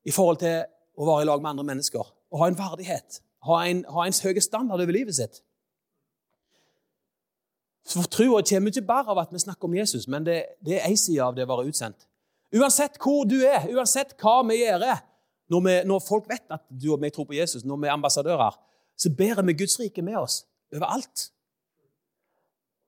i 0.07 0.15
forhold 0.15 0.41
til 0.43 0.63
å 0.97 1.09
være 1.09 1.25
i 1.25 1.29
lag 1.29 1.43
med 1.43 1.53
andre 1.53 1.67
mennesker. 1.73 2.07
Og 2.33 2.41
ha 2.41 2.49
en 2.51 2.59
verdighet. 2.59 3.21
Ha 3.47 3.59
en, 3.67 3.83
ha 3.91 4.07
en 4.07 4.17
høy 4.25 4.41
standard 4.43 4.83
over 4.83 4.95
livet 4.95 5.19
sitt. 5.19 5.43
For 7.87 8.09
Trua 8.11 8.43
kommer 8.43 8.73
ikke 8.73 8.87
bare 8.87 9.13
av 9.15 9.21
at 9.23 9.35
vi 9.35 9.43
snakker 9.43 9.69
om 9.69 9.77
Jesus, 9.77 10.09
men 10.11 10.27
det, 10.27 10.41
det 10.67 10.81
er 10.81 10.89
én 10.89 10.99
side 10.99 11.23
av 11.23 11.37
det 11.37 11.45
å 11.47 11.53
være 11.53 11.69
utsendt. 11.71 12.09
Uansett 12.55 12.99
hvor 13.03 13.27
du 13.29 13.37
er, 13.47 13.69
uansett 13.75 14.17
hva 14.19 14.41
vi 14.49 14.59
gjør, 14.63 14.87
når, 15.53 15.63
vi, 15.63 15.77
når 15.87 16.03
folk 16.03 16.27
vet 16.31 16.51
at 16.51 16.65
du 16.71 16.89
og 16.95 17.03
meg 17.03 17.15
tror 17.15 17.29
på 17.29 17.39
Jesus, 17.39 17.63
når 17.67 17.83
vi 17.83 17.91
er 17.91 17.95
ambassadører, 17.95 18.59
så 18.99 19.13
bærer 19.15 19.47
vi 19.47 19.55
Guds 19.61 19.79
rike 19.79 20.03
med 20.03 20.19
oss 20.19 20.41
overalt. 20.75 21.29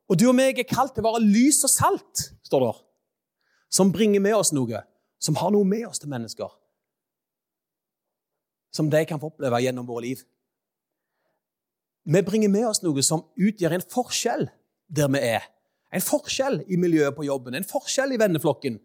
Og 0.09 0.19
du 0.19 0.27
og 0.31 0.37
meg 0.39 0.59
er 0.59 0.67
kalt 0.67 0.97
til 0.97 1.05
å 1.05 1.13
være 1.13 1.27
lys 1.27 1.61
og 1.69 1.71
salt, 1.71 2.29
står 2.49 2.65
det 2.65 2.77
som 3.69 3.93
bringer 3.93 4.23
med 4.25 4.33
oss 4.33 4.51
noe, 4.57 4.81
som 5.21 5.37
har 5.37 5.53
noe 5.53 5.67
med 5.69 5.85
oss 5.91 6.01
til 6.01 6.11
mennesker. 6.11 6.49
Som 8.75 8.91
de 8.91 9.05
kan 9.09 9.21
få 9.21 9.31
oppleve 9.33 9.63
gjennom 9.65 9.87
våre 9.89 10.05
liv. 10.05 10.25
Vi 12.09 12.23
bringer 12.25 12.49
med 12.49 12.67
oss 12.69 12.83
noe 12.85 13.03
som 13.05 13.27
utgjør 13.37 13.77
en 13.77 13.85
forskjell 13.85 14.47
der 14.89 15.11
vi 15.13 15.21
er. 15.35 15.45
En 15.93 16.05
forskjell 16.05 16.63
i 16.69 16.77
miljøet 16.81 17.17
på 17.17 17.25
jobben, 17.25 17.57
en 17.57 17.69
forskjell 17.69 18.13
i 18.13 18.21
venneflokken, 18.21 18.79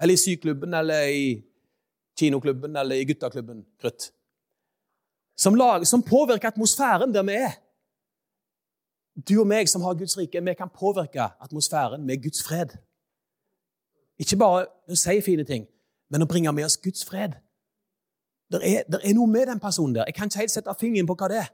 eller 0.00 0.16
i 0.16 0.20
syklubben, 0.20 0.74
eller 0.76 1.08
i 1.08 1.24
kinoklubben, 2.18 2.76
eller 2.76 3.00
i 3.00 3.04
guttaklubben 3.08 3.64
Krutt. 3.80 4.10
Som, 5.36 5.56
lag, 5.56 5.86
som 5.86 6.02
påvirker 6.04 6.48
atmosfæren 6.48 7.12
der 7.12 7.24
vi 7.24 7.36
er. 7.40 7.54
Du 9.28 9.38
og 9.40 9.48
meg 9.48 9.68
som 9.68 9.84
har 9.84 9.96
Guds 9.96 10.16
rike, 10.18 10.40
vi 10.40 10.54
kan 10.54 10.72
påvirke 10.72 11.30
atmosfæren 11.40 12.04
med 12.06 12.22
Guds 12.22 12.44
fred. 12.44 12.76
Ikke 14.20 14.36
bare 14.36 14.66
å 14.88 14.96
si 14.96 15.16
fine 15.24 15.44
ting, 15.48 15.64
men 16.12 16.24
å 16.24 16.28
bringe 16.28 16.52
med 16.52 16.68
oss 16.68 16.76
Guds 16.80 17.04
fred. 17.08 17.38
Det 18.50 18.60
er, 18.66 18.82
er, 18.98 19.12
noe 19.14 19.30
med 19.30 19.46
den 19.46 19.60
personen 19.62 19.94
der. 19.94 20.08
Jeg 20.08 20.16
kan 20.16 20.30
ikke 20.30 20.42
helt 20.42 20.52
sette 20.52 20.74
fingeren 20.78 21.06
på 21.06 21.14
hva 21.18 21.28
det 21.30 21.38
er. 21.44 21.50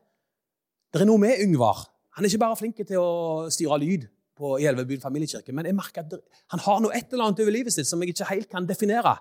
Det 0.95 1.03
er 1.03 1.09
noe 1.09 1.21
med 1.21 1.43
Yngvar. 1.45 1.83
Han 2.17 2.25
er 2.25 2.33
ikke 2.33 2.41
bare 2.41 2.57
flink 2.57 2.79
til 2.81 3.01
å 3.01 3.51
styre 3.53 3.77
lyd 3.83 4.07
på 4.37 4.57
Gjelvebyen 4.61 5.01
familiekirke, 5.01 5.53
men 5.57 5.69
jeg 5.69 5.77
merker 5.77 6.05
at 6.05 6.13
det, 6.13 6.21
han 6.53 6.61
har 6.65 6.81
noe 6.85 6.97
et 6.97 7.13
eller 7.13 7.29
annet 7.29 7.43
over 7.45 7.53
livet 7.53 7.73
sitt 7.73 7.89
som 7.89 8.01
jeg 8.05 8.13
ikke 8.13 8.29
helt 8.31 8.49
kan 8.53 8.69
definere. 8.69 9.15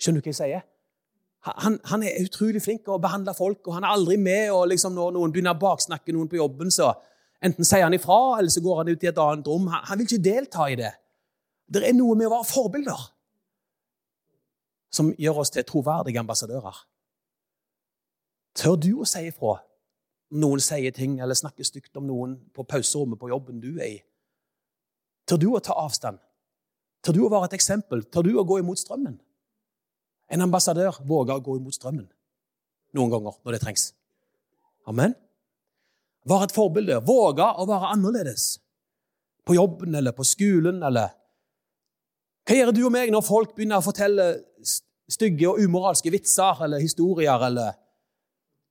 Skjønner 0.00 0.20
du 0.20 0.28
hva 0.28 0.32
jeg 0.32 0.40
sier? 0.40 0.64
Han, 1.46 1.76
han, 1.86 2.02
er 2.02 2.24
utrolig 2.24 2.60
flink 2.64 2.82
til 2.84 2.96
å 2.96 3.00
behandle 3.00 3.32
folk, 3.36 3.60
og 3.68 3.76
han 3.76 3.84
er 3.86 3.94
aldri 3.94 4.16
med 4.20 4.50
og 4.52 4.66
liksom 4.72 4.96
når 4.96 5.12
noen 5.14 5.32
begynner 5.32 5.56
å 5.56 5.60
baksnakke 5.60 6.12
noen 6.16 6.28
på 6.28 6.40
jobben, 6.40 6.72
så 6.74 6.90
enten 7.44 7.68
sier 7.68 7.86
han 7.86 7.94
ifra, 7.94 8.18
eller 8.40 8.52
så 8.52 8.64
går 8.64 8.80
han 8.80 8.90
ut 8.90 9.04
i 9.04 9.10
et 9.12 9.20
annet 9.22 9.52
rom. 9.52 9.68
Han, 9.72 9.84
han 9.90 10.00
vil 10.00 10.08
ikke 10.08 10.24
delta 10.24 10.66
i 10.72 10.78
det. 10.80 10.92
Det 11.68 11.84
er 11.86 11.96
noe 11.96 12.16
med 12.18 12.28
å 12.28 12.34
være 12.34 12.48
forbilder 12.48 13.04
som 14.92 15.12
gjør 15.18 15.42
oss 15.42 15.52
til 15.54 15.64
troverdige 15.66 16.20
ambassadører. 16.20 16.76
Tør 18.56 18.76
du 18.80 18.92
å 19.02 19.08
si 19.08 19.26
ifra 19.28 19.58
om 20.32 20.40
noen 20.42 20.62
sier 20.62 20.94
ting 20.94 21.18
eller 21.22 21.38
snakker 21.38 21.66
stygt 21.66 21.98
om 22.00 22.06
noen 22.08 22.36
på 22.56 22.64
pauserommet 22.66 23.20
på 23.20 23.30
jobben 23.30 23.60
du 23.62 23.76
er 23.76 23.98
i? 23.98 23.98
Tør 25.28 25.42
du 25.42 25.48
å 25.52 25.62
ta 25.62 25.76
avstand? 25.78 26.18
Tør 27.04 27.18
du 27.18 27.22
å 27.26 27.30
være 27.30 27.50
et 27.50 27.58
eksempel? 27.58 28.04
Tør 28.10 28.26
du 28.26 28.32
å 28.38 28.46
gå 28.46 28.60
imot 28.62 28.80
strømmen? 28.80 29.18
En 30.32 30.42
ambassadør 30.42 30.98
våger 31.06 31.36
å 31.36 31.44
gå 31.44 31.58
imot 31.60 31.76
strømmen 31.76 32.08
noen 32.96 33.12
ganger 33.12 33.36
når 33.44 33.56
det 33.56 33.62
trengs. 33.62 33.90
Amen. 34.88 35.14
Være 36.26 36.48
et 36.48 36.54
forbilde. 36.54 36.98
Våge 37.06 37.44
å 37.44 37.66
være 37.68 37.92
annerledes. 37.92 38.56
På 39.46 39.54
jobben 39.54 39.94
eller 39.94 40.14
på 40.16 40.26
skolen 40.26 40.82
eller 40.86 41.12
hva 42.46 42.54
gjør 42.54 42.70
du 42.74 42.84
og 42.86 42.92
meg 42.94 43.10
når 43.10 43.24
folk 43.26 43.56
begynner 43.56 43.80
å 43.80 43.82
fortelle 43.82 44.24
stygge 45.10 45.48
og 45.48 45.60
umoralske 45.62 46.10
vitser 46.10 46.62
eller 46.64 46.82
historier, 46.82 47.46
eller 47.46 47.74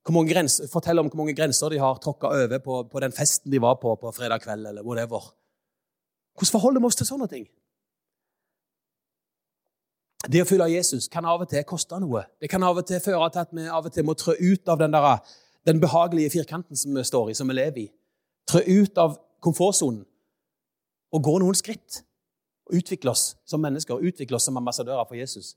grenser, 0.06 0.68
fortelle 0.70 1.00
om 1.00 1.08
hvor 1.08 1.24
mange 1.24 1.34
grenser 1.34 1.68
de 1.70 1.78
har 1.78 1.98
tråkka 1.98 2.26
over 2.26 2.58
på, 2.58 2.82
på, 2.92 3.00
den 3.00 3.12
festen 3.12 3.50
de 3.52 3.60
var 3.60 3.74
på 3.74 3.96
på 3.96 4.12
fredag 4.12 4.42
kveld, 4.44 4.66
eller 4.66 4.82
whatever? 4.82 5.32
Hvordan 6.36 6.52
forholder 6.52 6.80
vi 6.80 6.86
oss 6.86 6.96
til 6.96 7.06
sånne 7.06 7.28
ting? 7.28 7.46
Det 10.26 10.42
å 10.42 10.46
følge 10.48 10.74
Jesus 10.74 11.08
kan 11.08 11.24
av 11.24 11.40
og 11.44 11.48
til 11.48 11.64
koste 11.64 11.98
noe. 12.02 12.24
Det 12.40 12.50
kan 12.50 12.62
av 12.62 12.76
og 12.76 12.86
til 12.86 13.00
føre 13.00 13.30
til 13.30 13.40
at 13.40 13.52
vi 13.52 13.66
av 13.68 13.86
og 13.86 13.92
til 13.92 14.04
må 14.04 14.14
trø 14.14 14.34
ut 14.34 14.68
av 14.68 14.78
den, 14.78 14.92
der, 14.92 15.20
den 15.66 15.80
behagelige 15.80 16.30
firkanten 16.30 16.76
som 16.76 16.94
vi 16.94 17.04
står 17.04 17.30
i, 17.30 17.34
som 17.34 17.48
vi 17.48 17.54
lever 17.54 17.84
i. 17.84 17.86
Trø 18.50 18.62
ut 18.66 18.98
av 18.98 19.16
komfortsonen 19.40 20.02
og 21.14 21.22
gå 21.22 21.38
noen 21.38 21.54
skritt 21.54 22.02
og 22.66 22.80
utvikle 22.80 23.12
oss 23.12 23.36
som 23.46 23.62
mennesker, 23.62 24.02
utvikle 24.02 24.36
oss 24.36 24.48
som 24.48 24.58
ambassadører 24.58 25.06
for 25.06 25.18
Jesus. 25.18 25.54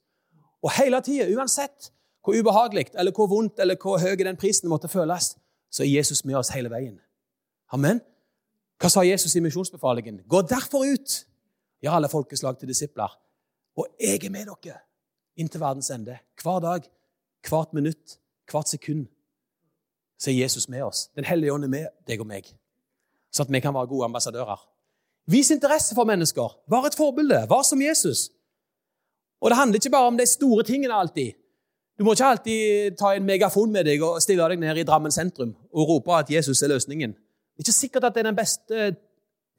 Og 0.64 0.74
hele 0.76 1.02
tida, 1.02 1.28
uansett 1.36 1.92
hvor 2.24 2.36
ubehagelig 2.36 2.90
eller 3.00 3.16
hvor 3.16 3.30
vondt 3.32 3.60
eller 3.60 3.78
hvor 3.80 4.00
høy 4.02 4.18
den 4.20 4.38
prisen 4.38 4.70
måtte 4.70 4.92
føles, 4.92 5.38
så 5.72 5.84
er 5.84 5.88
Jesus 5.88 6.26
med 6.26 6.36
oss 6.36 6.52
hele 6.54 6.70
veien. 6.72 7.00
Amen. 7.72 8.02
Hva 8.80 8.90
sa 8.90 9.04
Jesus 9.04 9.36
i 9.36 9.44
misjonsbefalingen? 9.44 10.22
Gå 10.28 10.42
derfor 10.42 10.86
ut, 10.88 11.16
gjør 11.84 11.98
alle 12.00 12.12
folkeslag 12.12 12.60
til 12.60 12.72
disipler. 12.72 13.12
Og 13.78 13.88
jeg 14.00 14.24
er 14.26 14.34
med 14.34 14.48
dere 14.50 14.80
inntil 15.40 15.62
verdens 15.62 15.90
ende. 15.90 16.18
Hver 16.44 16.60
dag, 16.60 16.88
hvert 17.48 17.74
minutt, 17.74 18.18
hvert 18.52 18.70
sekund. 18.70 19.08
Så 20.20 20.32
er 20.32 20.42
Jesus 20.42 20.70
med 20.70 20.84
oss. 20.84 21.08
Den 21.16 21.24
hellige 21.24 21.54
ånd 21.54 21.64
er 21.64 21.72
med 21.72 21.88
deg 22.08 22.20
og 22.20 22.28
meg. 22.28 22.50
sånn 23.32 23.46
at 23.46 23.54
vi 23.54 23.62
kan 23.62 23.74
være 23.74 23.88
gode 23.88 24.08
ambassadører. 24.10 24.60
Vis 25.30 25.52
interesse 25.54 25.96
for 25.96 26.10
mennesker. 26.10 26.56
Vær 26.68 26.88
et 26.90 26.98
forbilde. 26.98 27.44
Vær 27.50 27.62
som 27.64 27.82
Jesus. 27.82 28.32
Og 29.40 29.52
det 29.52 29.58
handler 29.58 29.80
ikke 29.80 29.94
bare 29.94 30.12
om 30.12 30.18
de 30.18 30.26
store 30.28 30.64
tingene 30.68 30.94
alltid. 30.94 31.36
Du 32.00 32.04
må 32.08 32.14
ikke 32.16 32.30
alltid 32.32 32.96
ta 33.00 33.12
en 33.16 33.26
megafon 33.28 33.72
med 33.72 33.88
deg 33.88 34.04
og 34.04 34.22
stille 34.24 34.46
deg 34.52 34.62
ned 34.62 34.78
i 34.80 34.86
Drammen 34.88 35.12
sentrum 35.12 35.52
og 35.72 35.90
rope 35.90 36.14
at 36.16 36.30
Jesus 36.32 36.62
er 36.64 36.72
løsningen. 36.72 37.12
Det 37.12 37.64
er 37.64 37.68
ikke 37.68 37.76
sikkert 37.76 38.08
at 38.08 38.16
det 38.16 38.24
er 38.24 38.30
den 38.30 38.38
beste 38.38 38.86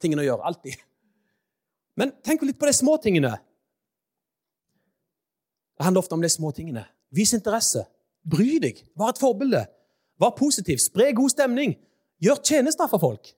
tingen 0.01 0.21
å 0.21 0.25
gjøre. 0.25 0.41
alltid. 0.49 0.79
Men 1.97 2.13
tenk 2.25 2.41
litt 2.41 2.57
på 2.57 2.65
de 2.65 2.73
små 2.73 2.97
tingene. 2.97 3.35
Det 5.77 5.85
handler 5.85 6.01
ofte 6.01 6.17
om 6.17 6.21
de 6.21 6.29
små 6.29 6.51
tingene. 6.51 6.85
Vis 7.13 7.33
interesse. 7.37 7.83
Bry 8.25 8.57
deg. 8.61 8.81
Vær 8.97 9.13
et 9.13 9.21
forbilde. 9.21 9.65
Vær 10.21 10.33
positiv. 10.37 10.81
Spre 10.81 11.11
god 11.13 11.29
stemning. 11.29 11.75
Gjør 12.21 12.41
tjenester 12.45 12.89
for 12.89 13.01
folk. 13.01 13.33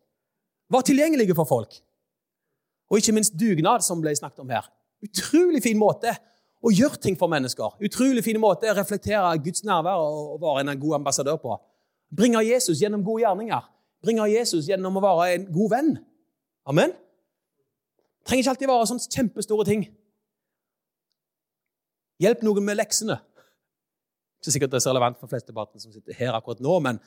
Vær 0.71 0.83
tilgjengelige 0.87 1.35
for 1.35 1.47
folk. 1.47 1.75
Og 2.91 2.99
ikke 2.99 3.15
minst 3.15 3.35
dugnad, 3.39 3.83
som 3.83 4.01
ble 4.03 4.15
snakket 4.15 4.43
om 4.43 4.51
her. 4.53 4.67
Utrolig 5.03 5.63
fin 5.63 5.79
måte 5.79 6.13
å 6.63 6.71
gjør 6.71 6.95
ting 7.03 7.17
for 7.19 7.31
mennesker. 7.31 7.75
Utrolig 7.83 8.23
fin 8.23 8.39
måte 8.39 8.69
å 8.71 8.75
reflektere 8.77 9.35
Guds 9.43 9.65
nærvær 9.67 9.99
og 9.99 10.39
være 10.41 10.63
en 10.63 10.79
god 10.79 11.01
ambassadør 11.01 11.39
på. 11.41 11.57
Bringe 12.13 12.43
Jesus 12.45 12.81
gjennom 12.81 13.03
gode 13.03 13.25
gjerninger. 13.25 13.65
Bringe 14.03 14.29
Jesus 14.31 14.69
gjennom 14.69 14.99
å 14.99 15.03
være 15.03 15.27
en 15.35 15.49
god 15.51 15.73
venn. 15.73 15.91
Amen. 16.69 16.95
Trenger 18.23 18.45
ikke 18.45 18.53
alltid 18.53 18.71
være 18.71 18.87
sånne 18.91 19.11
kjempestore 19.17 19.67
ting. 19.67 19.85
Hjelp 22.23 22.43
noen 22.47 22.63
med 22.63 22.79
leksene. 22.79 23.17
Ikke 24.39 24.55
sikkert 24.55 24.71
det 24.71 24.79
er 24.79 24.85
så 24.85 24.93
relevant 24.93 25.19
for 25.19 25.31
flesteparten 25.31 25.83
som 25.83 25.91
sitter 25.91 26.15
her 26.15 26.35
akkurat 26.35 26.63
nå, 26.63 26.77
men 26.83 26.99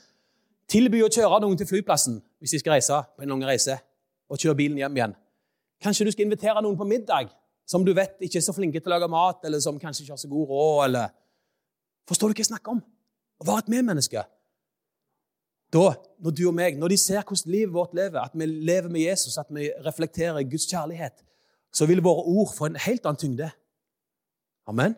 tilby 0.72 1.02
å 1.04 1.12
kjøre 1.12 1.40
noen 1.44 1.56
til 1.60 1.68
flyplassen 1.68 2.18
hvis 2.40 2.56
de 2.56 2.60
skal 2.60 2.76
reise 2.76 3.00
på 3.16 3.24
en 3.24 3.32
lang 3.32 3.44
reise, 3.48 3.78
og 4.26 4.40
kjøre 4.42 4.58
bilen 4.58 4.80
hjem 4.80 4.96
igjen. 4.98 5.16
Kanskje 5.84 6.08
du 6.08 6.12
skal 6.12 6.26
invitere 6.26 6.62
noen 6.64 6.76
på 6.76 6.88
middag 6.88 7.30
som 7.66 7.84
du 7.84 7.92
vet 7.96 8.20
ikke 8.22 8.38
er 8.38 8.46
så 8.46 8.54
flinke 8.54 8.80
til 8.80 8.92
å 8.92 8.94
lage 8.94 9.10
mat, 9.10 9.42
eller 9.46 9.62
som 9.62 9.78
kanskje 9.80 10.04
ikke 10.04 10.14
har 10.14 10.22
så 10.22 10.30
god 10.30 10.50
råd. 10.52 10.80
eller... 10.88 11.14
Forstår 12.06 12.30
du 12.30 12.36
hva 12.36 12.44
jeg 12.44 12.52
snakker 12.52 12.76
om? 12.76 12.82
Å 13.42 13.46
være 13.48 13.64
et 13.64 13.70
medmenneske. 13.74 14.22
Da, 15.74 15.86
når 16.22 16.34
du 16.38 16.44
og 16.46 16.54
meg, 16.54 16.76
når 16.78 16.94
de 16.94 16.98
ser 17.02 17.24
hvordan 17.26 17.50
livet 17.50 17.74
vårt 17.74 17.96
lever, 17.98 18.20
at 18.22 18.36
vi 18.38 18.46
lever 18.46 18.86
med 18.92 19.02
Jesus, 19.02 19.34
at 19.42 19.50
vi 19.50 19.66
reflekterer 19.84 20.46
Guds 20.46 20.68
kjærlighet, 20.70 21.24
så 21.74 21.88
vil 21.90 22.04
våre 22.04 22.22
ord 22.30 22.52
få 22.54 22.70
en 22.70 22.78
helt 22.86 23.04
annen 23.04 23.18
tyngde. 23.20 23.50
Amen. 24.70 24.94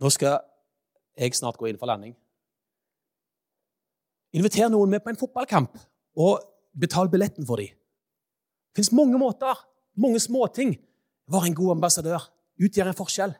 Nå 0.00 0.08
skal 0.14 0.38
jeg 1.18 1.36
snart 1.36 1.58
gå 1.58 1.68
inn 1.68 1.78
for 1.80 1.90
landing. 1.90 2.14
Inviter 4.32 4.70
noen 4.70 4.94
med 4.94 5.02
på 5.02 5.10
en 5.10 5.18
fotballkamp, 5.18 5.74
og 6.14 6.38
betal 6.78 7.10
billetten 7.10 7.46
for 7.46 7.58
dem. 7.58 7.74
Det 8.70 8.78
fins 8.78 8.92
mange 8.94 9.18
måter, 9.18 9.58
mange 9.94 10.20
småting. 10.20 10.78
Vær 11.30 11.46
en 11.46 11.54
god 11.54 11.70
ambassadør. 11.70 12.32
Utgjør 12.60 12.90
en 12.90 12.98
forskjell. 12.98 13.34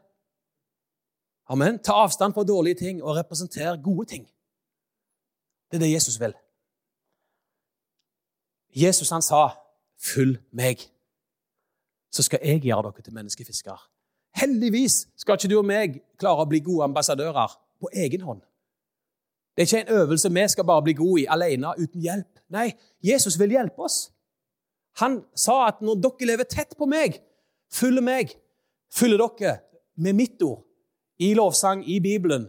Amen. 1.50 1.78
Ta 1.78 1.92
avstand 1.92 2.34
fra 2.34 2.44
dårlige 2.44 2.74
ting 2.74 3.02
og 3.02 3.16
representer 3.16 3.82
gode 3.82 4.06
ting. 4.06 4.28
Det 5.70 5.76
er 5.76 5.84
det 5.84 5.92
Jesus 5.92 6.20
vil. 6.20 6.34
Jesus 8.70 9.10
han 9.10 9.22
sa, 9.22 9.48
'Følg 9.98 10.38
meg, 10.52 10.78
så 12.10 12.22
skal 12.22 12.38
jeg 12.42 12.60
gjøre 12.60 12.82
dere 12.82 13.02
til 13.02 13.12
menneskefiskere'. 13.12 13.90
Heldigvis 14.34 15.08
skal 15.16 15.34
ikke 15.34 15.48
du 15.48 15.58
og 15.58 15.64
meg 15.64 16.02
klare 16.18 16.44
å 16.44 16.48
bli 16.48 16.60
gode 16.60 16.84
ambassadører 16.84 17.58
på 17.80 17.88
egen 17.92 18.20
hånd. 18.20 18.40
Det 19.56 19.62
er 19.62 19.66
ikke 19.66 19.90
en 19.90 19.96
øvelse 20.00 20.32
vi 20.32 20.48
skal 20.48 20.64
bare 20.64 20.82
bli 20.82 20.92
gode 20.92 21.22
i 21.22 21.26
alene, 21.28 21.74
uten 21.78 22.00
hjelp. 22.00 22.38
Nei, 22.48 22.72
Jesus 23.02 23.38
vil 23.38 23.50
hjelpe 23.50 23.82
oss. 23.82 24.12
Han 25.00 25.20
sa 25.38 25.64
at 25.68 25.82
når 25.84 26.00
dere 26.04 26.30
lever 26.32 26.48
tett 26.48 26.76
på 26.78 26.88
meg, 26.90 27.20
følger 27.72 28.04
meg, 28.04 28.34
følger 28.92 29.20
dere 29.22 29.58
med 30.00 30.16
mitt 30.18 30.42
ord, 30.42 30.64
i 31.20 31.34
lovsang, 31.36 31.82
i 31.84 31.98
Bibelen, 32.00 32.48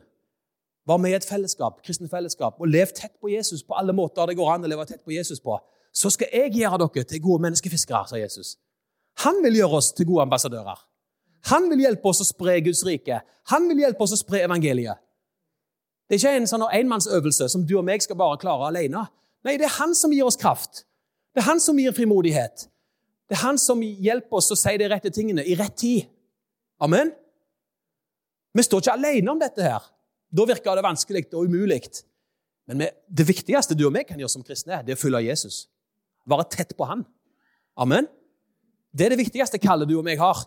var 0.88 0.98
med 0.98 1.12
i 1.12 1.18
et 1.18 1.28
fellesskap, 1.28 1.82
kristne 1.86 2.10
fellesskap, 2.10 2.56
og 2.60 2.72
lev 2.72 2.94
tett 2.96 3.14
på 3.22 3.30
Jesus 3.30 3.64
på 3.64 3.76
alle 3.78 3.94
måter 3.94 4.28
det 4.28 4.38
går 4.40 4.54
an 4.54 4.66
å 4.66 4.72
leve 4.72 4.86
tett 4.90 5.04
på 5.04 5.14
Jesus 5.14 5.44
på, 5.44 5.58
så 5.92 6.10
skal 6.14 6.32
jeg 6.32 6.56
gjøre 6.56 6.80
dere 6.86 7.08
til 7.08 7.22
gode 7.24 7.44
menneskefiskere, 7.46 8.08
sa 8.08 8.20
Jesus. 8.20 8.56
Han 9.26 9.42
vil 9.44 9.60
gjøre 9.60 9.82
oss 9.82 9.92
til 9.94 10.08
gode 10.08 10.26
ambassadører. 10.26 10.80
Han 11.52 11.68
vil 11.72 11.84
hjelpe 11.84 12.08
oss 12.08 12.22
å 12.24 12.28
spre 12.28 12.60
Guds 12.64 12.84
rike. 12.88 13.20
Han 13.52 13.68
vil 13.70 13.84
hjelpe 13.84 14.06
oss 14.06 14.16
å 14.16 14.20
spre 14.20 14.44
evangeliet. 14.46 15.02
Det 16.08 16.18
er 16.18 16.22
ikke 16.22 16.40
en 16.42 16.50
sånn 16.50 16.64
enmannsøvelse 16.68 17.48
som 17.52 17.66
du 17.68 17.78
og 17.80 17.86
meg 17.88 18.04
skal 18.04 18.20
bare 18.20 18.40
klare 18.40 18.70
alene. 18.70 19.06
Nei, 19.48 19.58
det 19.58 19.68
er 19.68 19.78
han 19.80 19.96
som 19.98 20.14
gir 20.14 20.28
oss 20.28 20.40
kraft. 20.40 20.84
Det 21.32 21.42
er 21.42 21.48
han 21.48 21.62
som 21.64 21.80
gir 21.80 21.96
frimodighet. 21.96 22.68
Det 23.32 23.38
er 23.38 23.46
han 23.46 23.60
som 23.62 23.80
hjelper 23.80 24.42
oss 24.42 24.52
å 24.52 24.60
si 24.60 24.74
de 24.80 24.88
rette 24.92 25.12
tingene 25.16 25.44
i 25.48 25.56
rett 25.56 25.78
tid. 25.80 26.08
Amen. 26.84 27.14
Vi 28.52 28.64
står 28.68 28.84
ikke 28.84 28.96
alene 28.98 29.32
om 29.32 29.40
dette 29.40 29.64
her. 29.64 29.86
Da 30.32 30.48
virker 30.48 30.76
det 30.76 30.84
vanskelig 30.84 31.30
og 31.32 31.48
umulig. 31.48 31.80
Men 32.68 32.84
det 33.08 33.28
viktigste 33.28 33.76
du 33.76 33.86
og 33.88 33.94
vi 33.96 34.04
kan 34.08 34.20
gjøre 34.20 34.34
som 34.34 34.44
kristne, 34.44 34.82
det 34.84 34.94
er 34.94 35.00
å 35.00 35.02
følge 35.02 35.24
Jesus. 35.30 35.66
Være 36.28 36.48
tett 36.52 36.76
på 36.76 36.88
han. 36.88 37.06
Amen. 37.80 38.10
Det 38.92 39.08
er 39.08 39.16
det 39.16 39.22
viktigste 39.22 39.60
kallet 39.64 39.88
du 39.88 39.96
og 39.98 40.04
meg 40.08 40.20
har. 40.20 40.44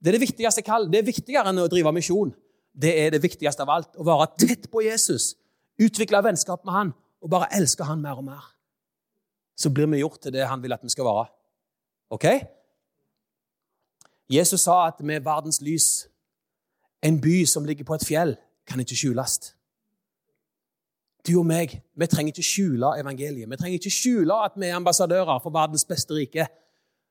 Det 0.00 0.12
er 0.12 0.16
det 0.16 0.24
viktigste 0.24 0.64
kallet. 0.64 0.88
Det 0.92 1.02
er 1.02 1.10
viktigere 1.10 1.52
enn 1.52 1.60
å 1.60 1.68
drive 1.68 1.92
misjon. 1.92 2.32
Det 2.72 2.94
er 3.02 3.12
det 3.12 3.20
viktigste 3.20 3.66
av 3.66 3.74
alt. 3.76 3.92
Å 4.00 4.06
være 4.06 4.30
tett 4.40 4.70
på 4.72 4.86
Jesus. 4.86 5.34
Utvikle 5.80 6.24
vennskap 6.24 6.64
med 6.64 6.76
han 6.76 6.94
og 7.20 7.32
bare 7.32 7.50
elske 7.56 7.84
han 7.84 8.00
mer 8.00 8.16
og 8.16 8.24
mer 8.24 8.48
så 9.60 9.70
blir 9.70 9.90
vi 9.92 10.00
gjort 10.00 10.22
til 10.24 10.32
det 10.32 10.48
han 10.48 10.62
vil 10.62 10.72
at 10.72 10.84
vi 10.84 10.92
skal 10.92 11.04
være. 11.04 11.26
Ok? 12.16 12.26
Jesus 14.30 14.64
sa 14.64 14.86
at 14.86 15.00
er 15.04 15.20
verdens 15.20 15.60
lys. 15.60 16.06
En 17.02 17.20
by 17.20 17.44
som 17.44 17.64
ligger 17.64 17.84
på 17.84 17.94
et 17.94 18.06
fjell, 18.06 18.36
kan 18.66 18.80
ikke 18.80 18.96
skjules. 18.96 19.54
Du 21.26 21.34
og 21.40 21.46
meg, 21.46 21.80
vi 21.96 22.06
trenger 22.06 22.32
ikke 22.32 22.44
skjule 22.44 22.92
evangeliet. 23.00 23.50
Vi 23.50 23.56
trenger 23.56 23.76
ikke 23.76 23.92
skjule 23.92 24.36
at 24.44 24.56
vi 24.56 24.68
er 24.68 24.76
ambassadører 24.76 25.40
for 25.42 25.52
verdens 25.52 25.84
beste 25.84 26.14
rike. 26.16 26.46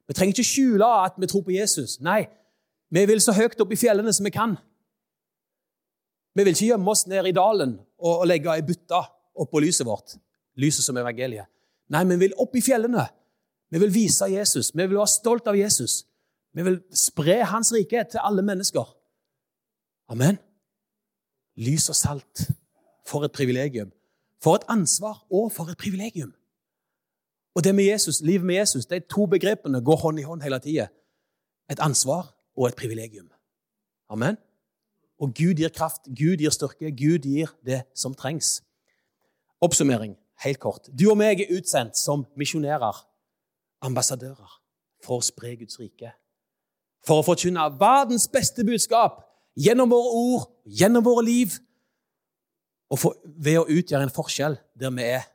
Vi 0.08 0.14
trenger 0.14 0.34
ikke 0.34 0.48
skjule 0.50 0.88
at 1.06 1.18
vi 1.18 1.30
tror 1.30 1.46
på 1.46 1.54
Jesus. 1.54 2.00
Nei, 2.02 2.24
vi 2.90 3.06
vil 3.06 3.22
så 3.22 3.36
høyt 3.38 3.62
opp 3.62 3.74
i 3.74 3.78
fjellene 3.78 4.14
som 4.14 4.26
vi 4.26 4.34
kan. 4.34 4.58
Vi 6.34 6.46
vil 6.46 6.56
ikke 6.56 6.72
gjemme 6.72 6.92
oss 6.94 7.06
ned 7.10 7.30
i 7.30 7.36
dalen 7.36 7.78
og 8.00 8.26
legge 8.30 8.54
ei 8.54 8.66
bytte 8.66 9.04
oppå 9.40 9.62
lyset 9.62 9.86
vårt, 9.86 10.16
lyset 10.58 10.86
som 10.86 10.98
evangeliet. 10.98 11.46
Nei, 11.90 12.06
vi 12.06 12.20
vil 12.22 12.36
opp 12.38 12.56
i 12.56 12.62
fjellene. 12.62 13.08
Vi 13.70 13.82
vil 13.82 13.94
vise 13.94 14.26
Jesus. 14.30 14.72
Vi 14.76 14.86
vil 14.86 14.98
være 14.98 15.08
stolt 15.08 15.48
av 15.50 15.58
Jesus. 15.58 16.04
Vi 16.54 16.66
vil 16.66 16.80
spre 16.94 17.44
hans 17.46 17.72
rike 17.74 18.04
til 18.12 18.22
alle 18.24 18.46
mennesker. 18.46 18.86
Amen. 20.10 20.38
Lys 21.58 21.90
og 21.90 21.98
salt. 21.98 22.46
For 23.10 23.26
et 23.26 23.34
privilegium. 23.34 23.92
For 24.42 24.56
et 24.56 24.68
ansvar 24.70 25.26
og 25.34 25.52
for 25.52 25.70
et 25.70 25.78
privilegium. 25.78 26.34
Og 27.58 27.64
det 27.64 27.74
med 27.76 27.84
Jesus, 27.84 28.22
livet 28.22 28.46
med 28.46 28.56
Jesus, 28.56 28.86
de 28.86 29.00
to 29.00 29.26
begrepene 29.26 29.82
går 29.82 29.96
hånd 29.96 30.20
i 30.20 30.24
hånd 30.24 30.42
hele 30.46 30.60
tida. 30.60 30.88
Et 31.70 31.80
ansvar 31.80 32.30
og 32.58 32.68
et 32.68 32.76
privilegium. 32.76 33.30
Amen. 34.10 34.38
Og 35.20 35.34
Gud 35.36 35.58
gir 35.58 35.70
kraft, 35.70 36.06
Gud 36.06 36.38
gir 36.38 36.50
styrke, 36.50 36.92
Gud 36.92 37.20
gir 37.20 37.50
det 37.66 37.82
som 37.96 38.14
trengs. 38.16 38.62
Oppsummering 39.62 40.16
helt 40.44 40.60
kort. 40.62 40.90
Du 40.92 41.10
og 41.12 41.18
meg 41.20 41.44
er 41.44 41.54
utsendt 41.58 41.98
som 42.00 42.26
misjonærer, 42.40 43.04
ambassadører, 43.86 44.60
for 45.04 45.20
å 45.20 45.26
spre 45.26 45.56
Guds 45.60 45.80
rike. 45.80 46.12
For 47.08 47.22
å 47.22 47.26
forkynne 47.26 47.70
verdens 47.80 48.28
beste 48.32 48.66
budskap 48.68 49.22
gjennom 49.60 49.92
våre 49.92 50.14
ord, 50.20 50.48
gjennom 50.66 51.06
våre 51.06 51.26
liv, 51.28 51.58
og 52.90 52.98
for, 53.00 53.20
ved 53.24 53.60
å 53.62 53.68
utgjøre 53.70 54.08
en 54.08 54.14
forskjell 54.14 54.58
der 54.80 54.94
vi 54.96 55.06
er. 55.14 55.28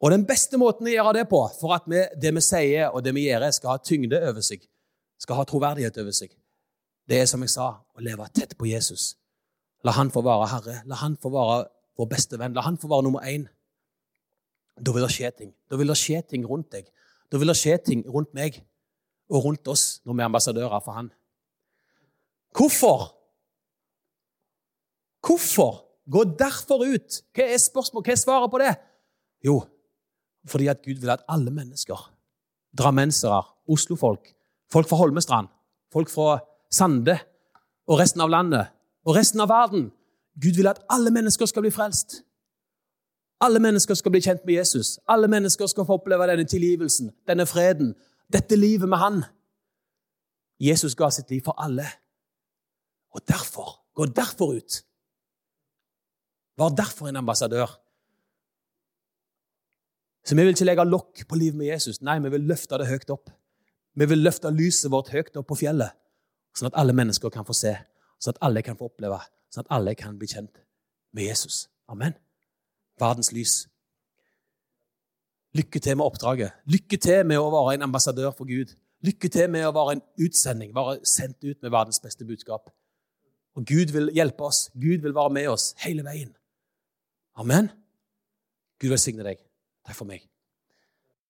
Og 0.00 0.10
Den 0.10 0.24
beste 0.26 0.58
måten 0.58 0.88
å 0.88 0.92
gjøre 0.92 1.18
det 1.20 1.26
på, 1.30 1.40
for 1.60 1.76
at 1.76 1.86
vi, 1.90 2.00
det 2.20 2.32
vi 2.34 2.42
sier 2.44 2.88
og 2.90 3.04
det 3.04 3.12
vi 3.14 3.26
gjør, 3.28 3.46
skal 3.52 3.74
ha 3.74 3.82
tyngde 3.84 4.20
over 4.30 4.44
seg, 4.44 4.64
skal 5.20 5.36
ha 5.36 5.44
troverdighet 5.48 5.98
over 6.00 6.16
seg, 6.16 6.32
det 7.10 7.20
er 7.20 7.28
som 7.28 7.42
jeg 7.44 7.52
sa, 7.52 7.72
å 7.82 8.04
leve 8.04 8.26
tett 8.32 8.56
på 8.56 8.68
Jesus. 8.70 9.14
La 9.84 9.92
han 9.96 10.12
få 10.12 10.22
være 10.24 10.48
Herre. 10.52 10.76
La 10.88 11.00
han 11.00 11.16
få 11.20 11.32
være 11.34 11.64
vår 12.00 12.08
beste 12.10 12.38
venn. 12.40 12.56
La 12.56 12.64
han 12.64 12.78
få 12.80 12.90
være 12.90 13.06
nummer 13.06 13.26
én. 13.28 13.46
Da 14.80 14.94
vil 14.94 15.04
det 15.04 15.12
skje 15.12 15.30
ting. 15.36 15.54
Da 15.68 15.76
vil 15.76 15.92
det 15.92 15.98
skje 16.00 16.22
ting 16.32 16.46
rundt 16.48 16.70
deg. 16.72 16.88
Da 17.30 17.38
vil 17.38 17.52
det 17.52 17.58
skje 17.60 17.76
ting 17.84 18.04
rundt 18.08 18.32
meg 18.36 18.62
og 19.30 19.44
rundt 19.44 19.68
oss 19.70 20.00
når 20.04 20.16
vi 20.16 20.22
er 20.24 20.30
ambassadører 20.30 20.84
for 20.84 20.96
han. 20.96 21.10
Hvorfor? 22.56 23.10
Hvorfor? 25.26 25.84
Gå 26.10 26.24
derfor 26.38 26.82
ut. 26.82 27.20
Hva 27.36 27.46
er 27.46 27.60
spørsmål? 27.60 28.02
Hva 28.06 28.16
er 28.16 28.18
svaret 28.18 28.50
på 28.50 28.62
det? 28.62 28.72
Jo, 29.46 29.60
fordi 30.48 30.66
at 30.72 30.82
Gud 30.84 30.98
vil 31.00 31.12
at 31.12 31.22
alle 31.28 31.52
mennesker, 31.54 32.00
drammensere, 32.76 33.40
oslofolk, 33.70 34.32
folk 34.72 34.88
fra 34.88 34.98
Holmestrand, 35.00 35.48
folk 35.92 36.10
fra 36.12 36.40
Sande 36.70 37.16
og 37.90 37.98
resten 37.98 38.22
av 38.22 38.30
landet 38.30 38.70
og 39.06 39.16
resten 39.16 39.42
av 39.42 39.50
verden 39.50 39.88
Gud 40.38 40.56
vil 40.56 40.70
at 40.70 40.82
alle 40.90 41.10
mennesker 41.10 41.46
skal 41.46 41.62
bli 41.62 41.72
frelst. 41.74 42.22
Alle 43.40 43.58
mennesker 43.58 43.94
skal 43.96 44.12
bli 44.12 44.20
kjent 44.20 44.44
med 44.44 44.54
Jesus. 44.54 44.98
Alle 45.08 45.28
mennesker 45.28 45.66
skal 45.66 45.86
få 45.88 45.96
oppleve 45.98 46.28
denne 46.28 46.44
tilgivelsen, 46.44 47.10
denne 47.28 47.46
freden, 47.46 47.94
dette 48.32 48.56
livet 48.56 48.88
med 48.88 48.98
Han. 48.98 49.22
Jesus 50.60 50.94
ga 50.94 51.08
sitt 51.10 51.30
liv 51.30 51.40
for 51.44 51.56
alle. 51.56 51.86
Og 53.16 53.24
derfor, 53.28 53.80
gå 53.94 54.06
derfor 54.06 54.52
ut. 54.56 54.82
Var 56.58 56.68
derfor 56.76 57.08
en 57.08 57.16
ambassadør. 57.16 57.80
Så 60.24 60.36
vi 60.36 60.42
vil 60.42 60.52
ikke 60.52 60.64
legge 60.68 60.84
lokk 60.84 61.24
på 61.28 61.36
livet 61.40 61.56
med 61.56 61.66
Jesus. 61.72 62.02
Nei, 62.04 62.18
vi 62.20 62.30
vil 62.30 62.44
løfte 62.52 62.78
det 62.78 62.90
høyt 62.90 63.10
opp. 63.10 63.32
Vi 63.96 64.06
vil 64.06 64.20
løfte 64.22 64.52
lyset 64.52 64.92
vårt 64.92 65.08
høyt 65.10 65.36
opp 65.40 65.48
på 65.48 65.58
fjellet, 65.64 65.96
sånn 66.54 66.68
at 66.68 66.76
alle 66.78 66.94
mennesker 66.94 67.32
kan 67.32 67.46
få 67.48 67.56
se, 67.56 67.72
sånn 68.20 68.36
at 68.36 68.42
alle 68.46 68.62
kan 68.62 68.76
få 68.78 68.90
oppleve, 68.90 69.18
sånn 69.50 69.66
at 69.66 69.72
alle 69.76 69.94
kan 69.98 70.18
bli 70.18 70.28
kjent 70.30 70.62
med 71.16 71.26
Jesus. 71.26 71.66
Amen. 71.90 72.14
Verdens 73.00 73.32
lys. 73.34 73.64
Lykke 75.56 75.82
til 75.82 75.96
med 75.98 76.06
oppdraget. 76.06 76.54
Lykke 76.70 76.98
til 77.02 77.24
med 77.26 77.42
å 77.42 77.50
være 77.50 77.74
en 77.78 77.88
ambassadør 77.88 78.30
for 78.36 78.46
Gud. 78.46 78.76
Lykke 79.02 79.30
til 79.32 79.50
med 79.50 79.66
å 79.66 79.74
være 79.74 79.96
en 79.96 80.04
utsending, 80.20 80.74
være 80.76 81.00
sendt 81.08 81.42
ut 81.42 81.58
med 81.62 81.72
verdens 81.72 82.02
beste 82.02 82.26
budskap. 82.28 82.70
Og 83.58 83.66
Gud 83.66 83.90
vil 83.96 84.12
hjelpe 84.14 84.46
oss. 84.46 84.68
Gud 84.74 85.02
vil 85.02 85.16
være 85.16 85.34
med 85.34 85.50
oss 85.50 85.72
hele 85.82 86.06
veien. 86.06 86.34
Amen. 87.34 87.72
Gud 88.78 88.94
velsigne 88.94 89.26
deg. 89.26 89.42
Takk 89.86 89.98
for 89.98 90.08
meg. 90.08 90.29